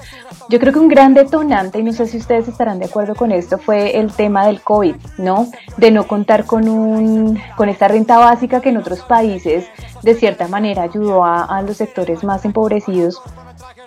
Yo 0.48 0.58
creo 0.58 0.72
que 0.72 0.78
un 0.78 0.88
gran 0.88 1.14
detonante, 1.14 1.78
y 1.78 1.82
no 1.82 1.92
sé 1.92 2.06
si 2.06 2.18
ustedes 2.18 2.48
estarán 2.48 2.78
de 2.78 2.86
acuerdo 2.86 3.14
con 3.14 3.32
esto, 3.32 3.58
fue 3.58 3.98
el 3.98 4.12
tema 4.12 4.46
del 4.46 4.60
COVID, 4.60 4.94
¿no? 5.18 5.48
De 5.76 5.90
no 5.90 6.06
contar 6.06 6.44
con, 6.44 6.68
un, 6.68 7.38
con 7.56 7.68
esta 7.68 7.88
renta 7.88 8.18
básica 8.18 8.60
que 8.60 8.68
en 8.68 8.76
otros 8.76 9.00
países 9.00 9.66
de 10.02 10.14
cierta 10.14 10.48
manera 10.48 10.82
ayudó 10.82 11.24
a, 11.24 11.62
los 11.62 11.76
sectores 11.76 12.24
más 12.24 12.44
empobrecidos 12.44 13.20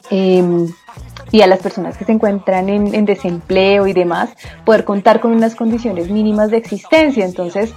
em, 0.10 0.68
y 1.32 1.42
a 1.42 1.48
las 1.48 1.60
personas 1.60 1.98
que 1.98 2.06
se 2.06 2.12
encuentran 2.12 2.70
en, 2.70 3.06
desempleo 3.06 3.88
y 3.88 3.94
demás, 3.94 4.30
poder 4.66 4.84
contar 4.84 5.20
con 5.20 5.32
unas 5.32 5.56
condiciones 5.56 6.10
mínimas 6.10 6.50
de 6.52 6.58
existencia. 6.58 7.26
Entonces, 7.26 7.74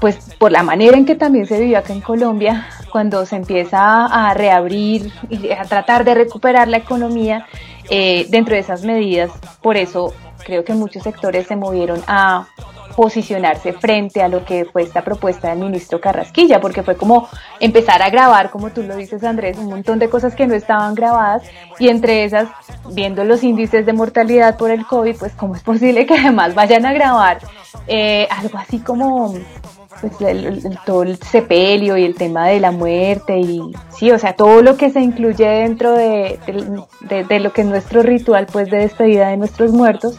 pues 0.00 0.16
por 0.38 0.52
la 0.52 0.62
manera 0.62 0.96
en 0.96 1.04
que 1.04 1.14
también 1.14 1.46
se 1.46 1.60
vivió 1.60 1.78
acá 1.78 1.92
en 1.92 2.00
Colombia, 2.00 2.68
cuando 2.90 3.26
se 3.26 3.36
empieza 3.36 4.06
a 4.06 4.32
reabrir 4.34 5.12
y 5.28 5.50
a 5.50 5.64
tratar 5.64 6.04
de 6.04 6.14
recuperar 6.14 6.68
la 6.68 6.78
economía, 6.78 7.46
eh, 7.92 8.26
dentro 8.28 8.54
de 8.54 8.60
esas 8.60 8.84
medidas, 8.84 9.32
por 9.60 9.76
eso 9.76 10.14
creo 10.44 10.64
que 10.64 10.74
muchos 10.74 11.02
sectores 11.02 11.48
se 11.48 11.56
movieron 11.56 12.00
a 12.06 12.46
posicionarse 12.96 13.72
frente 13.72 14.22
a 14.22 14.28
lo 14.28 14.44
que 14.44 14.64
fue 14.64 14.82
esta 14.82 15.02
propuesta 15.02 15.50
del 15.50 15.58
ministro 15.58 16.00
Carrasquilla, 16.00 16.60
porque 16.60 16.82
fue 16.82 16.96
como 16.96 17.28
empezar 17.60 18.02
a 18.02 18.10
grabar, 18.10 18.50
como 18.50 18.70
tú 18.70 18.82
lo 18.82 18.96
dices 18.96 19.24
Andrés, 19.24 19.58
un 19.58 19.66
montón 19.66 19.98
de 19.98 20.08
cosas 20.08 20.34
que 20.34 20.46
no 20.46 20.54
estaban 20.54 20.94
grabadas 20.94 21.42
y 21.78 21.88
entre 21.88 22.24
esas, 22.24 22.48
viendo 22.92 23.24
los 23.24 23.42
índices 23.42 23.86
de 23.86 23.92
mortalidad 23.92 24.56
por 24.56 24.70
el 24.70 24.86
COVID, 24.86 25.16
pues 25.16 25.32
cómo 25.32 25.54
es 25.54 25.62
posible 25.62 26.06
que 26.06 26.14
además 26.14 26.54
vayan 26.54 26.86
a 26.86 26.92
grabar 26.92 27.38
eh, 27.86 28.26
algo 28.30 28.58
así 28.58 28.78
como 28.80 29.34
pues 30.00 30.20
el, 30.20 30.78
todo 30.86 31.02
el 31.02 31.18
sepelio 31.18 31.96
y 31.96 32.04
el 32.04 32.14
tema 32.14 32.48
de 32.48 32.60
la 32.60 32.70
muerte 32.70 33.38
y 33.38 33.60
sí, 33.90 34.10
o 34.10 34.18
sea, 34.18 34.34
todo 34.34 34.62
lo 34.62 34.76
que 34.76 34.90
se 34.90 35.00
incluye 35.00 35.46
dentro 35.46 35.92
de, 35.92 36.38
de, 37.28 37.40
lo 37.40 37.52
que 37.52 37.62
es 37.62 37.66
nuestro 37.66 38.02
ritual 38.02 38.46
pues 38.50 38.70
de 38.70 38.78
despedida 38.78 39.28
de 39.28 39.36
nuestros 39.36 39.72
muertos. 39.72 40.16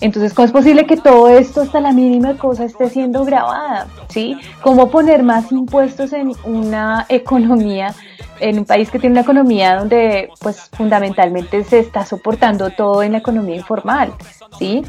Entonces, 0.00 0.32
¿cómo 0.32 0.46
es 0.46 0.52
posible 0.52 0.86
que 0.86 0.96
todo 0.96 1.28
esto, 1.28 1.60
hasta 1.60 1.80
la 1.80 1.92
mínima 1.92 2.36
cosa, 2.36 2.64
esté 2.64 2.88
siendo 2.88 3.24
grabada? 3.24 3.86
¿Sí? 4.08 4.36
¿Cómo 4.62 4.90
poner 4.90 5.22
más 5.22 5.52
impuestos 5.52 6.12
en 6.12 6.32
una 6.44 7.04
economía, 7.08 7.94
en 8.40 8.58
un 8.58 8.64
país 8.64 8.90
que 8.90 8.98
tiene 8.98 9.14
una 9.14 9.22
economía 9.22 9.76
donde, 9.76 10.30
pues, 10.40 10.70
fundamentalmente 10.72 11.64
se 11.64 11.80
está 11.80 12.06
soportando 12.06 12.70
todo 12.70 13.02
en 13.02 13.12
la 13.12 13.18
economía 13.18 13.56
informal? 13.56 14.12
¿Sí? 14.58 14.82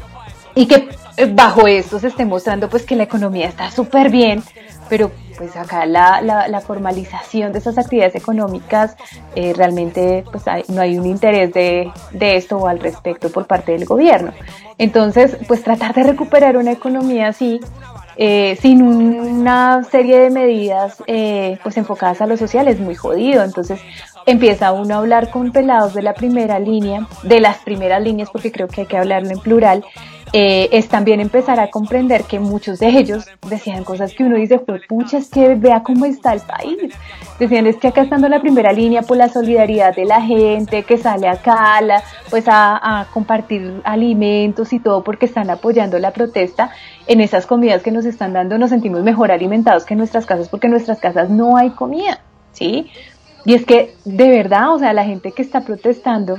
Y 0.54 0.66
que 0.66 0.88
eh, 1.16 1.30
bajo 1.32 1.66
esto 1.66 1.98
se 1.98 2.08
esté 2.08 2.24
mostrando 2.24 2.68
pues 2.68 2.84
que 2.84 2.96
la 2.96 3.04
economía 3.04 3.46
está 3.46 3.70
súper 3.70 4.10
bien, 4.10 4.42
pero 4.88 5.10
pues 5.36 5.56
acá 5.56 5.86
la, 5.86 6.20
la, 6.20 6.60
formalización 6.60 7.52
de 7.52 7.58
esas 7.58 7.78
actividades 7.78 8.14
económicas 8.14 8.96
eh, 9.34 9.52
realmente 9.56 10.24
pues 10.30 10.44
no 10.68 10.80
hay 10.80 10.98
un 10.98 11.06
interés 11.06 11.52
de, 11.52 11.90
de, 12.12 12.36
esto 12.36 12.58
o 12.58 12.66
al 12.66 12.78
respecto 12.78 13.30
por 13.30 13.46
parte 13.46 13.72
del 13.72 13.84
gobierno. 13.84 14.32
Entonces 14.78 15.36
pues 15.48 15.62
tratar 15.62 15.94
de 15.94 16.02
recuperar 16.04 16.56
una 16.56 16.72
economía 16.72 17.28
así 17.28 17.60
eh, 18.16 18.58
sin 18.60 18.82
una 18.82 19.82
serie 19.84 20.18
de 20.18 20.30
medidas 20.30 21.02
pues 21.62 21.76
enfocadas 21.76 22.20
a 22.20 22.26
lo 22.26 22.36
social 22.36 22.68
es 22.68 22.78
muy 22.78 22.94
jodido. 22.94 23.42
Entonces 23.42 23.80
empieza 24.26 24.72
uno 24.72 24.94
a 24.94 24.98
hablar 24.98 25.30
con 25.30 25.50
pelados 25.50 25.94
de 25.94 26.02
la 26.02 26.14
primera 26.14 26.58
línea, 26.58 27.06
de 27.22 27.40
las 27.40 27.58
primeras 27.58 28.02
líneas 28.02 28.28
porque 28.30 28.52
creo 28.52 28.68
que 28.68 28.82
hay 28.82 28.86
que 28.86 28.98
hablarlo 28.98 29.30
en 29.30 29.38
plural 29.40 29.84
eh, 30.32 30.68
es 30.72 30.88
también 30.88 31.20
empezar 31.20 31.60
a 31.60 31.70
comprender 31.70 32.24
que 32.24 32.40
muchos 32.40 32.78
de 32.78 32.88
ellos 32.88 33.26
decían 33.48 33.84
cosas 33.84 34.14
que 34.14 34.24
uno 34.24 34.36
dice, 34.36 34.58
pues 34.58 34.82
pucha, 34.88 35.18
es 35.18 35.28
que 35.28 35.54
vea 35.54 35.82
cómo 35.82 36.06
está 36.06 36.32
el 36.32 36.40
país. 36.40 36.94
Decían, 37.38 37.66
es 37.66 37.76
que 37.76 37.88
acá 37.88 38.02
estando 38.02 38.26
en 38.26 38.32
la 38.32 38.40
primera 38.40 38.72
línea 38.72 39.02
por 39.02 39.16
la 39.16 39.28
solidaridad 39.28 39.94
de 39.94 40.04
la 40.04 40.22
gente 40.22 40.84
que 40.84 40.96
sale 40.96 41.28
acá 41.28 41.80
pues 42.30 42.48
a, 42.48 43.00
a 43.00 43.06
compartir 43.06 43.80
alimentos 43.84 44.72
y 44.72 44.78
todo 44.78 45.02
porque 45.02 45.26
están 45.26 45.50
apoyando 45.50 45.98
la 45.98 46.12
protesta, 46.12 46.70
en 47.06 47.20
esas 47.20 47.46
comidas 47.46 47.82
que 47.82 47.90
nos 47.90 48.04
están 48.04 48.32
dando 48.32 48.58
nos 48.58 48.70
sentimos 48.70 49.02
mejor 49.02 49.32
alimentados 49.32 49.84
que 49.84 49.94
en 49.94 49.98
nuestras 49.98 50.26
casas 50.26 50.48
porque 50.48 50.66
en 50.66 50.72
nuestras 50.72 50.98
casas 51.00 51.30
no 51.30 51.56
hay 51.56 51.70
comida, 51.70 52.20
¿sí? 52.52 52.90
Y 53.44 53.54
es 53.54 53.64
que 53.64 53.94
de 54.04 54.28
verdad, 54.28 54.74
o 54.74 54.78
sea, 54.78 54.92
la 54.92 55.04
gente 55.04 55.32
que 55.32 55.42
está 55.42 55.62
protestando, 55.62 56.38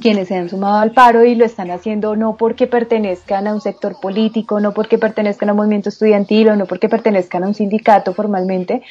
quienes 0.00 0.28
se 0.28 0.36
han 0.36 0.48
sumado 0.48 0.78
al 0.78 0.92
paro 0.92 1.24
y 1.24 1.34
lo 1.34 1.44
están 1.44 1.70
haciendo 1.70 2.14
no 2.14 2.36
porque 2.36 2.66
pertenezcan 2.66 3.46
a 3.46 3.54
un 3.54 3.60
sector 3.60 3.98
político, 4.00 4.60
no 4.60 4.72
porque 4.72 4.98
pertenezcan 4.98 5.48
a 5.48 5.52
un 5.52 5.58
movimiento 5.58 5.88
estudiantil 5.88 6.50
o 6.50 6.56
no 6.56 6.66
porque 6.66 6.88
pertenezcan 6.88 7.44
a 7.44 7.48
un 7.48 7.54
sindicato 7.54 8.12
formalmente, 8.12 8.82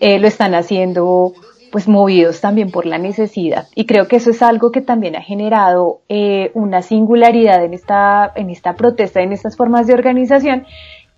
eh, 0.00 0.18
lo 0.18 0.26
están 0.26 0.54
haciendo 0.54 1.34
pues 1.70 1.86
movidos 1.86 2.40
también 2.40 2.70
por 2.70 2.86
la 2.86 2.98
necesidad. 2.98 3.68
Y 3.74 3.86
creo 3.86 4.08
que 4.08 4.16
eso 4.16 4.30
es 4.30 4.42
algo 4.42 4.72
que 4.72 4.80
también 4.80 5.16
ha 5.16 5.22
generado 5.22 6.00
eh, 6.08 6.50
una 6.54 6.82
singularidad 6.82 7.62
en 7.62 7.74
esta, 7.74 8.32
en 8.34 8.50
esta 8.50 8.74
protesta, 8.74 9.20
en 9.20 9.32
estas 9.32 9.56
formas 9.56 9.86
de 9.86 9.94
organización 9.94 10.66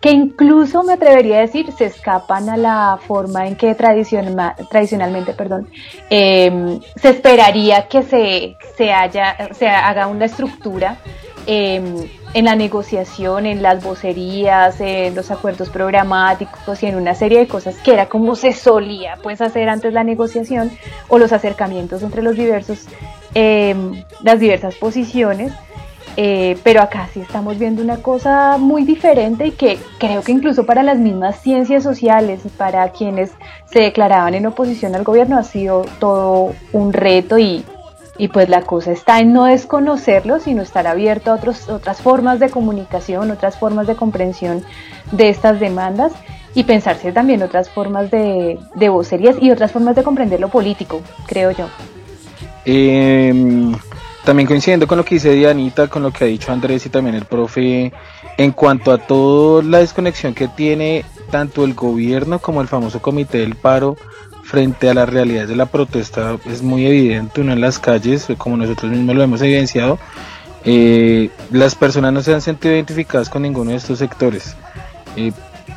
que 0.01 0.11
incluso 0.11 0.83
me 0.83 0.95
atrevería 0.95 1.39
a 1.39 1.41
decir 1.43 1.71
se 1.73 1.85
escapan 1.85 2.49
a 2.49 2.57
la 2.57 2.99
forma 3.07 3.47
en 3.47 3.57
que 3.57 3.75
tradicionalmente 3.75 5.35
perdón, 5.35 5.69
em, 6.09 6.81
se 6.97 7.11
esperaría 7.11 7.87
que 7.87 8.03
se, 8.03 8.57
se, 8.77 8.93
haya, 8.93 9.37
se 9.53 9.69
haga 9.69 10.07
una 10.07 10.25
estructura 10.25 10.97
em, 11.47 12.09
en 12.33 12.45
la 12.45 12.55
negociación, 12.55 13.45
en 13.45 13.63
las 13.63 13.83
vocerías, 13.83 14.81
en 14.81 15.15
los 15.15 15.31
acuerdos 15.31 15.69
programáticos 15.69 16.83
y 16.83 16.87
en 16.87 16.97
una 16.97 17.15
serie 17.15 17.41
de 17.41 17.49
cosas 17.49 17.77
que 17.79 17.93
era 17.93 18.07
como 18.07 18.37
se 18.37 18.53
solía 18.53 19.19
pues 19.23 19.41
hacer 19.43 19.69
antes 19.69 19.93
la 19.93 20.05
negociación 20.05 20.71
o 21.09 21.19
los 21.19 21.33
acercamientos 21.33 22.03
entre 22.03 22.23
los 22.23 22.37
diversos, 22.37 22.87
em, 23.35 24.03
las 24.23 24.41
diversas 24.41 24.77
posiciones 24.77 25.53
eh, 26.17 26.59
pero 26.63 26.83
acá 26.83 27.09
sí 27.13 27.21
estamos 27.21 27.59
viendo 27.59 27.83
una 27.83 27.99
cosa 27.99 28.59
muy 28.59 28.85
diferente 28.85 29.47
y 29.47 29.51
que 29.53 29.79
creo 29.99 30.23
que 30.23 30.33
incluso 30.33 30.67
para 30.67 30.83
las 30.83 30.99
mismas 30.99 31.41
ciencias 31.41 31.83
sociales 31.83 32.41
y 32.45 32.49
para 32.49 32.89
quienes 32.91 33.31
se 33.67 33.81
declaraban 33.81 34.35
en 34.35 34.47
oposición 34.47 34.95
al 34.95 35.05
gobierno 35.05 35.39
ha 35.39 35.45
sido 35.45 35.85
todo 35.99 36.53
un 36.73 36.93
reto 36.93 37.39
y, 37.39 37.65
Y 38.19 38.29
pues 38.29 38.51
la 38.51 38.63
cosa 38.63 38.93
está 38.93 39.21
en 39.21 39.33
no 39.33 39.47
desconocerlo, 39.47 40.41
sino 40.41 40.61
estar 40.61 40.87
abierto 40.87 41.31
a 41.31 41.35
otros, 41.37 41.71
otras 41.71 42.03
formas 42.03 42.39
de 42.39 42.51
comunicación, 42.51 43.31
otras 43.31 43.57
formas 43.57 43.87
de 43.87 43.97
comprensión 43.97 44.63
de 45.13 45.31
estas 45.31 45.59
demandas 45.59 46.13
y 46.55 46.65
pensarse 46.65 47.13
también 47.13 47.43
otras 47.43 47.71
formas 47.71 48.11
de, 48.11 48.59
de 48.75 48.89
vocerías 48.91 49.37
y 49.41 49.51
otras 49.51 49.73
formas 49.73 49.97
de 49.97 50.03
comprender 50.03 50.39
lo 50.39 50.49
político, 50.49 51.01
creo 51.27 51.53
yo. 51.53 51.67
Eh, 52.67 53.73
también 54.25 54.47
coincidiendo 54.47 54.87
con 54.87 54.99
lo 54.99 55.05
que 55.05 55.17
dice 55.17 55.33
Dianita, 55.33 55.89
con 55.89 56.03
lo 56.03 56.13
que 56.13 56.25
ha 56.25 56.27
dicho 56.27 56.53
Andrés 56.53 56.85
y 56.87 56.91
también 56.91 57.17
el 57.17 57.25
profe, 57.25 57.93
en 58.37 58.53
cuanto 58.53 58.93
a 58.93 58.99
toda 58.99 59.63
la 59.63 59.79
desconexión 59.79 60.35
que 60.35 60.49
tiene 60.49 61.05
tanto 61.31 61.65
el 61.65 61.75
gobierno 61.75 62.39
como 62.39 62.61
el 62.61 62.69
famoso 62.69 63.01
comité 63.01 63.39
del 63.39 63.55
paro 63.55 63.97
frente 64.43 64.91
a 64.91 64.95
las 64.95 65.09
realidades 65.09 65.49
de 65.49 65.57
la 65.57 65.67
protesta, 65.67 66.37
es 66.45 66.63
muy 66.63 66.85
evidente, 66.87 67.41
uno 67.41 67.53
en 67.53 67.61
las 67.61 67.79
calles, 67.79 68.27
como 68.37 68.57
nosotros 68.57 68.91
mismos 68.91 69.15
lo 69.15 69.23
hemos 69.23 69.43
evidenciado, 69.43 69.99
eh, 70.65 71.31
las 71.51 71.75
personas 71.75 72.13
no 72.13 72.21
se 72.23 72.35
han 72.35 72.41
sentido 72.41 72.75
identificadas 72.75 73.31
con 73.31 73.43
ninguno 73.43 73.71
de 73.71 73.77
estos 73.77 74.01
sectores. 74.01 74.57
Eh, 75.17 75.33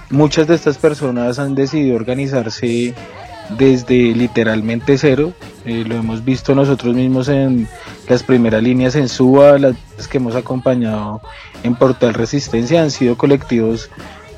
muchas 0.10 0.48
de 0.48 0.56
estas 0.56 0.78
personas 0.78 1.40
han 1.40 1.56
decidido 1.56 1.96
organizarse 1.96 2.94
desde 3.50 4.14
literalmente 4.14 4.98
cero. 4.98 5.34
Eh, 5.66 5.84
lo 5.88 5.96
hemos 5.96 6.24
visto 6.26 6.56
nosotros 6.56 6.96
mismos 6.96 7.30
en 7.30 7.68
las 8.08 8.24
primeras 8.24 8.62
líneas 8.62 8.96
en 8.96 9.10
SUA, 9.10 9.60
las 9.60 9.76
que 10.10 10.18
hemos 10.18 10.36
acompañado 10.36 11.22
en 11.64 11.76
Portal 11.76 12.14
Resistencia, 12.14 12.82
han 12.82 12.92
sido 12.92 13.18
colectivos 13.18 13.90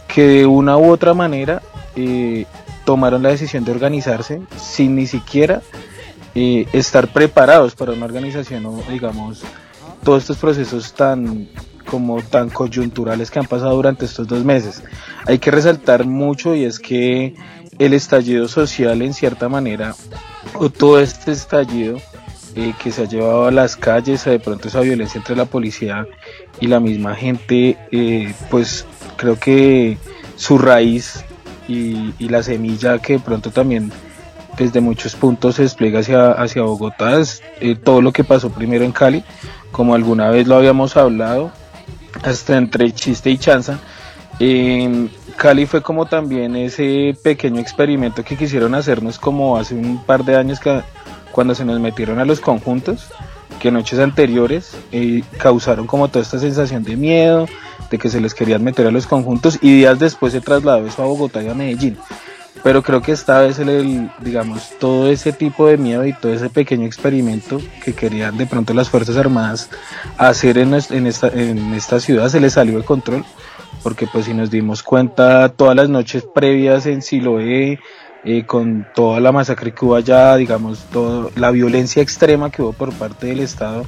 que 0.07 0.27
de 0.27 0.45
una 0.45 0.77
u 0.77 0.91
otra 0.91 1.13
manera 1.13 1.61
eh, 1.95 2.45
tomaron 2.85 3.23
la 3.23 3.29
decisión 3.29 3.65
de 3.65 3.71
organizarse 3.71 4.41
sin 4.57 4.95
ni 4.95 5.07
siquiera 5.07 5.61
eh, 6.35 6.67
estar 6.73 7.07
preparados 7.07 7.75
para 7.75 7.93
una 7.93 8.05
organización 8.05 8.65
o 8.65 8.83
digamos 8.89 9.43
todos 10.03 10.23
estos 10.23 10.37
procesos 10.37 10.93
tan 10.93 11.49
como 11.85 12.21
tan 12.21 12.49
coyunturales 12.49 13.31
que 13.31 13.39
han 13.39 13.45
pasado 13.45 13.75
durante 13.75 14.05
estos 14.05 14.27
dos 14.27 14.43
meses. 14.43 14.83
Hay 15.25 15.39
que 15.39 15.51
resaltar 15.51 16.05
mucho 16.05 16.55
y 16.55 16.63
es 16.65 16.79
que 16.79 17.35
el 17.79 17.93
estallido 17.93 18.47
social 18.47 19.01
en 19.01 19.13
cierta 19.13 19.49
manera, 19.49 19.95
o 20.53 20.69
todo 20.69 20.99
este 20.99 21.31
estallido 21.31 21.97
eh, 22.55 22.73
que 22.81 22.91
se 22.91 23.01
ha 23.01 23.05
llevado 23.05 23.47
a 23.47 23.51
las 23.51 23.75
calles, 23.75 24.23
de 24.23 24.39
pronto 24.39 24.67
esa 24.67 24.79
violencia 24.79 25.17
entre 25.17 25.35
la 25.35 25.45
policía 25.45 26.07
y 26.61 26.67
la 26.67 26.79
misma 26.79 27.15
gente, 27.15 27.77
eh, 27.91 28.33
pues 28.49 28.85
creo 29.17 29.37
que 29.37 29.97
su 30.37 30.57
raíz 30.57 31.25
y, 31.67 32.13
la 32.19 32.43
semilla 32.43 32.99
que 32.99 33.13
de 33.13 33.19
pronto 33.19 33.51
también 33.51 33.91
desde 34.57 34.79
muchos 34.79 35.15
puntos 35.15 35.55
se 35.55 35.63
despliega 35.63 35.99
hacia, 35.99 36.31
hacia 36.31 36.61
Bogotá 36.61 37.19
es 37.19 37.43
eh, 37.59 37.75
todo 37.75 38.01
lo 38.01 38.13
que 38.13 38.23
pasó 38.23 38.49
primero 38.49 38.85
en 38.85 38.93
Cali, 38.93 39.23
como 39.71 39.93
alguna 39.93 40.29
vez 40.29 40.47
lo 40.47 40.55
habíamos 40.55 40.95
hablado, 40.95 41.51
hasta 42.23 42.57
entre 42.57 42.91
chiste 42.93 43.29
y 43.31 43.37
chanza. 43.37 43.79
Cali 45.37 45.65
fue 45.65 45.81
como 45.81 46.05
también 46.05 46.55
ese 46.55 47.15
pequeño 47.21 47.59
experimento 47.59 48.23
que 48.23 48.37
quisieron 48.37 48.73
hacernos 48.73 49.19
como 49.19 49.57
hace 49.57 49.75
un 49.75 50.03
par 50.03 50.23
de 50.23 50.35
años 50.35 50.59
que, 50.59 50.81
cuando 51.31 51.53
se 51.53 51.65
nos 51.65 51.79
metieron 51.79 52.19
a 52.19 52.25
los 52.25 52.39
conjuntos, 52.39 53.09
que 53.59 53.71
noches 53.71 53.99
anteriores 53.99 54.77
eh, 54.91 55.23
causaron 55.37 55.87
como 55.87 56.07
toda 56.07 56.23
esta 56.23 56.39
sensación 56.39 56.83
de 56.83 56.95
miedo, 56.95 57.47
de 57.89 57.97
que 57.97 58.09
se 58.09 58.21
les 58.21 58.33
querían 58.33 58.63
meter 58.63 58.87
a 58.87 58.91
los 58.91 59.05
conjuntos 59.05 59.59
y 59.61 59.75
días 59.75 59.99
después 59.99 60.33
se 60.33 60.41
trasladó 60.41 60.87
eso 60.87 61.03
a 61.03 61.05
Bogotá 61.05 61.43
y 61.43 61.49
a 61.49 61.53
Medellín. 61.53 61.97
Pero 62.63 62.81
creo 62.81 63.01
que 63.01 63.11
esta 63.11 63.41
vez 63.41 63.59
el, 63.59 64.09
digamos, 64.21 64.71
todo 64.79 65.07
ese 65.11 65.31
tipo 65.33 65.67
de 65.67 65.77
miedo 65.77 66.05
y 66.05 66.13
todo 66.13 66.33
ese 66.33 66.49
pequeño 66.49 66.87
experimento 66.87 67.61
que 67.83 67.93
querían 67.93 68.37
de 68.37 68.47
pronto 68.47 68.73
las 68.73 68.89
Fuerzas 68.89 69.17
Armadas 69.17 69.69
hacer 70.17 70.57
en, 70.57 70.73
en, 70.73 71.05
esta, 71.05 71.27
en 71.27 71.73
esta 71.73 71.99
ciudad 71.99 72.29
se 72.29 72.39
les 72.39 72.53
salió 72.53 72.79
de 72.79 72.85
control 72.85 73.23
porque 73.83 74.07
pues 74.07 74.25
si 74.25 74.33
nos 74.33 74.49
dimos 74.49 74.83
cuenta 74.83 75.49
todas 75.49 75.75
las 75.75 75.89
noches 75.89 76.25
previas 76.33 76.85
en 76.85 77.01
Siloé, 77.01 77.79
eh, 78.27 78.43
con 78.43 78.87
toda 78.95 79.19
la 79.19 79.31
masacre 79.31 79.71
que 79.71 79.85
hubo 79.85 79.95
allá, 79.95 80.35
digamos, 80.35 80.85
toda 80.91 81.29
la 81.35 81.51
violencia 81.51 82.01
extrema 82.01 82.49
que 82.49 82.63
hubo 82.63 82.73
por 82.73 82.91
parte 82.91 83.27
del 83.27 83.39
Estado 83.39 83.85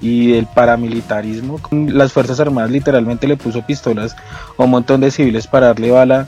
y 0.00 0.32
del 0.32 0.46
paramilitarismo, 0.46 1.60
las 1.70 2.12
Fuerzas 2.12 2.40
Armadas 2.40 2.70
literalmente 2.70 3.28
le 3.28 3.36
puso 3.36 3.60
pistolas 3.66 4.16
a 4.56 4.62
un 4.62 4.70
montón 4.70 5.02
de 5.02 5.10
civiles 5.10 5.46
para 5.46 5.66
darle 5.66 5.90
bala 5.90 6.26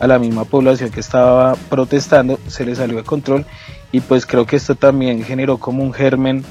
a 0.00 0.06
la 0.06 0.18
misma 0.18 0.44
población 0.44 0.90
que 0.90 1.00
estaba 1.00 1.54
protestando, 1.70 2.38
se 2.46 2.66
le 2.66 2.74
salió 2.74 2.98
de 2.98 3.04
control 3.04 3.46
y 3.90 4.00
pues 4.00 4.26
creo 4.26 4.44
que 4.44 4.56
esto 4.56 4.74
también 4.74 5.24
generó 5.24 5.56
como 5.56 5.82
un 5.82 5.94
germen 5.94 6.44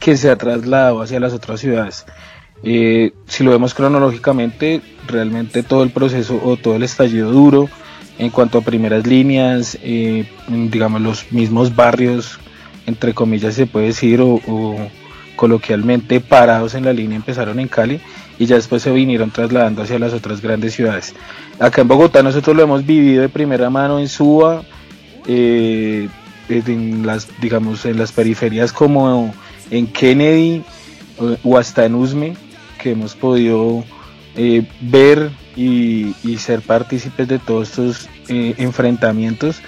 que 0.00 0.16
se 0.16 0.28
ha 0.28 0.36
trasladado 0.36 1.02
hacia 1.02 1.20
las 1.20 1.32
otras 1.32 1.60
ciudades. 1.60 2.04
Eh, 2.64 3.12
si 3.26 3.44
lo 3.44 3.50
vemos 3.50 3.74
cronológicamente, 3.74 4.80
realmente 5.06 5.62
todo 5.62 5.82
el 5.82 5.90
proceso 5.90 6.40
o 6.42 6.56
todo 6.56 6.76
el 6.76 6.82
estallido 6.82 7.30
duro 7.30 7.68
en 8.18 8.30
cuanto 8.30 8.58
a 8.58 8.62
primeras 8.62 9.06
líneas, 9.06 9.76
eh, 9.82 10.26
digamos 10.48 11.02
los 11.02 11.32
mismos 11.32 11.76
barrios, 11.76 12.38
entre 12.86 13.12
comillas 13.12 13.54
se 13.54 13.66
puede 13.66 13.86
decir, 13.86 14.20
o, 14.20 14.40
coloquialmente 15.36 16.20
parados 16.20 16.74
en 16.76 16.84
la 16.84 16.92
línea 16.92 17.16
empezaron 17.16 17.58
en 17.58 17.66
Cali 17.66 18.00
y 18.38 18.46
ya 18.46 18.54
después 18.54 18.82
se 18.82 18.92
vinieron 18.92 19.32
trasladando 19.32 19.82
hacia 19.82 19.98
las 19.98 20.12
otras 20.12 20.40
grandes 20.40 20.74
ciudades. 20.74 21.12
Acá 21.58 21.82
en 21.82 21.88
Bogotá 21.88 22.22
nosotros 22.22 22.56
lo 22.56 22.62
hemos 22.62 22.86
vivido 22.86 23.22
de 23.22 23.28
primera 23.28 23.68
mano 23.68 23.98
en 23.98 24.08
Suba, 24.08 24.62
eh, 25.26 26.08
en 26.48 27.04
las, 27.04 27.28
digamos, 27.40 27.84
en 27.84 27.98
las 27.98 28.12
periferias 28.12 28.72
como 28.72 29.34
en 29.70 29.86
Kennedy 29.88 30.62
o 31.42 31.58
hasta 31.58 31.84
en 31.84 31.96
Usme, 31.96 32.36
que 32.84 32.90
hemos 32.90 33.14
podido 33.14 33.82
eh, 34.36 34.68
ver 34.82 35.30
y, 35.56 36.12
ser 36.36 36.60
partícipes 36.60 37.26
de 37.26 37.38
todos 37.38 37.70
estos 37.70 38.08
eh, 38.28 38.54
enfrentamientos 38.58 39.62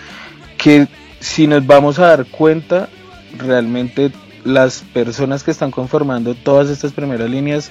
que 0.58 0.86
si 1.18 1.46
nos 1.46 1.66
vamos 1.66 1.98
a 1.98 2.08
dar 2.08 2.26
cuenta 2.26 2.90
realmente 3.38 4.12
las 4.44 4.80
personas 4.92 5.42
que 5.42 5.50
están 5.50 5.70
conformando 5.70 6.34
todas 6.34 6.68
estas 6.68 6.92
primeras 6.92 7.30
líneas 7.30 7.70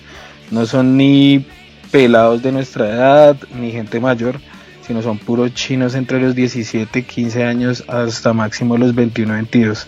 no 0.49 0.65
son 0.65 0.97
ni 0.97 1.45
pelados 1.91 2.41
de 2.41 2.51
nuestra 2.51 2.89
edad 2.89 3.37
ni 3.53 3.71
gente 3.71 3.99
mayor 3.99 4.39
sino 4.85 5.01
son 5.01 5.17
puros 5.17 5.53
chinos 5.53 5.95
entre 5.95 6.19
los 6.19 6.35
17, 6.35 7.03
15 7.03 7.43
años 7.43 7.83
hasta 7.87 8.33
máximo 8.33 8.77
los 8.77 8.93
21, 8.93 9.33
22. 9.33 9.87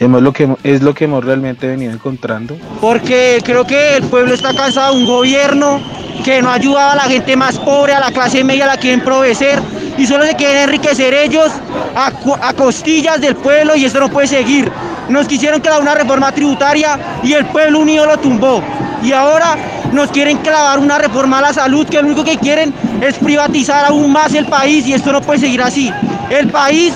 Hemos 0.00 0.22
lo 0.22 0.32
que, 0.32 0.48
es 0.64 0.82
lo 0.82 0.94
que 0.94 1.04
hemos 1.04 1.24
realmente 1.24 1.66
venido 1.66 1.92
encontrando. 1.92 2.56
Porque 2.80 3.40
creo 3.44 3.66
que 3.66 3.96
el 3.96 4.04
pueblo 4.04 4.34
está 4.34 4.54
cansado 4.54 4.94
de 4.94 5.00
un 5.00 5.06
gobierno 5.06 5.80
que 6.24 6.40
no 6.42 6.50
ayuda 6.50 6.92
a 6.92 6.96
la 6.96 7.02
gente 7.02 7.36
más 7.36 7.58
pobre, 7.58 7.94
a 7.94 8.00
la 8.00 8.10
clase 8.10 8.42
media 8.42 8.66
la 8.66 8.76
quieren 8.76 9.00
proveer 9.00 9.62
y 9.98 10.06
solo 10.06 10.24
se 10.24 10.34
quieren 10.34 10.62
enriquecer 10.64 11.12
ellos 11.12 11.50
a, 11.94 12.12
a 12.40 12.54
costillas 12.54 13.20
del 13.20 13.36
pueblo 13.36 13.76
y 13.76 13.84
esto 13.84 14.00
no 14.00 14.08
puede 14.08 14.26
seguir. 14.26 14.70
Nos 15.08 15.26
quisieron 15.26 15.60
crear 15.60 15.80
una 15.80 15.94
reforma 15.94 16.32
tributaria 16.32 17.20
y 17.22 17.32
el 17.32 17.46
pueblo 17.46 17.80
unido 17.80 18.06
lo 18.06 18.18
tumbó. 18.18 18.62
Y 19.02 19.12
ahora 19.12 19.56
nos 19.92 20.10
quieren 20.10 20.38
clavar 20.38 20.78
una 20.78 20.98
reforma 20.98 21.38
a 21.38 21.42
la 21.42 21.52
salud 21.52 21.86
que 21.86 22.00
lo 22.00 22.08
único 22.08 22.24
que 22.24 22.36
quieren 22.36 22.72
es 23.00 23.18
privatizar 23.18 23.84
aún 23.84 24.12
más 24.12 24.34
el 24.34 24.46
país 24.46 24.86
y 24.86 24.92
esto 24.92 25.12
no 25.12 25.20
puede 25.20 25.40
seguir 25.40 25.62
así. 25.62 25.92
El 26.30 26.48
país 26.48 26.94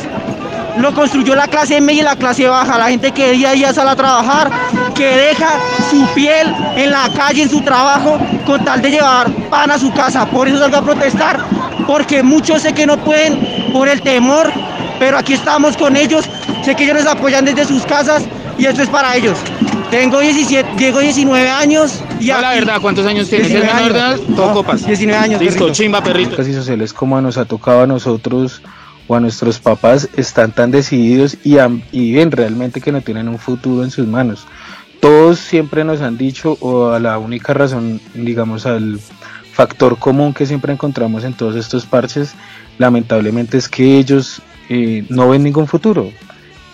lo 0.79 0.95
construyó 0.95 1.35
la 1.35 1.47
clase 1.49 1.81
media 1.81 2.03
y 2.03 2.05
la 2.05 2.17
clase 2.17 2.49
baja, 2.49 2.79
la 2.79 2.89
gente 2.89 3.13
que 3.13 3.33
día 3.33 3.51
a 3.51 3.53
día 3.53 3.73
sale 3.73 3.91
a 3.91 3.97
trabajar, 3.97 4.51
que 4.95 5.07
deja 5.07 5.51
su 5.91 6.07
piel 6.15 6.55
en 6.77 6.91
la 6.91 7.09
calle, 7.15 7.43
en 7.43 7.51
su 7.51 7.61
trabajo, 7.61 8.19
con 8.47 8.65
tal 8.65 8.81
de 8.81 8.91
llevar 8.91 9.31
pan 9.51 9.71
a 9.71 9.79
su 9.79 9.93
casa. 9.93 10.27
Por 10.27 10.49
eso 10.49 10.59
salgo 10.59 10.79
a 10.79 10.83
protestar, 10.83 11.41
porque 11.87 12.23
muchos 12.23 12.63
sé 12.63 12.73
que 12.73 12.87
no 12.87 12.97
pueden 12.99 13.73
por 13.73 13.89
el 13.89 14.01
temor, 14.01 14.51
pero 14.99 15.19
aquí 15.19 15.35
estamos 15.35 15.77
con 15.77 15.97
ellos, 15.97 16.25
sé 16.65 16.75
que 16.75 16.85
ellos 16.85 16.97
nos 16.97 17.07
apoyan 17.07 17.45
desde 17.45 17.65
sus 17.65 17.85
casas 17.85 18.23
y 18.59 18.67
esto 18.67 18.83
es 18.83 18.89
para 18.89 19.17
ellos. 19.17 19.39
Tengo 19.91 20.21
17, 20.21 20.79
llego 20.79 21.01
19 21.01 21.51
años. 21.51 22.03
Y 22.19 22.29
la 22.29 22.55
verdad, 22.55 22.81
¿cuántos 22.81 23.07
años 23.07 23.29
tienes? 23.29 23.51
¿Es 23.51 23.63
menor 23.63 23.93
de 23.93 24.35
Todo 24.35 24.55
copas. 24.55 24.87
19 24.87 25.23
años. 25.23 25.41
Listo, 25.41 25.71
chimba, 25.71 26.03
perrito. 26.03 26.37
Casi 26.37 26.55
sociales 26.55 26.93
como 26.93 27.21
nos 27.21 27.37
ha 27.37 27.45
tocado 27.45 27.83
a 27.83 27.87
nosotros 27.87 28.63
o 29.07 29.17
a 29.17 29.21
nuestros 29.21 29.59
papás 29.59 30.09
están 30.17 30.53
tan 30.53 30.71
decididos 30.71 31.37
y, 31.45 31.57
y 31.93 32.15
ven 32.15 32.31
realmente 32.31 32.81
que 32.81 32.93
no 32.93 33.03
tienen 33.03 33.29
un 33.29 33.39
futuro 33.39 33.85
en 33.85 33.91
sus 33.91 34.07
manos. 34.07 34.47
Todos 35.01 35.41
siempre 35.41 35.85
nos 35.85 36.01
han 36.01 36.17
dicho, 36.17 36.57
o 36.61 36.91
a 36.91 37.01
la 37.01 37.19
única 37.19 37.53
razón, 37.53 38.01
digamos, 38.15 38.67
al 38.67 39.01
factor 39.53 39.99
común 39.99 40.33
que 40.33 40.47
siempre 40.47 40.73
encontramos 40.73 41.25
en 41.25 41.35
todos 41.35 41.57
estos 41.57 41.85
parches, 41.85 42.35
lamentablemente 42.79 43.59
es 43.59 43.69
que 43.69 43.99
ellos 43.99 44.41
eh, 44.69 45.05
no 45.09 45.29
ven 45.29 45.43
ningún 45.43 45.67
futuro. 45.67 46.11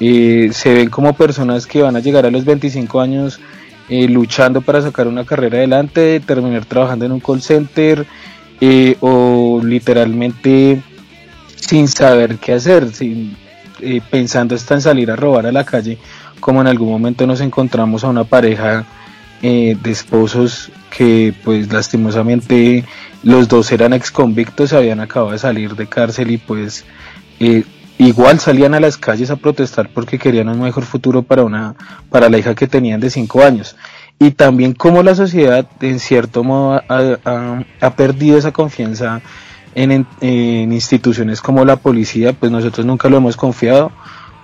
Eh, 0.01 0.51
se 0.53 0.75
ven 0.75 0.91
como 0.91 1.15
personas 1.15 1.67
que 1.67 1.83
van 1.83 1.97
a 1.97 2.01
llegar 2.01 2.25
a 2.27 2.31
los 2.31 2.45
25 2.45 3.01
años 3.01 3.41
eh, 3.89 4.07
luchando 4.09 4.61
para 4.61 4.83
sacar 4.83 5.09
una 5.09 5.25
carrera 5.25 5.59
adelante, 5.59 6.21
terminar 6.21 6.65
trabajando 6.65 7.05
en 7.05 7.13
un 7.13 7.21
call 7.21 7.43
center 7.43 8.07
eh, 8.61 8.97
o 9.01 9.61
literalmente 9.65 10.83
sin 11.57 11.89
saber 11.89 12.37
qué 12.37 12.53
hacer, 12.55 12.93
sin, 12.93 13.37
pensando 14.11 14.55
hasta 14.55 14.75
en 14.75 14.81
salir 14.83 15.11
a 15.11 15.17
robar 15.17 15.47
a 15.47 15.53
la 15.53 15.65
calle 15.65 15.99
como 16.41 16.61
en 16.61 16.67
algún 16.67 16.91
momento 16.91 17.27
nos 17.27 17.41
encontramos 17.41 18.05
a 18.05 18.09
una 18.09 18.25
pareja 18.25 18.85
eh, 19.43 19.77
de 19.81 19.91
esposos 19.91 20.71
que 20.91 21.35
pues 21.45 21.73
lastimosamente 21.73 22.85
los 23.23 23.49
dos 23.49 23.71
eran 23.73 23.93
ex 23.93 24.11
convictos, 24.11 24.73
habían 24.73 25.01
acabado 25.01 25.33
de 25.33 25.39
salir 25.39 25.77
de 25.77 25.87
cárcel 25.87 26.31
y 26.31 26.39
pues 26.39 26.85
eh, 27.41 27.65
igual 27.99 28.39
salían 28.41 28.75
a 28.75 28.81
las 28.81 28.97
calles 28.97 29.31
a 29.31 29.37
protestar 29.37 29.91
porque 29.93 30.19
querían 30.19 30.49
un 30.49 30.61
mejor 30.61 30.85
futuro 30.85 31.23
para 31.23 31.43
una 31.45 31.75
para 32.11 32.29
la 32.29 32.39
hija 32.39 32.55
que 32.55 32.67
tenían 32.67 33.01
de 33.01 33.11
cinco 33.11 33.43
años. 33.43 33.77
Y 34.21 34.33
también 34.33 34.73
como 34.73 35.03
la 35.03 35.15
sociedad 35.15 35.67
en 35.81 35.99
cierto 36.01 36.43
modo 36.45 36.83
ha, 36.89 37.19
ha- 37.25 37.65
ha 37.81 37.91
perdido 37.97 38.37
esa 38.39 38.53
confianza 38.53 39.21
en, 39.75 40.07
en- 40.21 40.73
instituciones 40.73 41.41
como 41.41 41.65
la 41.65 41.77
policía 41.77 42.33
pues 42.33 42.51
nosotros 42.51 42.85
nunca 42.87 43.09
lo 43.09 43.19
hemos 43.19 43.37
confiado 43.37 43.93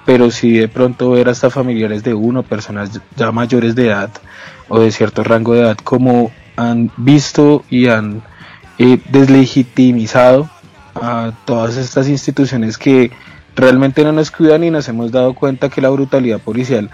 pero 0.07 0.31
sí 0.31 0.53
de 0.53 0.69
pronto 0.69 1.11
ver 1.12 1.29
hasta 1.31 1.49
familiares 1.51 2.05
de 2.05 2.12
uno 2.14 2.43
personas 2.43 3.01
ya 3.17 3.33
mayores 3.33 3.75
de 3.75 3.87
edad 3.87 4.11
o 4.69 4.79
de 4.79 4.93
cierto 4.93 5.25
rango 5.25 5.55
de 5.55 5.61
edad 5.62 5.77
como 5.83 6.31
han 6.57 6.90
visto 6.99 7.64
y 7.71 7.88
han 7.88 8.23
eh, 8.79 8.99
deslegitimizado 9.11 10.49
a 10.95 11.33
todas 11.47 11.77
estas 11.77 12.09
instituciones 12.09 12.79
que 12.79 13.11
realmente 13.57 14.05
no 14.05 14.12
nos 14.12 14.31
cuidan 14.31 14.64
y 14.64 14.71
nos 14.71 14.88
hemos 14.88 15.12
dado 15.12 15.35
cuenta 15.35 15.69
que 15.69 15.81
la 15.81 15.90
brutalidad 15.90 16.40
policial 16.40 16.90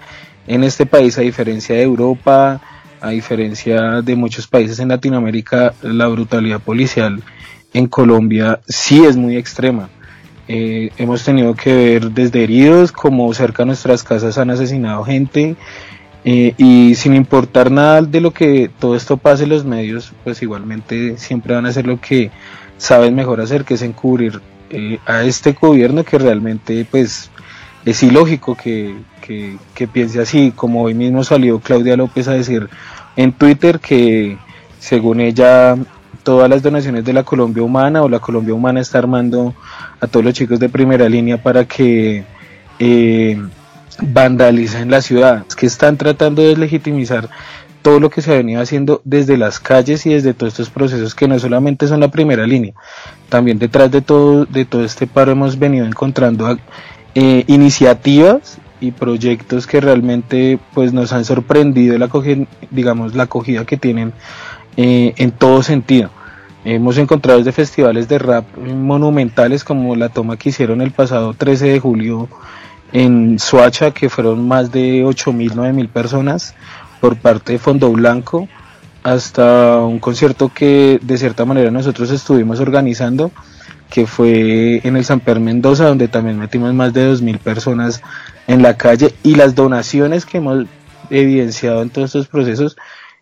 en 0.47 0.63
este 0.63 0.85
país, 0.85 1.17
a 1.17 1.21
diferencia 1.21 1.75
de 1.75 1.83
Europa, 1.83 2.61
a 2.99 3.09
diferencia 3.09 4.01
de 4.01 4.15
muchos 4.15 4.47
países 4.47 4.79
en 4.79 4.89
Latinoamérica, 4.89 5.73
la 5.81 6.07
brutalidad 6.07 6.59
policial 6.59 7.21
en 7.73 7.87
Colombia 7.87 8.59
sí 8.67 9.03
es 9.05 9.17
muy 9.17 9.37
extrema. 9.37 9.89
Eh, 10.47 10.91
hemos 10.97 11.23
tenido 11.23 11.53
que 11.55 11.73
ver 11.73 12.11
desde 12.11 12.43
heridos 12.43 12.91
como 12.91 13.33
cerca 13.33 13.63
de 13.63 13.67
nuestras 13.67 14.03
casas 14.03 14.37
han 14.37 14.49
asesinado 14.49 15.03
gente 15.03 15.55
eh, 16.25 16.53
y 16.57 16.95
sin 16.95 17.15
importar 17.15 17.71
nada 17.71 18.01
de 18.01 18.21
lo 18.21 18.31
que 18.31 18.69
todo 18.79 18.95
esto 18.95 19.17
pase 19.17 19.47
los 19.47 19.63
medios, 19.65 20.11
pues 20.23 20.41
igualmente 20.41 21.17
siempre 21.17 21.55
van 21.55 21.65
a 21.65 21.69
hacer 21.69 21.87
lo 21.87 22.01
que 22.01 22.31
saben 22.77 23.15
mejor 23.15 23.41
hacer, 23.41 23.63
que 23.63 23.75
es 23.75 23.81
encubrir 23.81 24.41
eh, 24.71 24.99
a 25.05 25.23
este 25.23 25.51
gobierno 25.51 26.03
que 26.03 26.17
realmente 26.17 26.85
pues 26.89 27.29
es 27.83 28.03
ilógico 28.03 28.55
que, 28.55 28.95
que, 29.21 29.87
piense 29.87 30.21
así, 30.21 30.53
como 30.55 30.83
hoy 30.83 30.93
mismo 30.93 31.23
salió 31.23 31.59
Claudia 31.59 31.97
López 31.97 32.27
a 32.27 32.33
decir 32.33 32.69
en 33.15 33.33
Twitter 33.33 33.79
que 33.79 34.37
según 34.79 35.19
ella 35.19 35.75
todas 36.23 36.49
las 36.49 36.61
donaciones 36.61 37.03
de 37.03 37.13
la 37.13 37.23
Colombia 37.23 37.63
Humana 37.63 38.03
o 38.03 38.09
la 38.09 38.19
Colombia 38.19 38.53
Humana 38.53 38.79
está 38.79 38.99
armando 38.99 39.53
a 39.99 40.07
todos 40.07 40.23
los 40.23 40.33
chicos 40.33 40.59
de 40.59 40.69
primera 40.69 41.09
línea 41.09 41.41
para 41.41 41.65
que 41.65 42.23
eh, 42.79 43.41
vandalicen 44.01 44.89
la 44.89 45.01
ciudad, 45.01 45.45
que 45.57 45.65
están 45.65 45.97
tratando 45.97 46.41
de 46.41 46.49
deslegitimizar 46.49 47.29
todo 47.81 47.99
lo 47.99 48.09
que 48.09 48.21
se 48.21 48.31
ha 48.31 48.37
venido 48.37 48.61
haciendo 48.61 49.01
desde 49.03 49.37
las 49.37 49.59
calles 49.59 50.05
y 50.05 50.09
desde 50.13 50.33
todos 50.33 50.53
estos 50.53 50.69
procesos 50.69 51.15
que 51.15 51.27
no 51.27 51.39
solamente 51.39 51.87
son 51.87 51.99
la 51.99 52.11
primera 52.11 52.45
línea, 52.45 52.73
también 53.29 53.59
detrás 53.59 53.91
de 53.91 54.01
todo, 54.01 54.45
de 54.45 54.65
todo 54.65 54.83
este 54.83 55.07
paro 55.07 55.31
hemos 55.31 55.57
venido 55.57 55.85
encontrando 55.85 56.57
eh, 57.15 57.43
iniciativas 57.47 58.59
y 58.79 58.91
proyectos 58.91 59.67
que 59.67 59.79
realmente 59.79 60.59
pues 60.73 60.91
nos 60.93 61.13
han 61.13 61.23
sorprendido 61.23 61.97
la 61.97 62.09
digamos 62.71 63.15
la 63.15 63.23
acogida 63.23 63.65
que 63.65 63.77
tienen 63.77 64.13
eh, 64.77 65.13
en 65.17 65.31
todo 65.31 65.63
sentido. 65.63 66.09
Hemos 66.63 66.97
encontrado 66.97 67.39
desde 67.39 67.51
festivales 67.51 68.07
de 68.07 68.19
rap 68.19 68.45
monumentales 68.57 69.63
como 69.63 69.95
la 69.95 70.09
toma 70.09 70.37
que 70.37 70.49
hicieron 70.49 70.81
el 70.81 70.91
pasado 70.91 71.33
13 71.33 71.67
de 71.67 71.79
julio 71.79 72.29
en 72.93 73.39
Soacha, 73.39 73.91
que 73.91 74.09
fueron 74.09 74.47
más 74.47 74.71
de 74.71 75.03
8.000, 75.03 75.53
9.000 75.53 75.89
personas 75.89 76.55
por 77.01 77.17
parte 77.17 77.53
de 77.53 77.59
Fondo 77.59 77.91
Blanco, 77.91 78.47
hasta 79.03 79.79
un 79.79 79.99
concierto 79.99 80.51
que 80.53 80.99
de 81.01 81.17
cierta 81.17 81.43
manera 81.43 81.71
nosotros 81.71 82.11
estuvimos 82.11 82.59
organizando, 82.59 83.31
que 83.89 84.05
fue 84.05 84.79
en 84.87 84.95
el 84.95 85.03
Samper 85.03 85.39
Mendoza, 85.39 85.87
donde 85.87 86.07
también 86.07 86.37
metimos 86.37 86.73
más 86.73 86.93
de 86.93 87.11
2.000 87.11 87.39
personas 87.39 88.01
en 88.47 88.61
la 88.61 88.77
calle 88.77 89.13
y 89.23 89.35
las 89.35 89.55
donaciones 89.55 90.25
que 90.25 90.37
hemos 90.37 90.67
evidenciado 91.09 91.81
en 91.81 91.89
todos 91.89 92.09
estos 92.09 92.27
procesos 92.27 92.77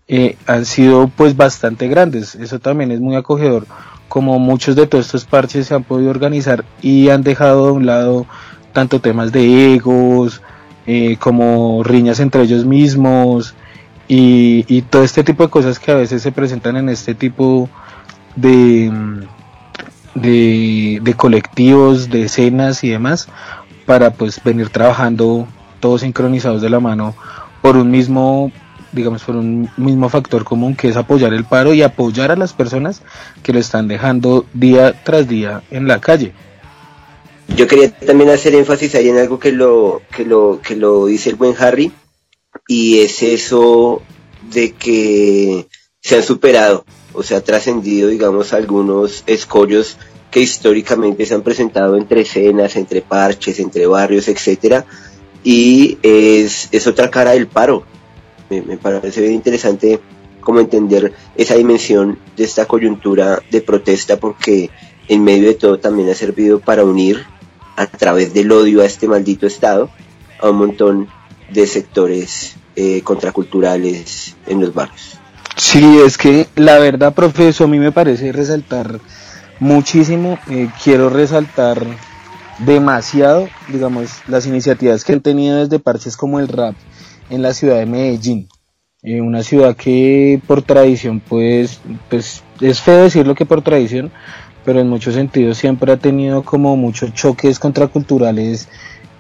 eh, 0.08 0.36
han 0.46 0.66
sido 0.66 1.08
pues 1.08 1.36
bastante 1.38 1.88
grandes. 1.88 2.36
Eso 2.36 2.60
también 2.60 2.92
es 2.92 3.00
muy 3.00 3.16
acogedor, 3.16 3.66
como 4.10 4.38
muchos 4.40 4.76
de 4.76 4.88
todos 4.88 5.06
estos 5.06 5.26
parches 5.26 5.68
se 5.68 5.74
han 5.74 5.84
podido 5.84 6.12
organizar 6.12 6.66
y 6.82 7.10
han 7.10 7.24
dejado 7.24 7.68
de 7.68 7.72
un 7.72 7.86
lado 7.86 8.28
tanto 8.74 9.00
temas 9.00 9.32
de 9.32 9.74
egos, 9.74 10.42
eh, 10.86 11.18
como 11.20 11.84
riñas 11.84 12.20
entre 12.20 12.44
ellos 12.44 12.66
mismos 12.66 13.56
y, 14.12 14.82
todo 14.90 15.04
este 15.04 15.24
tipo 15.24 15.44
de 15.44 15.50
cosas 15.50 15.78
que 15.80 15.92
a 15.92 15.96
veces 15.96 16.22
se 16.24 16.32
presentan 16.32 16.76
en 16.78 16.90
este 16.90 17.14
tipo 17.14 17.70
de, 18.36 18.90
mm, 18.92 19.20
de, 20.16 21.00
de 21.02 21.14
colectivos, 21.14 22.10
de 22.10 22.24
escenas 22.24 22.84
y 22.84 22.90
demás, 22.90 23.28
para 23.86 24.12
pues 24.12 24.44
venir 24.44 24.70
trabajando 24.70 25.48
todos 25.80 26.02
sincronizados 26.02 26.62
de 26.62 26.70
la 26.70 26.80
mano 26.80 27.16
por 27.62 27.78
un 27.78 27.90
mismo 27.92 28.52
digamos 28.92 29.24
por 29.24 29.36
un 29.36 29.70
mismo 29.78 30.10
factor 30.10 30.44
común 30.44 30.76
que 30.76 30.88
es 30.88 30.98
apoyar 30.98 31.34
el 31.34 31.46
paro 31.46 31.74
y 31.74 31.84
apoyar 31.84 32.32
a 32.32 32.36
las 32.36 32.54
personas 32.54 33.04
que 33.44 33.54
lo 33.54 33.60
están 33.60 33.88
dejando 33.88 34.46
día 34.54 35.04
tras 35.04 35.28
día 35.28 35.62
en 35.70 35.88
la 35.88 36.00
calle. 36.00 36.34
Yo 37.56 37.68
quería 37.68 37.92
también 37.92 38.30
hacer 38.30 38.56
énfasis 38.56 38.96
ahí 38.96 39.10
en 39.10 39.18
algo 39.18 39.40
que 39.40 39.52
lo, 39.52 40.02
que 40.16 40.26
lo, 40.26 40.60
que 40.62 40.76
lo 40.76 41.06
dice 41.06 41.30
el 41.30 41.36
buen 41.36 41.56
Harry, 41.60 41.92
y 42.70 43.00
es 43.00 43.24
eso 43.24 44.04
de 44.54 44.74
que 44.74 45.68
se 46.02 46.18
han 46.18 46.24
superado, 46.24 46.86
o 47.14 47.24
sea, 47.24 47.42
trascendido, 47.42 48.10
digamos, 48.10 48.54
algunos 48.54 49.24
escollos 49.26 49.98
que 50.30 50.42
históricamente 50.42 51.26
se 51.26 51.34
han 51.34 51.42
presentado 51.42 51.98
entre 51.98 52.22
escenas, 52.22 52.76
entre 52.76 53.02
parches, 53.02 53.60
entre 53.60 53.88
barrios, 53.88 54.28
etcétera, 54.28 54.86
y 55.44 55.98
es, 56.04 56.70
es 56.72 56.86
otra 56.86 57.10
cara 57.10 57.32
del 57.32 57.48
paro. 57.48 57.86
Me, 58.52 58.62
me 58.62 58.78
parece 58.78 59.22
bien 59.22 59.34
interesante 59.34 60.00
como 60.40 60.60
entender 60.60 61.12
esa 61.36 61.56
dimensión 61.56 62.20
de 62.38 62.44
esta 62.44 62.68
coyuntura 62.68 63.42
de 63.50 63.62
protesta 63.62 64.20
porque 64.20 64.70
en 65.08 65.24
medio 65.24 65.48
de 65.48 65.56
todo 65.56 65.80
también 65.80 66.10
ha 66.10 66.16
servido 66.16 66.60
para 66.60 66.84
unir 66.84 67.26
a 67.76 67.88
través 67.88 68.32
del 68.36 68.52
odio 68.52 68.84
a 68.84 68.86
este 68.86 69.08
maldito 69.08 69.48
Estado 69.48 69.90
a 70.40 70.52
un 70.52 70.58
montón 70.58 71.19
de 71.52 71.68
sectores 71.68 72.56
eh, 72.76 73.02
contraculturales 73.02 74.36
en 74.48 74.62
los 74.62 74.74
barrios. 74.74 75.18
Sí, 75.56 76.00
es 76.06 76.18
que 76.18 76.48
la 76.56 76.80
verdad, 76.80 77.14
profe, 77.14 77.50
eso 77.50 77.66
a 77.66 77.68
mí 77.68 77.80
me 77.80 77.92
parece 77.92 78.32
resaltar 78.32 79.00
muchísimo. 79.60 80.40
Eh, 80.50 80.70
quiero 80.84 81.10
resaltar 81.10 81.86
demasiado, 82.60 83.50
digamos, 83.68 84.22
las 84.28 84.46
iniciativas 84.46 85.04
que 85.04 85.14
han 85.14 85.22
tenido 85.22 85.58
desde 85.58 85.80
parches 85.80 86.16
como 86.16 86.40
el 86.40 86.48
rap 86.48 86.76
en 87.30 87.42
la 87.42 87.54
ciudad 87.54 87.78
de 87.78 87.86
Medellín. 87.86 88.48
Eh, 89.02 89.22
una 89.22 89.44
ciudad 89.44 89.76
que 89.76 90.42
por 90.46 90.62
tradición, 90.62 91.22
pues, 91.22 91.80
pues, 92.10 92.44
es 92.60 92.82
feo 92.82 93.04
decirlo 93.04 93.36
que 93.36 93.46
por 93.46 93.62
tradición, 93.62 94.12
pero 94.66 94.82
en 94.82 94.90
muchos 94.90 95.14
sentidos 95.14 95.58
siempre 95.58 95.92
ha 95.92 95.98
tenido 95.98 96.44
como 96.44 96.76
muchos 96.76 97.14
choques 97.14 97.60
contraculturales 97.60 98.68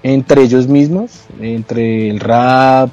entre 0.04 0.44
ellos 0.44 0.68
mismos, 0.68 1.26
entre 1.40 2.10
el 2.10 2.20
rap, 2.20 2.90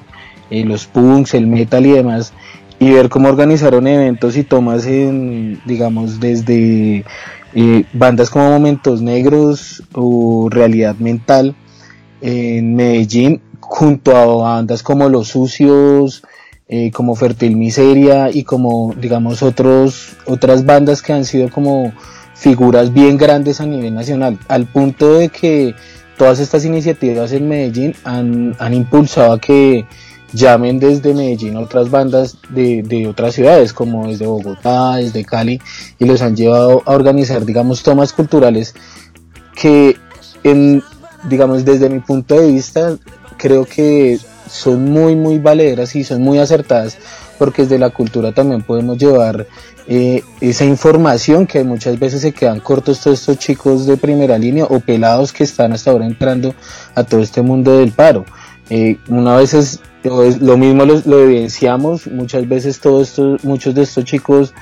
eh, 0.50 0.64
los 0.64 0.86
punks, 0.86 1.34
el 1.34 1.46
metal 1.46 1.86
y 1.86 1.92
demás, 1.92 2.32
y 2.78 2.90
ver 2.90 3.08
cómo 3.08 3.28
organizaron 3.28 3.86
eventos 3.86 4.36
y 4.36 4.44
tomas 4.44 4.86
en, 4.86 5.60
digamos, 5.64 6.20
desde 6.20 7.04
eh, 7.54 7.84
bandas 7.92 8.30
como 8.30 8.50
Momentos 8.50 9.00
Negros 9.02 9.82
o 9.94 10.48
Realidad 10.50 10.96
Mental 10.96 11.54
en 12.20 12.74
Medellín, 12.74 13.40
junto 13.60 14.16
a 14.16 14.26
bandas 14.26 14.82
como 14.82 15.08
Los 15.08 15.28
Sucios, 15.28 16.22
eh, 16.68 16.90
como 16.90 17.14
Fertil 17.14 17.56
Miseria 17.56 18.30
y 18.30 18.42
como, 18.42 18.92
digamos, 19.00 19.42
otros, 19.42 20.16
otras 20.26 20.66
bandas 20.66 21.00
que 21.00 21.12
han 21.12 21.24
sido 21.24 21.48
como 21.50 21.92
figuras 22.34 22.92
bien 22.92 23.16
grandes 23.16 23.60
a 23.60 23.66
nivel 23.66 23.94
nacional, 23.94 24.38
al 24.48 24.66
punto 24.66 25.14
de 25.14 25.28
que 25.28 25.74
todas 26.16 26.40
estas 26.40 26.64
iniciativas 26.64 27.32
en 27.32 27.48
Medellín 27.48 27.94
han, 28.04 28.56
han 28.58 28.74
impulsado 28.74 29.32
a 29.32 29.40
que 29.40 29.86
llamen 30.32 30.78
desde 30.78 31.14
Medellín 31.14 31.56
a 31.56 31.60
otras 31.60 31.90
bandas 31.90 32.38
de, 32.50 32.82
de 32.82 33.06
otras 33.06 33.34
ciudades, 33.34 33.72
como 33.72 34.06
desde 34.06 34.26
Bogotá, 34.26 34.96
desde 34.96 35.24
Cali, 35.24 35.60
y 35.98 36.04
los 36.04 36.22
han 36.22 36.36
llevado 36.36 36.82
a 36.84 36.92
organizar, 36.92 37.44
digamos, 37.44 37.82
tomas 37.82 38.12
culturales 38.12 38.74
que, 39.54 39.96
digamos, 41.24 41.64
desde 41.64 41.88
mi 41.88 42.00
punto 42.00 42.38
de 42.38 42.52
vista, 42.52 42.96
creo 43.38 43.64
que 43.64 44.18
son 44.48 44.84
muy, 44.90 45.16
muy 45.16 45.38
valederas 45.38 45.96
y 45.96 46.04
son 46.04 46.22
muy 46.22 46.38
acertadas, 46.38 46.98
porque 47.38 47.62
desde 47.62 47.78
la 47.78 47.90
cultura 47.90 48.32
también 48.32 48.62
podemos 48.62 48.98
llevar 48.98 49.46
eh, 49.88 50.22
esa 50.40 50.64
información 50.64 51.46
que 51.46 51.62
muchas 51.62 51.98
veces 51.98 52.22
se 52.22 52.32
quedan 52.32 52.60
cortos 52.60 53.00
todos 53.00 53.20
estos 53.20 53.38
chicos 53.38 53.86
de 53.86 53.96
primera 53.96 54.36
línea 54.36 54.64
o 54.64 54.80
pelados 54.80 55.32
que 55.32 55.44
están 55.44 55.72
hasta 55.72 55.90
ahora 55.90 56.06
entrando 56.06 56.54
a 56.94 57.04
todo 57.04 57.20
este 57.20 57.42
mundo 57.42 57.78
del 57.78 57.92
paro. 57.92 58.24
Eh, 58.68 58.96
una 59.08 59.36
vez 59.36 59.54
es, 59.54 59.80
lo 60.02 60.56
mismo 60.56 60.84
lo, 60.84 61.00
lo, 61.04 61.20
evidenciamos, 61.20 62.06
muchas 62.08 62.48
veces 62.48 62.80
todos 62.80 63.08
estos, 63.08 63.44
muchos 63.44 63.74
de 63.74 63.82
estos 63.82 64.04
chicos 64.04 64.54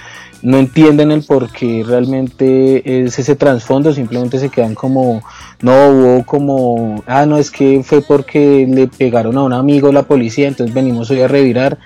no 0.45 0.59
entienden 0.59 1.11
el 1.11 1.23
por 1.23 1.51
qué 1.51 1.83
realmente 1.87 3.05
es 3.05 3.19
ese 3.19 3.35
trasfondo, 3.35 3.95
simplemente 3.95 4.39
se 4.39 4.51
quedan 4.51 4.75
como, 4.75 5.23
no 5.63 5.89
hubo 5.89 6.27
como, 6.27 7.03
ah, 7.07 7.25
no, 7.25 7.39
es 7.39 7.51
que 7.51 7.83
fue 7.83 8.03
porque 8.03 8.67
le 8.69 8.87
pegaron 8.87 9.39
a 9.39 9.43
un 9.43 9.55
amigo 9.55 9.91
la 9.91 10.03
policía, 10.03 10.47
entonces 10.47 10.75
venimos 10.75 11.11
hoy 11.11 11.23
a 11.23 11.29
revirar 11.29 11.79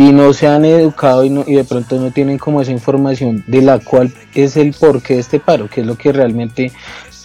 y 0.00 0.12
no 0.12 0.32
se 0.32 0.46
han 0.46 0.64
educado 0.64 1.24
y, 1.24 1.28
no, 1.28 1.44
y 1.46 1.56
de 1.56 1.64
pronto 1.64 2.00
no 2.00 2.10
tienen 2.10 2.38
como 2.38 2.62
esa 2.62 2.72
información 2.72 3.44
de 3.46 3.60
la 3.60 3.80
cual 3.80 4.10
es 4.34 4.56
el 4.56 4.72
porqué 4.72 5.12
de 5.12 5.20
este 5.20 5.40
paro, 5.40 5.68
que 5.68 5.82
es 5.82 5.86
lo 5.86 5.98
que 5.98 6.10
realmente 6.10 6.72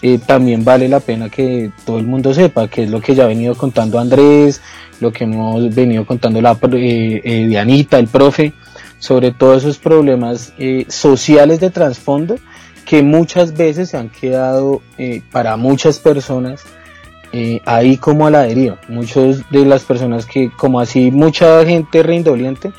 eh, 0.01 0.19
también 0.19 0.65
vale 0.65 0.89
la 0.89 0.99
pena 0.99 1.29
que 1.29 1.71
todo 1.85 1.99
el 1.99 2.05
mundo 2.05 2.33
sepa, 2.33 2.67
que 2.67 2.83
es 2.83 2.89
lo 2.89 2.99
que 2.99 3.15
ya 3.15 3.23
ha 3.23 3.27
venido 3.27 3.55
contando 3.55 3.97
Andrés, 3.97 4.59
lo 4.99 5.13
que 5.13 5.23
hemos 5.23 5.73
venido 5.73 6.05
contando 6.05 6.41
la 6.41 6.51
eh, 6.73 7.21
eh, 7.23 7.47
Dianita, 7.47 7.97
el 7.97 8.07
profe, 8.07 8.51
sobre 8.99 9.31
todos 9.31 9.63
esos 9.63 9.77
problemas 9.77 10.51
eh, 10.57 10.85
sociales 10.89 11.61
de 11.61 11.69
trasfondo 11.69 12.35
que 12.83 13.03
muchas 13.03 13.55
veces 13.55 13.91
se 13.91 13.97
han 13.97 14.09
quedado 14.09 14.81
eh, 14.97 15.21
para 15.31 15.55
muchas 15.55 15.99
personas 15.99 16.65
eh, 17.37 17.61
ahí 17.65 17.97
como 17.97 18.25
a 18.25 18.31
la 18.31 18.43
deriva. 18.43 18.79
Muchos 18.87 19.49
de 19.49 19.65
las 19.65 19.83
personas 19.83 20.25
que, 20.25 20.49
como 20.49 20.79
así, 20.79 21.11
mucha 21.11 21.65
gente 21.65 22.01
reindoliente, 22.01 22.71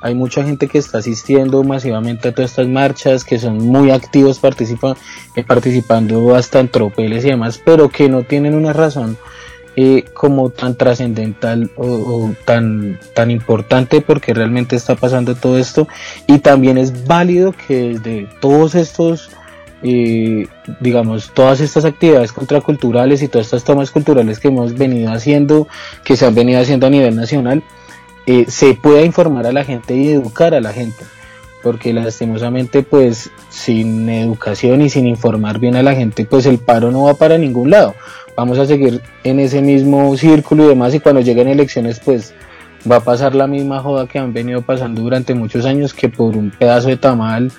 hay 0.00 0.14
mucha 0.14 0.42
gente 0.42 0.66
que 0.66 0.78
está 0.78 0.96
asistiendo 0.96 1.62
masivamente 1.62 2.28
a 2.28 2.32
todas 2.32 2.52
estas 2.52 2.68
marchas, 2.68 3.22
que 3.22 3.38
son 3.38 3.58
muy 3.58 3.90
activos 3.90 4.38
participa, 4.38 4.96
participando 5.46 6.34
hasta 6.34 6.58
en 6.60 6.68
tropeles 6.68 7.22
y 7.26 7.28
demás, 7.28 7.60
pero 7.62 7.90
que 7.90 8.08
no 8.08 8.22
tienen 8.22 8.54
una 8.54 8.72
razón 8.72 9.18
eh, 9.76 10.06
como 10.14 10.48
tan 10.48 10.74
trascendental 10.74 11.70
o, 11.76 12.30
tan, 12.46 12.98
tan 13.14 13.30
importante 13.30 14.00
porque 14.00 14.32
realmente 14.32 14.74
está 14.74 14.94
pasando 14.94 15.34
todo 15.34 15.58
esto 15.58 15.86
y 16.26 16.38
también 16.38 16.78
es 16.78 17.06
válido 17.06 17.52
que 17.52 17.90
desde 17.90 18.26
todos 18.40 18.74
estos 18.74 19.28
eh, 19.82 20.48
digamos 20.80 21.30
todas 21.32 21.60
estas 21.60 21.84
actividades 21.84 22.32
contraculturales 22.32 23.22
y 23.22 23.28
todas 23.28 23.46
estas 23.46 23.64
tomas 23.64 23.90
culturales 23.90 24.40
que 24.40 24.48
hemos 24.48 24.74
venido 24.74 25.12
haciendo 25.12 25.68
que 26.04 26.16
se 26.16 26.26
han 26.26 26.34
venido 26.34 26.60
haciendo 26.60 26.86
a 26.86 26.90
nivel 26.90 27.14
nacional 27.14 27.62
eh, 28.30 28.44
se 28.46 28.74
pueda 28.74 29.00
informar 29.02 29.46
a 29.46 29.52
la 29.52 29.64
gente 29.64 29.96
y 29.96 30.08
educar 30.10 30.52
a 30.52 30.60
la 30.60 30.74
gente. 30.74 31.02
Porque 31.62 31.94
lastimosamente 31.94 32.82
pues 32.82 33.30
sin 33.48 34.06
educación 34.06 34.82
y 34.82 34.90
sin 34.90 35.06
informar 35.06 35.58
bien 35.58 35.76
a 35.76 35.82
la 35.82 35.94
gente 35.94 36.26
pues 36.26 36.44
el 36.44 36.58
paro 36.58 36.90
no 36.90 37.04
va 37.04 37.14
para 37.14 37.38
ningún 37.38 37.70
lado. 37.70 37.94
Vamos 38.36 38.58
a 38.58 38.66
seguir 38.66 39.00
en 39.24 39.40
ese 39.40 39.62
mismo 39.62 40.14
círculo 40.18 40.64
y 40.64 40.68
demás 40.68 40.94
y 40.94 41.00
cuando 41.00 41.22
lleguen 41.22 41.48
elecciones 41.48 42.00
pues 42.04 42.34
va 42.88 42.96
a 42.96 43.00
pasar 43.00 43.34
la 43.34 43.46
misma 43.46 43.80
joda 43.80 44.06
que 44.06 44.18
han 44.18 44.34
venido 44.34 44.60
pasando 44.60 45.00
durante 45.00 45.34
muchos 45.34 45.64
años 45.64 45.94
que 45.94 46.10
por 46.10 46.36
un 46.36 46.50
pedazo 46.50 46.88
de 46.88 46.98
tamal 46.98 47.50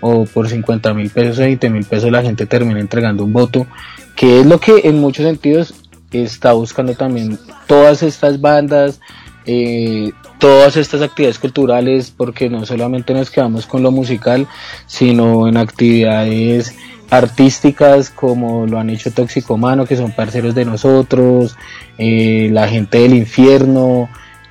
o 0.00 0.24
por 0.24 0.48
50 0.48 0.94
mil 0.94 1.10
pesos 1.10 1.38
o 1.38 1.42
20 1.42 1.70
mil 1.70 1.84
pesos 1.84 2.10
la 2.10 2.22
gente 2.22 2.46
termina 2.46 2.80
entregando 2.80 3.24
un 3.24 3.32
voto 3.32 3.66
que 4.14 4.40
es 4.40 4.46
lo 4.46 4.58
que 4.60 4.82
en 4.84 5.00
muchos 5.00 5.24
sentidos 5.24 5.74
está 6.12 6.52
buscando 6.52 6.94
también 6.94 7.38
todas 7.66 8.02
estas 8.02 8.40
bandas 8.40 9.00
eh, 9.44 10.12
todas 10.38 10.76
estas 10.76 11.02
actividades 11.02 11.38
culturales 11.38 12.12
porque 12.16 12.48
no 12.48 12.64
solamente 12.66 13.12
nos 13.14 13.30
quedamos 13.30 13.66
con 13.66 13.82
lo 13.82 13.90
musical 13.90 14.46
sino 14.86 15.48
en 15.48 15.56
actividades 15.56 16.74
artísticas 17.10 18.10
como 18.10 18.66
lo 18.66 18.78
han 18.78 18.90
hecho 18.90 19.12
Toxicomano, 19.12 19.86
que 19.86 19.96
son 19.96 20.12
parceros 20.12 20.54
de 20.54 20.64
nosotros, 20.64 21.56
eh, 21.98 22.48
la 22.52 22.68
gente 22.68 22.98
del 22.98 23.14
infierno 23.14 24.08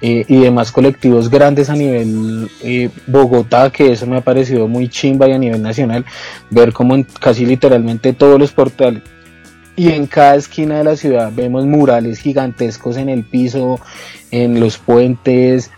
eh, 0.07 0.23
y 0.27 0.37
demás 0.37 0.71
colectivos 0.71 1.31
grandes 1.31 1.71
a 1.71 1.75
nivel 1.75 2.47
eh, 2.61 2.91
Bogotá, 3.07 3.71
que 3.71 3.91
eso 3.91 4.05
me 4.05 4.17
ha 4.17 4.21
parecido 4.21 4.67
muy 4.67 4.87
chimba 4.87 5.27
y 5.27 5.31
a 5.31 5.39
nivel 5.39 5.63
nacional, 5.63 6.05
ver 6.51 6.73
como 6.73 6.93
en 6.93 7.07
casi 7.19 7.43
literalmente 7.43 8.13
todos 8.13 8.39
los 8.39 8.51
portales 8.51 9.01
y 9.75 9.89
en 9.89 10.05
cada 10.05 10.35
esquina 10.35 10.77
de 10.77 10.83
la 10.83 10.95
ciudad 10.95 11.31
vemos 11.35 11.65
murales 11.65 12.19
gigantescos 12.19 12.97
en 12.97 13.09
el 13.09 13.23
piso, 13.23 13.79
en 14.29 14.59
los 14.59 14.77
puentes, 14.77 15.71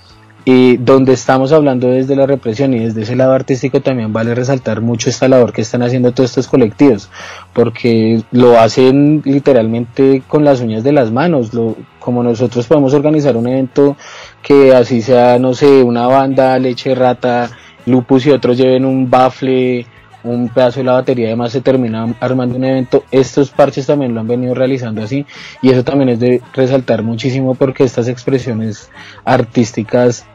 y 0.49 0.77
donde 0.77 1.11
estamos 1.11 1.51
hablando 1.51 1.89
desde 1.89 2.15
la 2.15 2.25
represión 2.25 2.73
y 2.73 2.79
desde 2.79 3.01
ese 3.01 3.17
lado 3.17 3.33
artístico 3.33 3.81
también 3.81 4.13
vale 4.13 4.33
resaltar 4.33 4.79
mucho 4.79 5.09
esta 5.09 5.27
labor 5.27 5.51
que 5.51 5.59
están 5.59 5.83
haciendo 5.83 6.13
todos 6.13 6.29
estos 6.29 6.47
colectivos, 6.47 7.09
porque 7.51 8.23
lo 8.31 8.57
hacen 8.57 9.21
literalmente 9.25 10.23
con 10.25 10.45
las 10.45 10.61
uñas 10.61 10.85
de 10.85 10.93
las 10.93 11.11
manos, 11.11 11.53
lo, 11.53 11.75
como 11.99 12.23
nosotros 12.23 12.65
podemos 12.65 12.93
organizar 12.93 13.35
un 13.35 13.49
evento 13.49 13.97
que 14.41 14.73
así 14.73 15.01
sea, 15.01 15.37
no 15.37 15.53
sé, 15.53 15.83
una 15.83 16.07
banda, 16.07 16.57
leche 16.59 16.95
rata, 16.95 17.49
lupus 17.85 18.25
y 18.27 18.31
otros 18.31 18.57
lleven 18.57 18.85
un 18.85 19.09
bafle, 19.09 19.85
un 20.23 20.47
pedazo 20.47 20.79
de 20.79 20.85
la 20.85 20.93
batería, 20.93 21.27
además 21.27 21.51
se 21.51 21.59
termina 21.59 22.15
armando 22.21 22.55
un 22.55 22.63
evento. 22.63 23.03
Estos 23.11 23.49
parches 23.49 23.85
también 23.85 24.13
lo 24.13 24.21
han 24.21 24.27
venido 24.29 24.55
realizando 24.55 25.03
así 25.03 25.25
y 25.61 25.71
eso 25.71 25.83
también 25.83 26.07
es 26.07 26.21
de 26.21 26.41
resaltar 26.53 27.03
muchísimo 27.03 27.53
porque 27.53 27.83
estas 27.83 28.07
expresiones 28.07 28.89
artísticas 29.25 30.25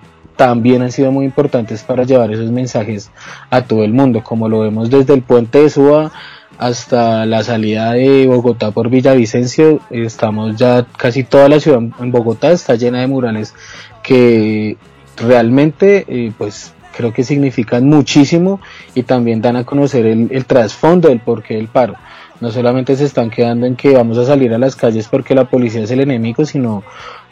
también 0.42 0.82
han 0.82 0.90
sido 0.90 1.12
muy 1.12 1.24
importantes 1.24 1.84
para 1.84 2.02
llevar 2.02 2.32
esos 2.32 2.50
mensajes 2.50 3.12
a 3.48 3.62
todo 3.62 3.84
el 3.84 3.92
mundo, 3.92 4.24
como 4.24 4.48
lo 4.48 4.58
vemos 4.58 4.90
desde 4.90 5.14
el 5.14 5.22
puente 5.22 5.62
de 5.62 5.70
Suba 5.70 6.10
hasta 6.58 7.24
la 7.26 7.44
salida 7.44 7.92
de 7.92 8.26
Bogotá 8.26 8.72
por 8.72 8.90
Villavicencio, 8.90 9.78
estamos 9.90 10.56
ya 10.56 10.84
casi 10.96 11.22
toda 11.22 11.48
la 11.48 11.60
ciudad 11.60 11.78
en 11.78 12.10
Bogotá 12.10 12.50
está 12.50 12.74
llena 12.74 12.98
de 12.98 13.06
murales 13.06 13.54
que 14.02 14.76
realmente 15.16 16.06
eh, 16.08 16.32
pues 16.36 16.74
creo 16.96 17.12
que 17.12 17.22
significan 17.22 17.88
muchísimo 17.88 18.60
y 18.96 19.04
también 19.04 19.42
dan 19.42 19.54
a 19.54 19.62
conocer 19.64 20.06
el, 20.06 20.26
el 20.32 20.44
trasfondo 20.44 21.08
del 21.08 21.20
porqué 21.20 21.54
del 21.54 21.68
paro. 21.68 21.94
No 22.40 22.50
solamente 22.50 22.96
se 22.96 23.04
están 23.04 23.30
quedando 23.30 23.66
en 23.66 23.76
que 23.76 23.94
vamos 23.94 24.18
a 24.18 24.24
salir 24.24 24.52
a 24.52 24.58
las 24.58 24.74
calles 24.74 25.06
porque 25.06 25.36
la 25.36 25.44
policía 25.44 25.84
es 25.84 25.92
el 25.92 26.00
enemigo, 26.00 26.44
sino 26.44 26.82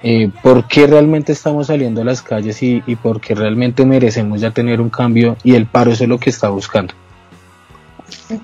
eh, 0.02 0.30
por 0.42 0.66
qué 0.66 0.86
realmente 0.86 1.32
estamos 1.32 1.66
saliendo 1.66 2.00
a 2.00 2.04
las 2.04 2.22
calles 2.22 2.62
y, 2.62 2.82
y 2.86 2.96
por 2.96 3.20
qué 3.20 3.34
realmente 3.34 3.84
merecemos 3.84 4.40
ya 4.40 4.50
tener 4.50 4.80
un 4.80 4.88
cambio 4.88 5.36
y 5.44 5.54
el 5.54 5.66
paro 5.66 5.92
eso 5.92 6.04
es 6.04 6.08
lo 6.08 6.18
que 6.18 6.30
está 6.30 6.48
buscando. 6.48 6.94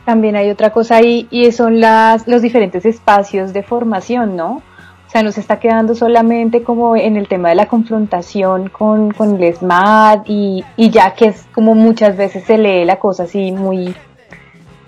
También 0.04 0.36
hay 0.36 0.50
otra 0.50 0.70
cosa 0.70 0.96
ahí 0.96 1.26
y 1.30 1.50
son 1.52 1.80
las, 1.80 2.28
los 2.28 2.42
diferentes 2.42 2.84
espacios 2.84 3.52
de 3.52 3.62
formación, 3.62 4.36
¿no? 4.36 4.62
O 5.06 5.10
sea, 5.10 5.22
nos 5.22 5.38
está 5.38 5.58
quedando 5.60 5.94
solamente 5.94 6.62
como 6.62 6.96
en 6.96 7.16
el 7.16 7.28
tema 7.28 7.50
de 7.50 7.54
la 7.54 7.66
confrontación 7.66 8.68
con, 8.68 9.12
con 9.12 9.40
el 9.42 9.54
SMAT 9.54 10.28
y, 10.28 10.64
y 10.76 10.90
ya 10.90 11.14
que 11.14 11.26
es 11.26 11.46
como 11.52 11.74
muchas 11.74 12.16
veces 12.16 12.44
se 12.44 12.58
lee 12.58 12.84
la 12.84 12.98
cosa 12.98 13.22
así 13.22 13.52
muy 13.52 13.94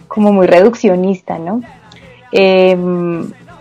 como 0.08 0.32
muy 0.32 0.46
reduccionista, 0.46 1.38
¿no? 1.38 1.62
Eh, 2.32 2.76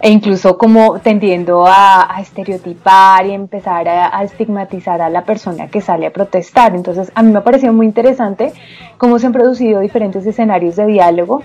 e 0.01 0.09
incluso 0.09 0.57
como 0.57 0.99
tendiendo 0.99 1.65
a, 1.65 2.15
a 2.15 2.21
estereotipar 2.21 3.25
y 3.25 3.33
empezar 3.33 3.87
a, 3.87 4.17
a, 4.17 4.23
estigmatizar 4.23 5.01
a 5.01 5.09
la 5.09 5.23
persona 5.23 5.67
que 5.67 5.81
sale 5.81 6.05
a 6.05 6.11
protestar. 6.11 6.75
Entonces, 6.75 7.11
a 7.15 7.23
mí 7.23 7.31
me 7.31 7.39
ha 7.39 7.43
parecido 7.43 7.73
muy 7.73 7.85
interesante 7.85 8.53
cómo 8.97 9.19
se 9.19 9.27
han 9.27 9.33
producido 9.33 9.79
diferentes 9.79 10.25
escenarios 10.25 10.75
de 10.75 10.85
diálogo. 10.85 11.41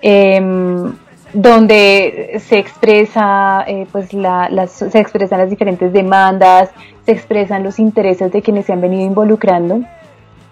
Eh, 0.00 0.40
donde 1.32 2.40
se 2.46 2.58
expresa 2.58 3.64
eh, 3.66 3.86
pues 3.90 4.12
la, 4.12 4.48
las, 4.50 4.72
se 4.72 4.98
expresan 4.98 5.38
las 5.38 5.50
diferentes 5.50 5.92
demandas, 5.92 6.70
se 7.04 7.12
expresan 7.12 7.62
los 7.62 7.78
intereses 7.78 8.32
de 8.32 8.42
quienes 8.42 8.66
se 8.66 8.72
han 8.72 8.80
venido 8.80 9.04
involucrando, 9.04 9.82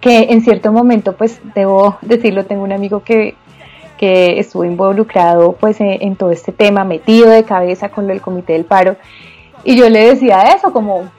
que 0.01 0.26
en 0.30 0.42
cierto 0.42 0.72
momento 0.72 1.16
pues 1.16 1.40
debo 1.55 1.97
decirlo, 2.03 2.44
tengo 2.44 2.62
un 2.62 2.72
amigo 2.72 3.03
que 3.03 3.34
que 3.99 4.38
estuvo 4.38 4.64
involucrado 4.64 5.53
pues 5.53 5.80
en, 5.80 6.03
en, 6.03 6.16
todo 6.16 6.30
este 6.30 6.53
tema, 6.53 6.84
metido 6.84 7.30
de 7.30 7.44
cabeza 7.44 7.88
con 7.88 8.11
el 8.11 8.20
comité 8.20 8.53
del 8.55 8.64
paro. 8.64 8.97
Y 9.64 9.76
yo 9.76 9.88
le 9.88 10.07
decía 10.07 10.42
eso, 10.55 10.72
como, 10.72 11.11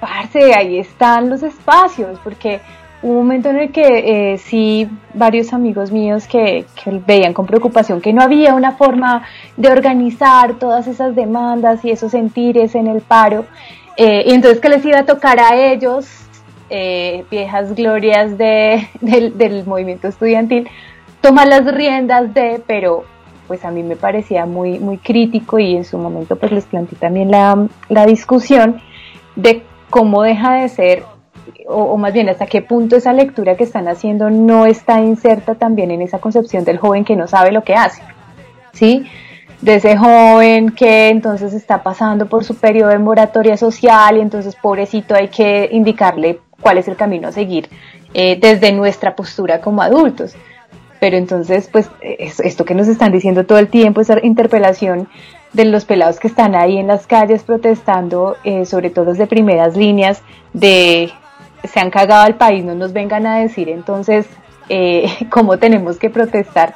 parce, 0.00 0.54
ahí 0.54 0.78
están 0.78 1.30
los 1.30 1.42
espacios, 1.42 2.18
porque 2.22 2.60
hubo 3.02 3.12
un 3.12 3.18
momento 3.18 3.50
en 3.50 3.56
el 3.56 3.72
que 3.72 4.32
eh, 4.32 4.38
sí, 4.38 4.88
varios 5.12 5.52
amigos 5.52 5.90
míos 5.90 6.26
que, 6.26 6.64
que, 6.82 7.02
veían 7.06 7.34
con 7.34 7.46
preocupación 7.46 8.00
que 8.00 8.12
no 8.12 8.22
había 8.22 8.54
una 8.54 8.72
forma 8.72 9.24
de 9.56 9.70
organizar 9.70 10.54
todas 10.54 10.86
esas 10.86 11.14
demandas 11.14 11.84
y 11.84 11.90
esos 11.90 12.12
sentires 12.12 12.74
en 12.74 12.86
el 12.86 13.02
paro, 13.02 13.44
eh, 13.96 14.24
y 14.26 14.32
entonces 14.32 14.60
que 14.60 14.68
les 14.70 14.84
iba 14.84 15.00
a 15.00 15.06
tocar 15.06 15.38
a 15.38 15.54
ellos, 15.54 16.06
eh, 16.70 17.24
viejas 17.30 17.74
glorias 17.74 18.38
de, 18.38 18.88
del, 19.00 19.36
del 19.36 19.66
movimiento 19.66 20.08
estudiantil, 20.08 20.68
toma 21.24 21.46
las 21.46 21.64
riendas 21.64 22.34
de, 22.34 22.62
pero 22.66 23.04
pues 23.48 23.64
a 23.64 23.70
mí 23.70 23.82
me 23.82 23.96
parecía 23.96 24.44
muy, 24.44 24.78
muy 24.78 24.98
crítico 24.98 25.58
y 25.58 25.74
en 25.74 25.86
su 25.86 25.96
momento 25.96 26.36
pues 26.36 26.52
les 26.52 26.66
planteé 26.66 26.98
también 26.98 27.30
la, 27.30 27.66
la 27.88 28.04
discusión 28.04 28.82
de 29.34 29.62
cómo 29.88 30.22
deja 30.22 30.56
de 30.56 30.68
ser, 30.68 31.02
o, 31.66 31.96
más 31.96 32.12
bien 32.12 32.28
hasta 32.28 32.44
qué 32.44 32.60
punto 32.60 32.96
esa 32.96 33.14
lectura 33.14 33.56
que 33.56 33.64
están 33.64 33.88
haciendo 33.88 34.28
no 34.28 34.66
está 34.66 35.00
inserta 35.00 35.54
también 35.54 35.90
en 35.90 36.02
esa 36.02 36.18
concepción 36.18 36.62
del 36.62 36.76
joven 36.76 37.06
que 37.06 37.16
no 37.16 37.26
sabe 37.26 37.52
lo 37.52 37.64
que 37.64 37.74
hace, 37.74 38.02
¿sí? 38.74 39.06
de 39.62 39.76
ese 39.76 39.96
joven 39.96 40.72
que 40.72 41.08
entonces 41.08 41.54
está 41.54 41.82
pasando 41.82 42.26
por 42.26 42.44
su 42.44 42.54
periodo 42.54 42.90
de 42.90 42.98
moratoria 42.98 43.56
social 43.56 44.18
y 44.18 44.20
entonces 44.20 44.56
pobrecito 44.56 45.14
hay 45.14 45.28
que 45.28 45.70
indicarle 45.72 46.40
cuál 46.60 46.76
es 46.76 46.86
el 46.86 46.96
camino 46.96 47.28
a 47.28 47.32
seguir 47.32 47.70
eh, 48.12 48.36
desde 48.38 48.72
nuestra 48.72 49.16
postura 49.16 49.62
como 49.62 49.80
adultos. 49.80 50.36
Pero 51.04 51.18
entonces, 51.18 51.68
pues 51.70 51.90
es- 52.00 52.40
esto 52.40 52.64
que 52.64 52.74
nos 52.74 52.88
están 52.88 53.12
diciendo 53.12 53.44
todo 53.44 53.58
el 53.58 53.68
tiempo, 53.68 54.00
esa 54.00 54.24
interpelación 54.24 55.06
de 55.52 55.66
los 55.66 55.84
pelados 55.84 56.18
que 56.18 56.28
están 56.28 56.54
ahí 56.54 56.78
en 56.78 56.86
las 56.86 57.06
calles 57.06 57.42
protestando, 57.42 58.38
eh, 58.42 58.64
sobre 58.64 58.88
todo 58.88 59.04
desde 59.12 59.26
primeras 59.26 59.76
líneas, 59.76 60.22
de 60.54 61.10
se 61.62 61.78
han 61.78 61.90
cagado 61.90 62.22
al 62.22 62.36
país, 62.36 62.64
no 62.64 62.74
nos 62.74 62.94
vengan 62.94 63.26
a 63.26 63.36
decir 63.38 63.68
entonces 63.68 64.24
eh, 64.70 65.04
cómo 65.30 65.58
tenemos 65.58 65.98
que 65.98 66.08
protestar. 66.08 66.74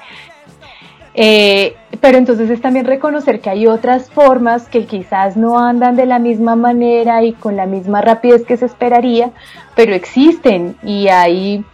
Eh, 1.15 1.75
pero 2.03 2.19
entonces 2.19 2.51
es 2.51 2.61
también 2.61 2.85
reconocer 2.85 3.41
que 3.41 3.49
hay 3.49 3.67
otras 3.67 4.11
formas 4.11 4.69
que 4.69 4.85
quizás 4.85 5.39
no 5.39 5.59
andan 5.59 5.97
de 5.97 6.05
la 6.05 6.19
misma 6.19 6.55
manera 6.55 7.23
y 7.23 7.33
con 7.33 7.57
la 7.57 7.65
misma 7.65 8.03
rapidez 8.03 8.45
que 8.45 8.59
se 8.59 8.67
esperaría, 8.67 9.31
pero 9.75 9.95
existen 9.95 10.77
y 10.83 11.09
hay 11.09 11.65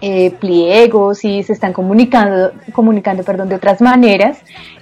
eh, 0.00 0.30
pliegos 0.32 1.24
y 1.24 1.42
se 1.42 1.52
están 1.52 1.72
comunicando, 1.72 2.52
comunicando 2.72 3.22
perdón, 3.24 3.48
de 3.48 3.56
otras 3.56 3.80
maneras 3.80 4.38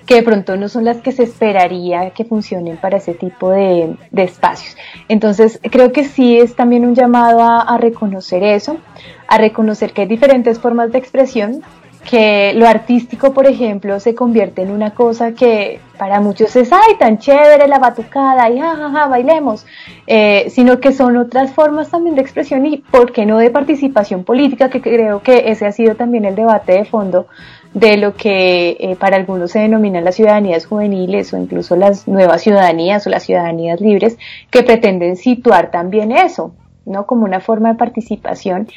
que 0.07 0.17
de 0.17 0.23
pronto 0.23 0.57
no 0.57 0.69
son 0.69 0.85
las 0.85 0.99
que 0.99 1.11
se 1.11 1.25
esperaría 1.25 2.11
que 2.11 2.25
funcionen 2.25 2.77
para 2.77 2.99
ese 2.99 3.15
tipo 3.15 3.51
de, 3.51 3.97
espacios. 4.13 4.77
Entonces 5.09 5.59
creo 5.71 5.93
que 5.93 6.05
sí 6.05 6.39
es 6.39 6.55
también 6.55 6.85
un 6.85 6.95
llamado 6.95 7.43
a 7.43 7.77
reconocer 7.79 8.45
eso, 8.45 8.79
a 9.27 9.39
reconocer 9.39 9.93
que 9.93 10.03
hay 10.03 10.09
diferentes 10.09 10.59
formas 10.59 10.93
de 10.93 10.99
expresión, 10.99 11.63
que 12.09 12.53
lo 12.55 12.69
artístico, 12.69 13.33
por 13.33 13.47
ejemplo, 13.47 13.99
se 13.99 14.15
convierte 14.15 14.63
en 14.63 14.71
una 14.71 14.93
cosa 14.93 15.33
que 15.33 15.81
para 15.99 16.21
muchos 16.21 16.55
es, 16.55 16.73
ay, 16.73 16.95
tan 16.99 17.19
chévere 17.19 17.67
la 17.67 17.79
batucada, 17.79 18.49
y 18.49 18.61
jajaja, 18.61 19.09
bailemos, 19.09 19.67
eh, 20.07 20.47
sino 20.51 20.79
que 20.79 20.93
son 20.93 21.17
otras 21.17 21.53
formas 21.53 21.91
también 21.91 22.15
de 22.15 22.23
expresión 22.23 22.65
y, 22.65 22.79
¿por 22.79 23.13
qué 23.13 23.27
no 23.27 23.39
de 23.39 23.51
participación 23.51 24.23
política? 24.25 24.71
Que 24.71 24.81
creo 24.81 25.21
que 25.23 25.51
ese 25.51 25.67
ha 25.67 25.73
sido 25.73 25.97
también 25.97 26.25
el 26.25 26.37
debate 26.37 26.73
de 26.73 26.85
fondo 26.85 27.27
de 27.75 27.97
lo 27.97 28.15
que 28.15 28.77
eh, 28.79 28.97
para 28.97 29.17
algunos 29.17 29.51
se 29.51 29.59
denominan 29.59 30.05
las 30.05 30.15
ciudadanías 30.15 30.65
juveniles 30.65 31.33
o 31.35 31.37
incluso 31.37 31.77
las 31.77 32.07
nuevas 32.07 32.41
ciudadanías 32.43 33.07
o 33.07 33.11
las 33.11 33.25
ciudadanías 33.25 33.81
libres, 33.81 34.17
que 34.51 34.63
pretenden 34.63 35.17
situar 35.17 35.71
también 35.71 36.13
eso, 36.13 36.53
¿no? 36.87 37.07
Como 37.07 37.25
una 37.25 37.41
forma 37.41 37.73
de 37.73 37.79
participación. 37.79 38.69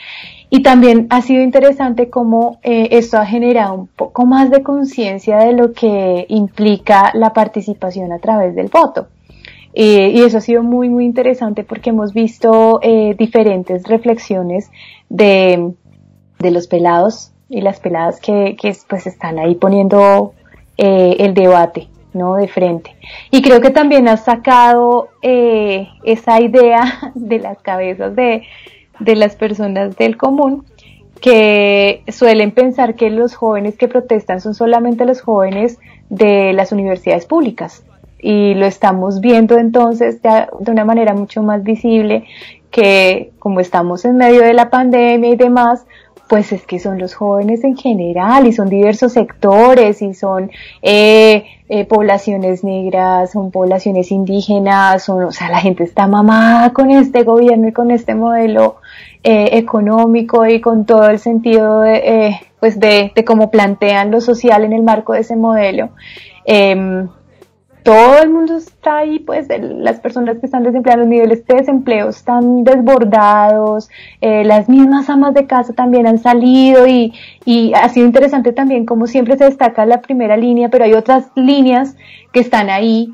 Y 0.49 0.63
también 0.63 1.07
ha 1.09 1.21
sido 1.21 1.43
interesante 1.43 2.09
cómo 2.09 2.59
eh, 2.63 2.89
esto 2.91 3.17
ha 3.17 3.25
generado 3.25 3.75
un 3.75 3.87
poco 3.87 4.25
más 4.25 4.49
de 4.49 4.63
conciencia 4.63 5.37
de 5.37 5.53
lo 5.53 5.73
que 5.73 6.25
implica 6.27 7.11
la 7.13 7.31
participación 7.33 8.11
a 8.11 8.19
través 8.19 8.55
del 8.55 8.67
voto. 8.67 9.07
Eh, 9.73 10.11
y 10.15 10.21
eso 10.23 10.39
ha 10.39 10.41
sido 10.41 10.63
muy, 10.63 10.89
muy 10.89 11.05
interesante 11.05 11.63
porque 11.63 11.91
hemos 11.91 12.13
visto 12.13 12.79
eh, 12.81 13.15
diferentes 13.17 13.87
reflexiones 13.87 14.71
de, 15.09 15.73
de 16.39 16.51
los 16.51 16.67
pelados 16.67 17.31
y 17.47 17.61
las 17.61 17.79
peladas 17.79 18.19
que, 18.19 18.57
que 18.59 18.75
pues 18.87 19.05
están 19.05 19.37
ahí 19.37 19.55
poniendo 19.55 20.33
el 20.81 21.33
debate, 21.33 21.89
¿no? 22.13 22.35
De 22.35 22.47
frente. 22.47 22.95
Y 23.31 23.41
creo 23.41 23.61
que 23.61 23.69
también 23.69 24.07
ha 24.07 24.17
sacado 24.17 25.09
eh, 25.21 25.87
esa 26.03 26.41
idea 26.41 27.11
de 27.15 27.39
las 27.39 27.59
cabezas 27.61 28.15
de, 28.15 28.43
de 28.99 29.15
las 29.15 29.35
personas 29.35 29.95
del 29.95 30.17
común 30.17 30.65
que 31.21 32.03
suelen 32.07 32.51
pensar 32.51 32.95
que 32.95 33.09
los 33.09 33.35
jóvenes 33.35 33.77
que 33.77 33.87
protestan 33.87 34.39
son 34.39 34.53
solamente 34.53 35.05
los 35.05 35.21
jóvenes 35.21 35.77
de 36.09 36.53
las 36.53 36.71
universidades 36.71 37.25
públicas. 37.25 37.83
Y 38.21 38.53
lo 38.55 38.65
estamos 38.65 39.21
viendo 39.21 39.57
entonces 39.57 40.21
de 40.21 40.71
una 40.71 40.85
manera 40.85 41.13
mucho 41.13 41.41
más 41.41 41.63
visible 41.63 42.25
que 42.71 43.31
como 43.39 43.59
estamos 43.59 44.05
en 44.05 44.17
medio 44.17 44.41
de 44.41 44.53
la 44.53 44.69
pandemia 44.69 45.29
y 45.31 45.35
demás, 45.35 45.85
pues 46.29 46.51
es 46.51 46.63
que 46.65 46.79
son 46.79 46.99
los 46.99 47.15
jóvenes 47.15 47.63
en 47.63 47.75
general 47.75 48.45
y 48.45 48.53
son 48.53 48.69
diversos 48.69 49.13
sectores 49.13 50.03
y 50.03 50.13
son 50.13 50.51
eh, 50.83 51.43
eh, 51.67 51.85
poblaciones 51.85 52.63
negras, 52.63 53.31
son 53.31 53.49
poblaciones 53.49 54.11
indígenas, 54.11 55.03
son, 55.03 55.23
o 55.23 55.31
sea, 55.31 55.49
la 55.49 55.59
gente 55.59 55.83
está 55.83 56.05
mamada 56.05 56.71
con 56.71 56.91
este 56.91 57.23
gobierno 57.23 57.67
y 57.67 57.73
con 57.73 57.89
este 57.89 58.13
modelo 58.13 58.75
eh, 59.23 59.49
económico 59.53 60.45
y 60.45 60.61
con 60.61 60.85
todo 60.85 61.09
el 61.09 61.17
sentido 61.17 61.81
de, 61.81 61.95
eh, 61.95 62.39
pues 62.59 62.79
de, 62.79 63.11
de 63.15 63.25
cómo 63.25 63.49
plantean 63.49 64.11
lo 64.11 64.21
social 64.21 64.63
en 64.63 64.73
el 64.73 64.83
marco 64.83 65.13
de 65.13 65.21
ese 65.21 65.35
modelo. 65.35 65.89
Todo 67.83 68.19
el 68.21 68.29
mundo 68.29 68.57
está 68.57 68.97
ahí, 68.97 69.19
pues 69.19 69.49
el- 69.49 69.83
las 69.83 69.99
personas 69.99 70.37
que 70.39 70.45
están 70.45 70.63
desempleadas, 70.63 70.99
los 70.99 71.07
niveles 71.07 71.45
de 71.47 71.55
desempleo 71.55 72.09
están 72.09 72.63
desbordados, 72.63 73.89
eh, 74.21 74.43
las 74.43 74.67
mismas 74.69 75.09
amas 75.09 75.33
de 75.33 75.47
casa 75.47 75.73
también 75.73 76.05
han 76.05 76.17
salido 76.19 76.87
y, 76.87 77.13
y 77.45 77.73
ha 77.73 77.87
sido 77.89 78.05
interesante 78.05 78.51
también 78.53 78.85
como 78.85 79.07
siempre 79.07 79.37
se 79.37 79.45
destaca 79.45 79.85
la 79.85 80.01
primera 80.01 80.35
línea, 80.37 80.69
pero 80.69 80.83
hay 80.85 80.93
otras 80.93 81.29
líneas 81.35 81.95
que 82.33 82.41
están 82.41 82.69
ahí, 82.69 83.13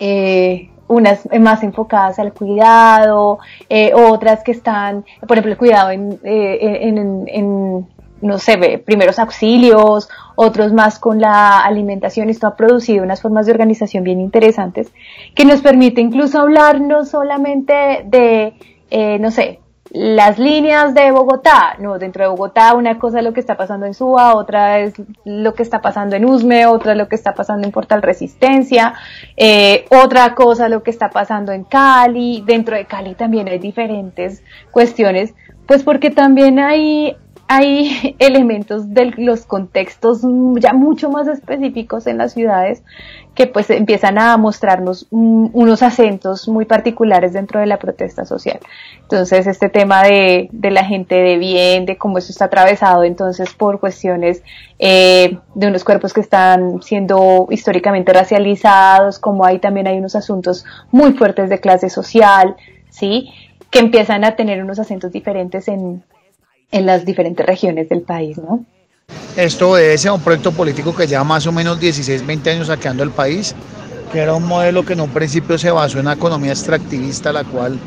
eh, 0.00 0.70
unas 0.86 1.28
más 1.40 1.62
enfocadas 1.62 2.18
al 2.18 2.32
cuidado, 2.32 3.38
eh, 3.68 3.92
otras 3.94 4.42
que 4.42 4.52
están, 4.52 5.04
por 5.26 5.32
ejemplo, 5.32 5.52
el 5.52 5.58
cuidado 5.58 5.90
en, 5.90 6.18
eh, 6.24 6.78
en- 6.82 7.24
en, 7.28 7.86
no 8.20 8.38
sé, 8.38 8.82
primeros 8.84 9.18
auxilios, 9.18 10.08
otros 10.36 10.72
más 10.72 10.98
con 10.98 11.20
la 11.20 11.60
alimentación. 11.60 12.30
Esto 12.30 12.46
ha 12.46 12.56
producido 12.56 13.04
unas 13.04 13.22
formas 13.22 13.46
de 13.46 13.52
organización 13.52 14.04
bien 14.04 14.20
interesantes 14.20 14.92
que 15.34 15.44
nos 15.44 15.60
permite 15.60 16.00
incluso 16.00 16.40
hablar 16.40 16.80
no 16.80 17.04
solamente 17.04 18.02
de, 18.04 18.54
eh, 18.90 19.18
no 19.18 19.30
sé, 19.30 19.60
las 19.90 20.38
líneas 20.38 20.94
de 20.94 21.10
Bogotá, 21.12 21.76
no, 21.78 21.98
dentro 21.98 22.24
de 22.24 22.28
Bogotá 22.28 22.74
una 22.74 22.98
cosa 22.98 23.18
es 23.18 23.24
lo 23.24 23.32
que 23.32 23.40
está 23.40 23.56
pasando 23.56 23.86
en 23.86 23.94
Suba, 23.94 24.34
otra 24.34 24.80
es 24.80 24.94
lo 25.24 25.54
que 25.54 25.62
está 25.62 25.80
pasando 25.80 26.16
en 26.16 26.26
Usme, 26.26 26.66
otra 26.66 26.92
es 26.92 26.98
lo 26.98 27.08
que 27.08 27.14
está 27.14 27.34
pasando 27.34 27.66
en 27.66 27.72
Portal 27.72 28.02
Resistencia, 28.02 28.94
eh, 29.36 29.86
otra 29.90 30.34
cosa 30.34 30.68
lo 30.68 30.82
que 30.82 30.90
está 30.90 31.10
pasando 31.10 31.52
en 31.52 31.64
Cali, 31.64 32.42
dentro 32.46 32.76
de 32.76 32.84
Cali 32.84 33.14
también 33.14 33.48
hay 33.48 33.58
diferentes 33.58 34.42
cuestiones, 34.70 35.34
pues 35.66 35.82
porque 35.82 36.10
también 36.10 36.58
hay, 36.58 37.16
hay 37.48 38.14
elementos 38.18 38.92
de 38.92 39.12
los 39.16 39.46
contextos 39.46 40.20
ya 40.60 40.74
mucho 40.74 41.10
más 41.10 41.26
específicos 41.26 42.06
en 42.06 42.18
las 42.18 42.34
ciudades 42.34 42.82
que 43.34 43.46
pues 43.46 43.70
empiezan 43.70 44.18
a 44.18 44.36
mostrarnos 44.36 45.06
mm, 45.10 45.48
unos 45.52 45.82
acentos 45.82 46.48
muy 46.48 46.66
particulares 46.66 47.32
dentro 47.32 47.60
de 47.60 47.66
la 47.66 47.78
protesta 47.78 48.24
social. 48.24 48.58
Entonces 49.00 49.46
este 49.46 49.68
tema 49.68 50.02
de, 50.02 50.48
de 50.52 50.70
la 50.70 50.84
gente 50.84 51.14
de 51.14 51.38
bien, 51.38 51.86
de 51.86 51.96
cómo 51.96 52.18
eso 52.18 52.30
está 52.30 52.46
atravesado 52.46 53.04
entonces 53.04 53.54
por 53.54 53.80
cuestiones 53.80 54.42
eh, 54.78 55.38
de 55.54 55.66
unos 55.66 55.84
cuerpos 55.84 56.12
que 56.12 56.20
están 56.20 56.82
siendo 56.82 57.46
históricamente 57.50 58.12
racializados, 58.12 59.18
como 59.18 59.44
ahí 59.44 59.58
también 59.58 59.86
hay 59.86 59.98
unos 59.98 60.14
asuntos 60.16 60.64
muy 60.90 61.14
fuertes 61.14 61.48
de 61.48 61.60
clase 61.60 61.88
social, 61.88 62.56
¿sí? 62.90 63.30
Que 63.70 63.78
empiezan 63.78 64.24
a 64.24 64.36
tener 64.36 64.62
unos 64.62 64.78
acentos 64.78 65.12
diferentes 65.12 65.68
en, 65.68 66.02
en 66.70 66.86
las 66.86 67.04
diferentes 67.04 67.44
regiones 67.44 67.88
del 67.88 68.02
país, 68.02 68.38
¿no? 68.38 68.64
Esto 69.36 69.70
obedece 69.70 70.08
a 70.08 70.12
un 70.12 70.20
proyecto 70.20 70.52
político 70.52 70.94
que 70.94 71.06
lleva 71.06 71.24
más 71.24 71.46
o 71.46 71.52
menos 71.52 71.80
16, 71.80 72.26
20 72.26 72.50
años 72.50 72.66
saqueando 72.66 73.02
el 73.02 73.10
país, 73.10 73.54
que 74.12 74.18
era 74.18 74.34
un 74.34 74.44
modelo 74.44 74.84
que 74.84 74.92
en 74.94 75.00
un 75.00 75.10
principio 75.10 75.56
se 75.56 75.70
basó 75.70 75.98
en 75.98 76.06
una 76.06 76.14
economía 76.14 76.52
extractivista, 76.52 77.32
la 77.32 77.44
cual 77.44 77.78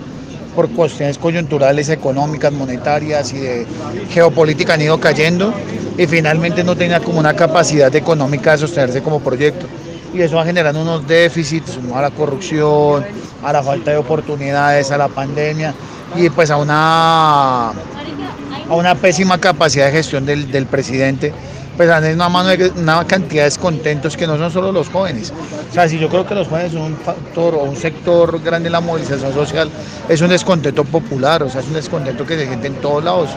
por 0.55 0.69
cuestiones 0.69 1.17
coyunturales, 1.17 1.89
económicas, 1.89 2.51
monetarias 2.51 3.33
y 3.33 3.39
de 3.39 3.65
geopolítica 4.09 4.73
han 4.73 4.81
ido 4.81 4.99
cayendo 4.99 5.53
y 5.97 6.07
finalmente 6.07 6.63
no 6.63 6.75
tenía 6.75 6.99
como 6.99 7.19
una 7.19 7.35
capacidad 7.35 7.93
económica 7.95 8.51
de 8.51 8.57
sostenerse 8.59 9.01
como 9.01 9.19
proyecto. 9.19 9.65
Y 10.13 10.21
eso 10.21 10.35
va 10.35 10.45
generando 10.45 10.81
unos 10.81 11.07
déficits, 11.07 11.79
a 11.93 12.01
la 12.01 12.11
corrupción, 12.11 13.05
a 13.43 13.53
la 13.53 13.63
falta 13.63 13.91
de 13.91 13.97
oportunidades, 13.97 14.91
a 14.91 14.97
la 14.97 15.07
pandemia 15.07 15.73
y 16.15 16.29
pues 16.29 16.51
a 16.51 16.57
una 16.57 17.69
a 17.69 18.75
una 18.75 18.95
pésima 18.95 19.37
capacidad 19.37 19.87
de 19.87 19.91
gestión 19.91 20.25
del, 20.25 20.49
del 20.49 20.65
presidente, 20.65 21.33
pues 21.75 21.89
han 21.89 22.05
una, 22.13 22.29
mano 22.29 22.49
de, 22.49 22.71
una 22.77 23.05
cantidad 23.05 23.43
de 23.43 23.49
descontentos 23.49 24.15
que 24.15 24.27
no 24.27 24.37
son 24.37 24.51
solo 24.51 24.71
los 24.71 24.89
jóvenes. 24.89 25.33
O 25.69 25.73
sea, 25.73 25.87
si 25.87 25.99
yo 25.99 26.09
creo 26.09 26.25
que 26.25 26.35
los 26.35 26.47
jóvenes 26.47 26.73
son 26.73 26.83
un 26.83 26.97
factor 26.97 27.55
o 27.55 27.63
un 27.63 27.75
sector 27.75 28.41
grande 28.41 28.67
en 28.67 28.73
la 28.73 28.81
movilización 28.81 29.33
social, 29.33 29.69
es 30.07 30.21
un 30.21 30.29
descontento 30.29 30.83
popular, 30.83 31.43
o 31.43 31.49
sea, 31.49 31.61
es 31.61 31.67
un 31.67 31.73
descontento 31.73 32.25
que 32.25 32.37
se 32.37 32.47
siente 32.47 32.67
en 32.67 32.75
todos 32.75 33.03
lados. 33.03 33.31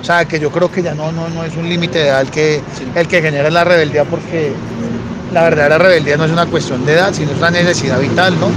O 0.00 0.04
sea, 0.04 0.24
que 0.24 0.40
yo 0.40 0.50
creo 0.50 0.70
que 0.70 0.82
ya 0.82 0.94
no, 0.94 1.12
no, 1.12 1.28
no 1.28 1.44
es 1.44 1.56
un 1.56 1.68
límite 1.68 1.98
de 1.98 2.20
el 2.20 2.30
que, 2.30 2.62
el 2.94 3.06
que 3.06 3.22
genera 3.22 3.50
la 3.50 3.64
rebeldía, 3.64 4.04
porque 4.04 4.52
la 5.32 5.44
verdadera 5.44 5.78
rebeldía 5.78 6.16
no 6.16 6.24
es 6.24 6.32
una 6.32 6.46
cuestión 6.46 6.84
de 6.84 6.94
edad, 6.94 7.12
sino 7.12 7.32
es 7.32 7.38
una 7.38 7.50
necesidad 7.50 8.00
vital, 8.00 8.38
¿no? 8.38 8.48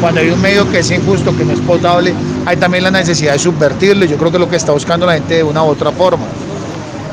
Cuando 0.00 0.20
hay 0.20 0.30
un 0.30 0.40
medio 0.40 0.70
que 0.70 0.80
es 0.80 0.90
injusto, 0.90 1.36
que 1.36 1.44
no 1.44 1.52
es 1.52 1.60
potable, 1.60 2.14
hay 2.46 2.56
también 2.56 2.84
la 2.84 2.90
necesidad 2.90 3.32
de 3.32 3.38
subvertirlo 3.38 4.04
yo 4.04 4.16
creo 4.16 4.30
que 4.30 4.36
es 4.36 4.40
lo 4.40 4.48
que 4.48 4.56
está 4.56 4.72
buscando 4.72 5.06
la 5.06 5.14
gente 5.14 5.34
de 5.34 5.42
una 5.42 5.62
u 5.62 5.68
otra 5.68 5.92
forma. 5.92 6.24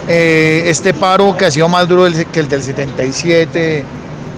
Eh, 0.07 0.63
este 0.65 0.93
paro 0.93 1.37
que 1.37 1.45
ha 1.45 1.51
sido 1.51 1.69
más 1.69 1.87
duro 1.87 2.07
que 2.31 2.39
el 2.39 2.49
del 2.49 2.63
77, 2.63 3.85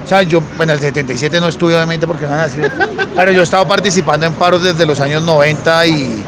O 0.03 0.07
sea, 0.07 0.23
yo 0.23 0.41
en 0.59 0.69
el 0.69 0.79
77 0.79 1.39
no 1.39 1.47
estuve 1.47 1.75
obviamente 1.75 2.05
porque 2.05 2.25
no 2.25 2.31
nací, 2.31 2.59
pero 3.15 3.31
yo 3.31 3.39
he 3.39 3.43
estado 3.43 3.65
participando 3.67 4.25
en 4.25 4.33
paros 4.33 4.63
desde 4.63 4.85
los 4.85 4.99
años 4.99 5.23
90 5.23 5.87
y, 5.87 6.23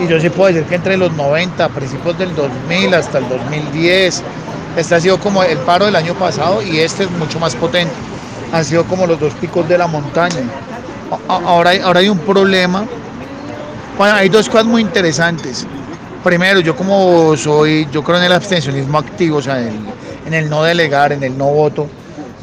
y 0.00 0.08
yo 0.08 0.18
sí 0.18 0.28
puedo 0.30 0.52
decir 0.52 0.68
que 0.68 0.74
entre 0.74 0.96
los 0.96 1.12
90, 1.12 1.68
principios 1.68 2.18
del 2.18 2.34
2000 2.34 2.94
hasta 2.94 3.18
el 3.18 3.28
2010, 3.28 4.22
este 4.76 4.94
ha 4.94 5.00
sido 5.00 5.18
como 5.18 5.42
el 5.42 5.58
paro 5.58 5.86
del 5.86 5.96
año 5.96 6.14
pasado 6.14 6.62
y 6.62 6.78
este 6.78 7.04
es 7.04 7.10
mucho 7.12 7.38
más 7.38 7.54
potente. 7.54 7.94
Han 8.52 8.64
sido 8.64 8.84
como 8.84 9.06
los 9.06 9.18
dos 9.18 9.32
picos 9.34 9.68
de 9.68 9.78
la 9.78 9.86
montaña. 9.86 10.42
Ahora 11.28 11.70
hay, 11.70 11.78
ahora 11.78 12.00
hay 12.00 12.08
un 12.08 12.18
problema. 12.18 12.84
Bueno, 13.98 14.14
hay 14.16 14.28
dos 14.28 14.48
cosas 14.48 14.66
muy 14.66 14.82
interesantes. 14.82 15.66
Primero, 16.22 16.60
yo 16.60 16.74
como 16.74 17.36
soy, 17.36 17.86
yo 17.92 18.02
creo 18.02 18.18
en 18.18 18.24
el 18.24 18.32
abstencionismo 18.32 18.98
activo, 18.98 19.38
o 19.38 19.42
sea, 19.42 19.60
en 19.60 19.94
en 20.26 20.34
el 20.34 20.48
no 20.50 20.62
delegar, 20.62 21.12
en 21.12 21.22
el 21.22 21.36
no 21.36 21.46
voto. 21.46 21.86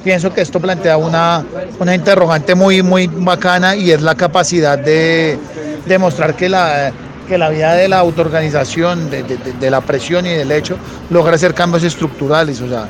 Pienso 0.04 0.34
que 0.34 0.42
esto 0.42 0.60
plantea 0.60 0.98
una, 0.98 1.44
una 1.80 1.94
interrogante 1.94 2.56
muy, 2.56 2.82
muy 2.82 3.08
bacana 3.08 3.76
y 3.76 3.92
es 3.92 4.02
la 4.02 4.16
capacidad 4.16 4.78
de 4.78 5.38
demostrar 5.86 6.36
que 6.36 6.50
la, 6.50 6.92
que 7.32 7.38
la 7.38 7.50
vida 7.50 7.74
de 7.76 7.88
la 7.88 8.00
autoorganización, 8.00 9.10
de, 9.10 9.72
la 9.72 9.80
presión 9.80 10.26
y 10.26 10.32
del 10.32 10.52
hecho, 10.52 10.78
logra 11.10 11.36
hacer 11.36 11.54
cambios 11.54 11.82
estructurales. 11.82 12.60
O 12.60 12.68
sea, 12.68 12.90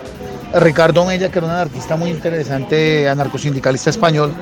Ricardo 0.60 1.06
Mella, 1.06 1.30
que 1.30 1.38
era 1.38 1.46
un 1.46 1.54
anarquista 1.54 1.96
muy 1.96 2.10
interesante, 2.10 3.08
anarcosindicalista 3.08 3.92
español, 3.92 4.34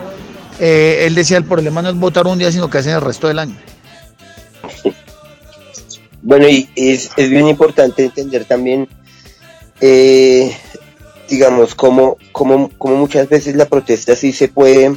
eh, 0.58 1.04
él 1.06 1.16
decía 1.16 1.36
el 1.36 1.44
problema 1.44 1.82
no 1.82 1.90
es 1.90 1.96
votar 1.96 2.28
un 2.28 2.40
día, 2.40 2.50
sino 2.50 2.70
que 2.70 2.78
hacen 2.78 2.94
el 2.94 3.02
resto 3.02 3.28
del 3.28 3.40
año. 3.40 3.56
Bueno, 6.22 6.48
y 6.48 6.70
es, 6.78 7.12
es 7.18 7.30
bien 7.30 7.50
importante 7.50 8.06
entender 8.06 8.46
también, 8.46 8.88
eh, 9.82 10.56
digamos, 11.28 11.76
cómo, 11.76 12.16
cómo, 12.32 12.72
cómo 12.78 12.96
muchas 12.96 13.28
veces 13.28 13.54
la 13.54 13.66
protesta 13.66 14.16
sí 14.16 14.32
se 14.32 14.48
puede 14.48 14.96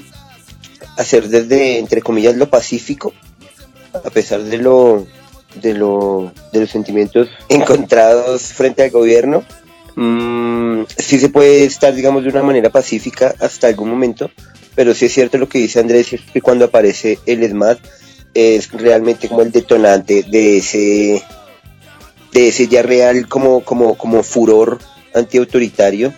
hacer 0.96 1.28
desde, 1.28 1.80
entre 1.80 2.02
comillas, 2.02 2.36
lo 2.36 2.48
pacífico, 2.48 3.12
a 3.94 4.10
pesar 4.10 4.42
de 4.42 4.58
lo, 4.58 5.06
de 5.54 5.74
lo, 5.74 6.32
de 6.52 6.60
los 6.60 6.70
sentimientos 6.70 7.28
encontrados 7.48 8.42
frente 8.42 8.82
al 8.82 8.90
gobierno. 8.90 9.44
Mm, 9.94 10.84
sí 10.96 11.18
se 11.18 11.28
puede 11.28 11.64
estar, 11.64 11.94
digamos, 11.94 12.24
de 12.24 12.30
una 12.30 12.42
manera 12.42 12.70
pacífica 12.70 13.34
hasta 13.40 13.66
algún 13.66 13.90
momento, 13.90 14.30
pero 14.74 14.94
sí 14.94 15.06
es 15.06 15.12
cierto 15.12 15.38
lo 15.38 15.48
que 15.48 15.58
dice 15.58 15.80
Andrés, 15.80 16.08
que 16.32 16.40
cuando 16.40 16.64
aparece 16.64 17.18
el 17.26 17.42
ESMAD 17.42 17.78
es 18.34 18.72
realmente 18.72 19.28
como 19.28 19.42
el 19.42 19.52
detonante 19.52 20.22
de 20.22 20.56
ese, 20.56 21.22
de 22.32 22.48
ese 22.48 22.68
ya 22.68 22.82
real 22.82 23.28
como, 23.28 23.62
como, 23.62 23.96
como 23.96 24.22
furor 24.22 24.78
antiautoritario 25.14 26.14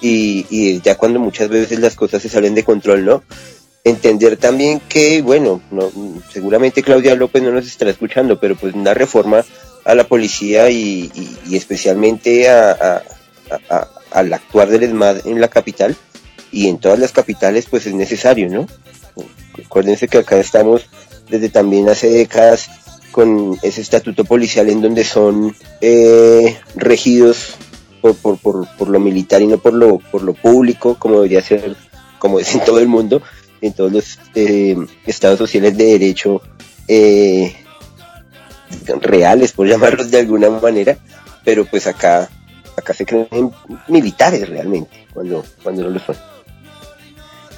y, 0.00 0.46
y 0.48 0.80
ya 0.82 0.96
cuando 0.96 1.18
muchas 1.18 1.48
veces 1.48 1.80
las 1.80 1.96
cosas 1.96 2.22
se 2.22 2.28
salen 2.28 2.54
de 2.54 2.62
control, 2.62 3.04
¿no? 3.04 3.24
Entender 3.86 4.36
también 4.36 4.80
que, 4.88 5.22
bueno, 5.22 5.60
no, 5.70 5.90
seguramente 6.32 6.82
Claudia 6.82 7.14
López 7.14 7.40
no 7.44 7.52
nos 7.52 7.66
estará 7.68 7.92
escuchando, 7.92 8.40
pero 8.40 8.56
pues 8.56 8.74
una 8.74 8.94
reforma 8.94 9.44
a 9.84 9.94
la 9.94 10.02
policía 10.08 10.68
y, 10.70 11.08
especialmente 11.52 12.48
a- 12.50 13.02
al 14.10 14.32
actuar 14.32 14.68
del 14.70 14.82
ESMAD 14.82 15.28
en 15.28 15.40
la 15.40 15.46
capital 15.46 15.94
y 16.50 16.66
en 16.66 16.78
todas 16.78 16.98
las 16.98 17.12
capitales 17.12 17.66
pues 17.70 17.86
es 17.86 17.94
necesario, 17.94 18.48
¿no? 18.48 18.66
Acuérdense 19.64 20.08
que 20.08 20.18
acá 20.18 20.36
estamos 20.38 20.88
desde 21.30 21.48
también 21.48 21.88
hace 21.88 22.08
décadas 22.10 22.68
con 23.12 23.56
ese 23.62 23.82
estatuto 23.82 24.24
policial 24.24 24.68
en 24.68 24.82
donde 24.82 25.04
son 25.04 25.54
eh, 25.80 26.56
regidos 26.74 27.54
por, 28.00 28.16
por, 28.16 28.38
por, 28.38 28.68
por 28.76 28.88
lo 28.88 28.98
militar 28.98 29.42
y 29.42 29.46
no 29.46 29.58
por 29.58 29.74
lo, 29.74 29.98
por 29.98 30.22
lo 30.22 30.34
público, 30.34 30.96
como 30.98 31.16
debería 31.16 31.40
ser, 31.40 31.76
como 32.18 32.40
es 32.40 32.52
en 32.52 32.64
todo 32.64 32.80
el 32.80 32.88
mundo, 32.88 33.22
en 33.66 33.72
todos 33.74 33.92
los 33.92 34.18
eh, 34.34 34.76
estados 35.06 35.38
sociales 35.38 35.76
de 35.76 35.84
derecho 35.84 36.40
eh, 36.88 37.54
reales, 39.00 39.52
por 39.52 39.66
llamarlos 39.68 40.10
de 40.10 40.20
alguna 40.20 40.50
manera, 40.50 40.96
pero 41.44 41.64
pues 41.64 41.86
acá, 41.86 42.28
acá 42.76 42.92
se 42.94 43.04
creen 43.06 43.50
militares 43.88 44.48
realmente, 44.48 45.06
cuando, 45.12 45.44
cuando 45.62 45.82
no 45.84 45.90
lo 45.90 45.98
son. 46.00 46.16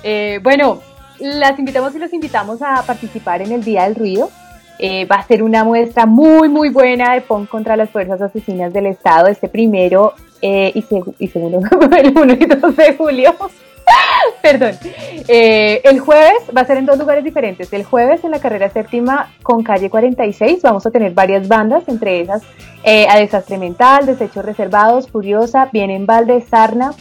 Eh, 0.02 0.38
bueno, 0.42 0.80
las 1.18 1.58
invitamos 1.58 1.94
y 1.94 1.98
los 1.98 2.12
invitamos 2.12 2.62
a 2.62 2.82
participar 2.86 3.42
en 3.42 3.52
el 3.52 3.64
Día 3.64 3.84
del 3.84 3.94
Ruido. 3.96 4.30
Eh, 4.78 5.06
va 5.06 5.16
a 5.16 5.26
ser 5.26 5.42
una 5.42 5.64
muestra 5.64 6.06
muy, 6.06 6.48
muy 6.48 6.68
buena 6.68 7.14
de 7.14 7.20
PON 7.20 7.46
contra 7.46 7.76
las 7.76 7.90
fuerzas 7.90 8.20
asesinas 8.22 8.72
del 8.72 8.86
Estado 8.86 9.26
este 9.26 9.48
primero 9.48 10.14
eh, 10.40 10.70
y, 10.72 10.82
seg- 10.82 11.14
y 11.18 11.26
segundo, 11.26 11.68
el 11.96 12.16
1 12.16 12.32
y 12.34 12.46
2 12.46 12.76
de 12.76 12.96
julio. 12.96 13.34
Perdón. 14.42 14.72
Eh, 15.28 15.80
el 15.84 16.00
jueves 16.00 16.38
va 16.56 16.62
a 16.62 16.64
ser 16.64 16.78
en 16.78 16.86
dos 16.86 16.98
lugares 16.98 17.24
diferentes. 17.24 17.72
El 17.72 17.84
jueves 17.84 18.24
en 18.24 18.30
la 18.30 18.40
carrera 18.40 18.70
séptima 18.70 19.30
con 19.42 19.62
calle 19.62 19.90
46 19.90 20.62
vamos 20.62 20.86
a 20.86 20.90
tener 20.90 21.12
varias 21.12 21.48
bandas, 21.48 21.88
entre 21.88 22.20
esas 22.20 22.42
eh, 22.84 23.06
a 23.08 23.18
Desastre 23.18 23.58
Mental, 23.58 24.06
Desechos 24.06 24.44
Reservados, 24.44 25.08
Furiosa, 25.10 25.68
Bien 25.72 25.90
en 25.90 26.06
Balde, 26.06 26.40
Sarna, 26.40 26.92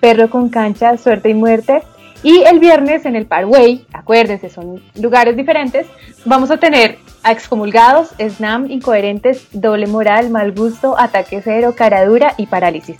Perro 0.00 0.30
con 0.30 0.48
Cancha, 0.48 0.96
Suerte 0.96 1.30
y 1.30 1.34
Muerte. 1.34 1.82
Y 2.22 2.42
el 2.42 2.60
viernes 2.60 3.04
en 3.04 3.16
el 3.16 3.26
Parway, 3.26 3.84
acuérdense, 3.92 4.48
son 4.48 4.80
lugares 4.94 5.36
diferentes, 5.36 5.88
vamos 6.24 6.52
a 6.52 6.58
tener 6.58 6.98
excomulgados, 7.28 8.10
SNAM, 8.18 8.70
incoherentes, 8.70 9.48
doble 9.50 9.88
moral, 9.88 10.30
mal 10.30 10.52
gusto, 10.52 10.96
ataque 10.96 11.40
cero, 11.42 11.74
cara 11.76 12.04
dura 12.04 12.34
y 12.36 12.46
parálisis. 12.46 12.98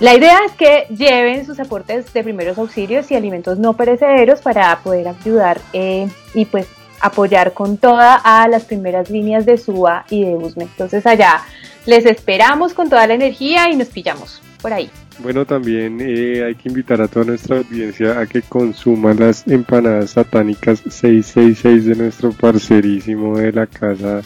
La 0.00 0.14
idea 0.14 0.38
es 0.46 0.52
que 0.52 0.86
lleven 0.94 1.44
sus 1.44 1.58
aportes 1.58 2.12
de 2.12 2.22
primeros 2.22 2.56
auxilios 2.56 3.10
y 3.10 3.16
alimentos 3.16 3.58
no 3.58 3.72
perecederos 3.72 4.40
para 4.40 4.78
poder 4.78 5.08
ayudar 5.08 5.60
eh, 5.72 6.08
y 6.34 6.44
pues 6.44 6.68
apoyar 7.00 7.52
con 7.52 7.78
toda 7.78 8.14
a 8.14 8.46
las 8.46 8.64
primeras 8.64 9.10
líneas 9.10 9.44
de 9.44 9.56
SUA 9.56 10.04
y 10.08 10.24
de 10.24 10.36
USME. 10.36 10.64
Entonces 10.64 11.04
allá 11.04 11.42
les 11.84 12.06
esperamos 12.06 12.74
con 12.74 12.88
toda 12.88 13.08
la 13.08 13.14
energía 13.14 13.70
y 13.70 13.76
nos 13.76 13.88
pillamos 13.88 14.40
por 14.62 14.72
ahí. 14.72 14.88
Bueno, 15.18 15.44
también 15.44 15.98
eh, 16.00 16.44
hay 16.46 16.54
que 16.54 16.68
invitar 16.68 17.00
a 17.00 17.08
toda 17.08 17.24
nuestra 17.24 17.58
audiencia 17.58 18.20
a 18.20 18.26
que 18.26 18.42
consuma 18.42 19.14
las 19.14 19.48
empanadas 19.48 20.10
satánicas 20.10 20.78
666 20.78 21.86
de 21.86 21.96
nuestro 21.96 22.30
parcerísimo 22.30 23.36
de 23.36 23.50
la 23.50 23.66
casa 23.66 24.22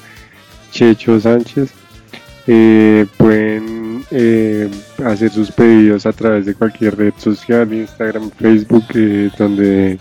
Checho 0.70 1.18
Sánchez. 1.18 1.72
Eh, 2.46 3.06
pueden 3.16 3.81
eh, 4.10 4.68
hacer 5.04 5.30
sus 5.30 5.50
pedidos 5.50 6.06
a 6.06 6.12
través 6.12 6.46
de 6.46 6.54
cualquier 6.54 6.96
red 6.96 7.14
social, 7.16 7.72
Instagram, 7.72 8.30
Facebook, 8.30 8.84
eh, 8.94 9.30
donde, 9.38 9.98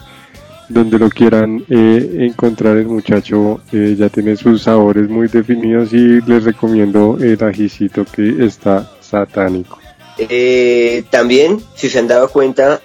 donde 0.70 1.00
lo 1.00 1.10
quieran 1.10 1.64
eh, 1.70 2.18
encontrar. 2.20 2.78
El 2.78 2.88
muchacho 2.88 3.62
ya 3.72 4.10
tiene 4.10 4.36
sus 4.36 4.64
sabores 4.64 5.10
muy 5.10 5.28
definidos 5.28 5.94
y 5.94 6.22
les 6.22 6.44
recomiendo 6.44 7.18
el 7.20 7.44
ajicito 7.44 8.06
que 8.06 8.46
está 8.46 8.90
satánico. 9.00 9.80
También, 11.10 11.60
si 11.76 11.90
se 11.90 12.00
han 12.00 12.08
dado 12.08 12.30
cuenta, 12.30 12.82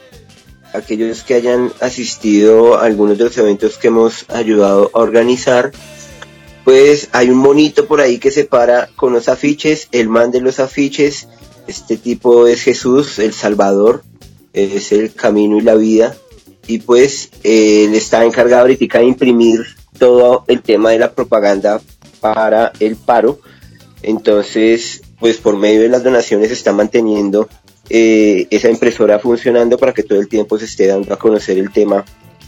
aquellos 0.73 1.23
que 1.23 1.35
hayan 1.35 1.73
asistido 1.81 2.79
a 2.79 2.85
algunos 2.85 3.19
de 3.19 3.25
los 3.25 3.39
eventos 3.39 3.79
que 3.79 3.89
hemos 3.89 4.29
ayudado 4.31 4.91
a 4.95 4.99
organizar, 4.99 5.73
pues 6.67 7.11
hay 7.13 7.31
un 7.31 7.39
monito 7.39 7.87
por 7.87 8.01
ahí 8.01 8.19
que 8.19 8.33
se 8.33 8.45
para 8.45 8.89
con 8.97 9.13
los 9.13 9.29
afiches, 9.29 9.87
el 9.93 10.09
man 10.09 10.33
de 10.33 10.41
los 10.41 10.59
afiches, 10.59 11.29
este 11.69 11.97
tipo 11.97 12.49
es 12.49 12.61
Jesús, 12.63 13.21
el 13.21 13.33
Salvador, 13.33 14.03
es 14.53 14.91
el 14.91 15.15
camino 15.15 15.59
y 15.59 15.61
la 15.61 15.77
vida, 15.77 16.17
y 16.67 16.79
pues 16.79 17.31
él 17.45 17.95
está 17.95 18.25
encargado 18.25 18.63
ahorita 18.63 18.99
de 18.99 19.05
imprimir 19.05 19.61
todo 19.97 20.43
el 20.49 20.61
tema 20.61 20.91
de 20.91 20.99
la 20.99 21.13
propaganda 21.13 21.81
para 22.21 22.73
el 22.81 22.97
paro, 22.97 23.39
entonces 24.03 25.03
pues 25.21 25.37
por 25.37 25.57
medio 25.57 25.83
de 25.83 25.89
las 25.89 26.03
donaciones 26.03 26.51
está 26.51 26.73
manteniendo 26.73 27.49
eh, 27.91 28.49
esa 28.51 28.69
impresora 28.69 29.21
funcionando 29.21 29.79
para 29.79 29.95
que 29.95 30.03
todo 30.03 30.19
el 30.19 30.27
tiempo 30.27 30.59
se 30.59 30.65
esté 30.65 30.89
dando 30.89 31.15
a 31.15 31.17
conocer 31.17 31.59
el 31.59 31.71
tema 31.71 32.05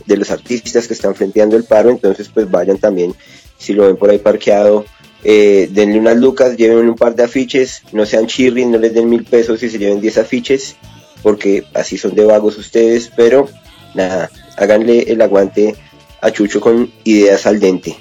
de 0.09 0.16
los 0.16 0.30
artistas 0.30 0.88
que 0.88 0.94
están 0.94 1.14
frenteando 1.14 1.54
el 1.56 1.64
paro, 1.64 1.90
entonces 1.90 2.30
pues 2.32 2.50
vayan 2.50 2.78
también, 2.78 3.14
si 3.59 3.74
lo 3.74 3.84
ven 3.86 3.96
por 3.96 4.09
ahí 4.09 4.18
parqueado, 4.18 4.86
eh, 5.22 5.68
denle 5.70 5.98
unas 5.98 6.16
lucas, 6.16 6.56
lleven 6.56 6.88
un 6.88 6.94
par 6.94 7.14
de 7.14 7.24
afiches, 7.24 7.82
no 7.92 8.06
sean 8.06 8.26
chirri, 8.26 8.64
no 8.64 8.78
les 8.78 8.94
den 8.94 9.11
mil 9.11 9.24
pesos 9.24 9.62
y 9.62 9.68
se 9.68 9.78
lleven 9.78 10.00
10 10.00 10.18
afiches, 10.18 10.76
porque 11.22 11.64
así 11.74 11.98
son 11.98 12.14
de 12.14 12.24
vagos 12.24 12.56
ustedes, 12.56 13.12
pero 13.14 13.50
nada, 13.94 14.30
háganle 14.56 15.00
el 15.12 15.20
aguante 15.20 15.76
a 16.22 16.30
Chucho 16.30 16.59
con 16.59 16.90
ideas 17.04 17.46
al 17.46 17.61
dente. 17.61 17.94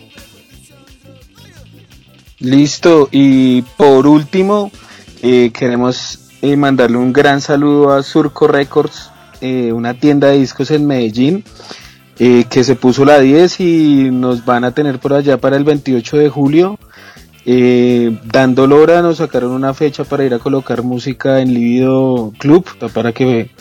Listo, 2.40 3.10
y 3.12 3.64
por 3.76 4.08
último, 4.08 4.72
eh, 5.22 5.52
queremos 5.52 6.20
eh, 6.42 6.56
mandarle 6.56 6.98
un 6.98 7.12
gran 7.12 7.42
saludo 7.42 7.92
a 7.92 8.02
Surco 8.02 8.48
Records, 8.48 9.12
una 9.40 9.94
tienda 9.94 10.30
de 10.30 10.40
discos 10.40 10.72
en 10.72 10.88
Medellín, 10.88 11.44
eh, 12.20 12.46
que 12.50 12.64
se 12.64 12.76
puso 12.76 13.06
la 13.06 13.20
10 13.20 13.60
y 13.60 14.10
nos 14.12 14.44
van 14.44 14.64
a 14.64 14.72
tener 14.72 14.98
por 14.98 15.14
allá 15.14 15.38
para 15.38 15.56
el 15.56 15.64
28 15.64 16.18
de 16.18 16.30
julio. 16.30 16.80
Eh, 17.46 18.18
dando 18.26 18.64
hora 18.64 19.02
nos 19.02 19.18
sacaron 19.18 19.52
una 19.52 19.74
fecha 19.74 20.04
para 20.04 20.26
ir 20.26 20.34
a 20.34 20.40
colocar 20.40 20.82
música 20.82 21.42
en 21.42 21.54
Libido 21.54 22.34
Club, 22.40 22.66
para 22.92 23.14
que 23.14 23.52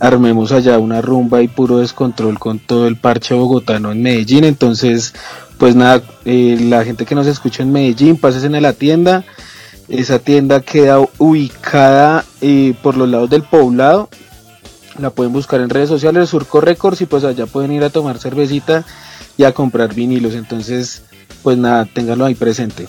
armemos 0.00 0.50
allá 0.50 0.78
una 0.78 1.00
rumba 1.00 1.40
y 1.40 1.48
puro 1.48 1.78
descontrol 1.78 2.38
con 2.38 2.58
todo 2.58 2.88
el 2.88 2.96
parche 2.96 3.34
bogotano 3.34 3.92
en 3.92 4.02
Medellín. 4.02 4.44
Entonces, 4.44 5.14
pues 5.56 5.76
nada, 5.76 6.02
eh, 6.24 6.58
la 6.60 6.84
gente 6.84 7.06
que 7.06 7.14
nos 7.14 7.28
escucha 7.28 7.62
en 7.62 7.70
Medellín, 7.70 8.16
pases 8.16 8.42
en 8.42 8.60
la 8.60 8.72
tienda. 8.72 9.24
Esa 9.88 10.18
tienda 10.18 10.60
queda 10.60 10.98
ubicada 11.18 12.24
por 12.82 12.96
los 12.96 13.08
lados 13.08 13.30
del 13.30 13.42
poblado. 13.42 14.08
La 15.00 15.08
pueden 15.08 15.32
buscar 15.32 15.62
en 15.62 15.70
redes 15.70 15.88
sociales, 15.88 16.28
Surco 16.28 16.60
Records, 16.60 17.00
y 17.00 17.06
pues 17.06 17.24
allá 17.24 17.46
pueden 17.46 17.72
ir 17.72 17.82
a 17.84 17.90
tomar 17.90 18.18
cervecita 18.18 18.84
y 19.38 19.44
a 19.44 19.52
comprar 19.52 19.94
vinilos. 19.94 20.34
Entonces, 20.34 21.04
pues 21.42 21.56
nada, 21.56 21.86
ténganlo 21.86 22.26
ahí 22.26 22.34
presente. 22.34 22.86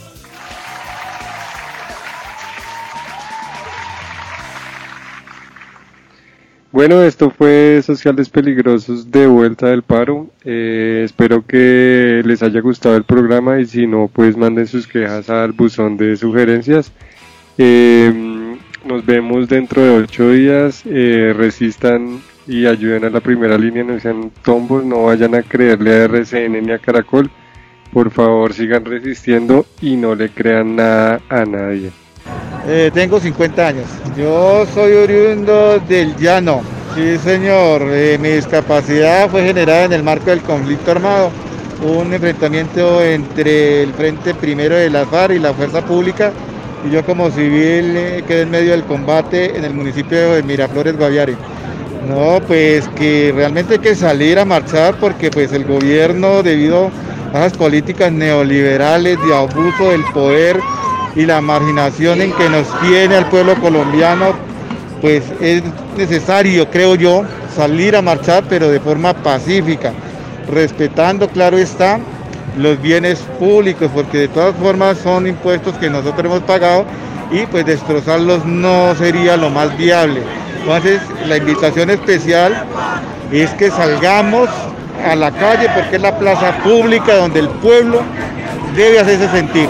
Bueno, 6.73 7.01
esto 7.03 7.29
fue 7.29 7.81
Sociales 7.81 8.29
Peligrosos 8.29 9.09
de 9.09 9.27
Vuelta 9.27 9.67
del 9.67 9.83
Paro. 9.83 10.29
Eh, 10.43 11.03
espero 11.05 11.45
que 11.45 12.21
les 12.25 12.43
haya 12.43 12.59
gustado 12.59 12.97
el 12.97 13.03
programa 13.03 13.59
y 13.59 13.65
si 13.65 13.87
no, 13.87 14.09
pues 14.11 14.35
manden 14.35 14.67
sus 14.67 14.85
quejas 14.87 15.29
al 15.29 15.53
buzón 15.53 15.95
de 15.95 16.17
sugerencias. 16.17 16.91
Eh, 17.57 18.30
nos 18.85 19.05
vemos 19.05 19.47
dentro 19.47 19.81
de 19.81 20.03
ocho 20.03 20.31
días. 20.31 20.83
Eh, 20.85 21.33
resistan 21.35 22.21
y 22.47 22.65
ayuden 22.65 23.05
a 23.05 23.09
la 23.09 23.19
primera 23.19 23.57
línea, 23.57 23.83
no 23.83 23.99
sean 23.99 24.31
tombos, 24.43 24.83
no 24.83 25.05
vayan 25.05 25.35
a 25.35 25.43
creerle 25.43 25.91
a 25.93 26.03
RCN 26.05 26.61
ni 26.61 26.71
a 26.71 26.79
Caracol. 26.79 27.29
Por 27.93 28.09
favor, 28.11 28.53
sigan 28.53 28.85
resistiendo 28.85 29.65
y 29.81 29.95
no 29.95 30.15
le 30.15 30.29
crean 30.29 30.75
nada 30.75 31.21
a 31.29 31.45
nadie. 31.45 31.91
Eh, 32.67 32.91
tengo 32.93 33.19
50 33.19 33.67
años. 33.67 33.85
Yo 34.17 34.65
soy 34.73 34.93
oriundo 34.93 35.79
del 35.79 36.15
llano. 36.15 36.61
Sí, 36.95 37.17
señor. 37.17 37.83
Eh, 37.89 38.17
mi 38.19 38.29
discapacidad 38.29 39.29
fue 39.29 39.43
generada 39.43 39.85
en 39.85 39.93
el 39.93 40.03
marco 40.03 40.29
del 40.29 40.41
conflicto 40.41 40.91
armado. 40.91 41.31
Un 41.81 42.13
enfrentamiento 42.13 43.03
entre 43.03 43.83
el 43.83 43.93
Frente 43.93 44.35
Primero 44.35 44.75
de 44.75 44.89
la 44.89 45.05
FARC 45.05 45.35
y 45.35 45.39
la 45.39 45.53
Fuerza 45.53 45.83
Pública. 45.83 46.31
Y 46.85 46.89
yo 46.91 47.05
como 47.05 47.29
civil 47.29 47.95
eh, 47.95 48.23
quedé 48.27 48.41
en 48.41 48.51
medio 48.51 48.71
del 48.71 48.83
combate 48.83 49.57
en 49.57 49.65
el 49.65 49.73
municipio 49.73 50.33
de 50.33 50.43
Miraflores, 50.43 50.97
Guaviare. 50.97 51.35
No, 52.07 52.41
pues 52.47 52.87
que 52.95 53.31
realmente 53.35 53.75
hay 53.75 53.79
que 53.79 53.95
salir 53.95 54.39
a 54.39 54.45
marchar 54.45 54.95
porque 54.99 55.29
pues 55.29 55.53
el 55.53 55.65
gobierno 55.65 56.41
debido 56.41 56.89
a 57.33 57.39
las 57.39 57.53
políticas 57.53 58.11
neoliberales 58.11 59.17
de 59.23 59.35
abuso 59.35 59.91
del 59.91 60.03
poder 60.13 60.59
y 61.15 61.25
la 61.25 61.41
marginación 61.41 62.21
en 62.21 62.33
que 62.33 62.49
nos 62.49 62.67
tiene 62.81 63.15
al 63.15 63.29
pueblo 63.29 63.55
colombiano, 63.55 64.33
pues 65.01 65.23
es 65.39 65.61
necesario, 65.97 66.69
creo 66.69 66.95
yo, 66.95 67.23
salir 67.55 67.95
a 67.95 68.01
marchar, 68.01 68.43
pero 68.49 68.69
de 68.69 68.79
forma 68.79 69.13
pacífica, 69.13 69.93
respetando, 70.51 71.27
claro 71.27 71.57
está, 71.57 71.99
los 72.57 72.81
bienes 72.81 73.19
públicos, 73.39 73.89
porque 73.93 74.19
de 74.19 74.27
todas 74.27 74.55
formas 74.55 74.97
son 74.97 75.27
impuestos 75.27 75.77
que 75.77 75.89
nosotros 75.89 76.25
hemos 76.25 76.41
pagado 76.41 76.85
y 77.31 77.45
pues 77.45 77.65
destrozarlos 77.65 78.45
no 78.45 78.93
sería 78.95 79.37
lo 79.37 79.49
más 79.49 79.75
viable. 79.77 80.21
Entonces, 80.59 81.01
la 81.27 81.37
invitación 81.37 81.89
especial 81.89 82.65
es 83.31 83.49
que 83.51 83.71
salgamos 83.71 84.49
a 85.05 85.15
la 85.15 85.31
calle 85.31 85.69
porque 85.73 85.95
es 85.95 86.01
la 86.01 86.17
plaza 86.17 86.57
pública 86.63 87.15
donde 87.15 87.39
el 87.39 87.49
pueblo 87.49 88.01
debe 88.75 88.99
hacerse 88.99 89.29
sentir. 89.29 89.69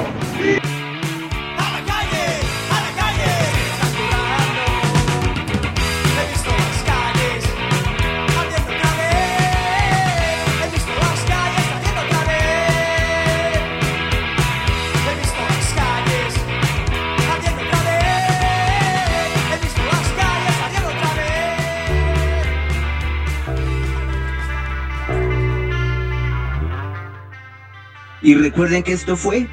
Y 28.22 28.36
recuerden 28.36 28.84
que 28.84 28.94
esto 28.94 29.16
fue 29.16 29.48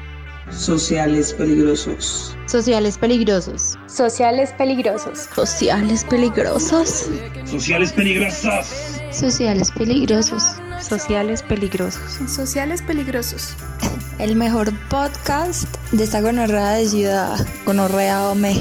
Sociales 0.51 1.33
Peligrosos. 1.33 2.35
Sociales 2.45 2.97
peligrosos. 2.97 3.77
Sociales 3.87 4.51
peligrosos. 4.57 5.29
Sociales 5.35 6.03
peligrosos. 6.03 7.09
Sociales 7.45 7.91
peligrosos. 7.91 8.67
Sociales 9.11 9.71
peligrosos. 9.71 10.43
Sociales 10.81 11.43
peligrosos. 11.43 12.01
Sociales 12.27 12.81
peligrosos. 12.81 13.55
El 14.17 14.35
mejor 14.35 14.71
podcast 14.89 15.75
de 15.91 16.03
esta 16.03 16.21
gonorrea 16.21 16.71
de 16.73 16.87
ciudad. 16.87 17.47
Gonorrea 17.65 18.29
Ome. 18.29 18.55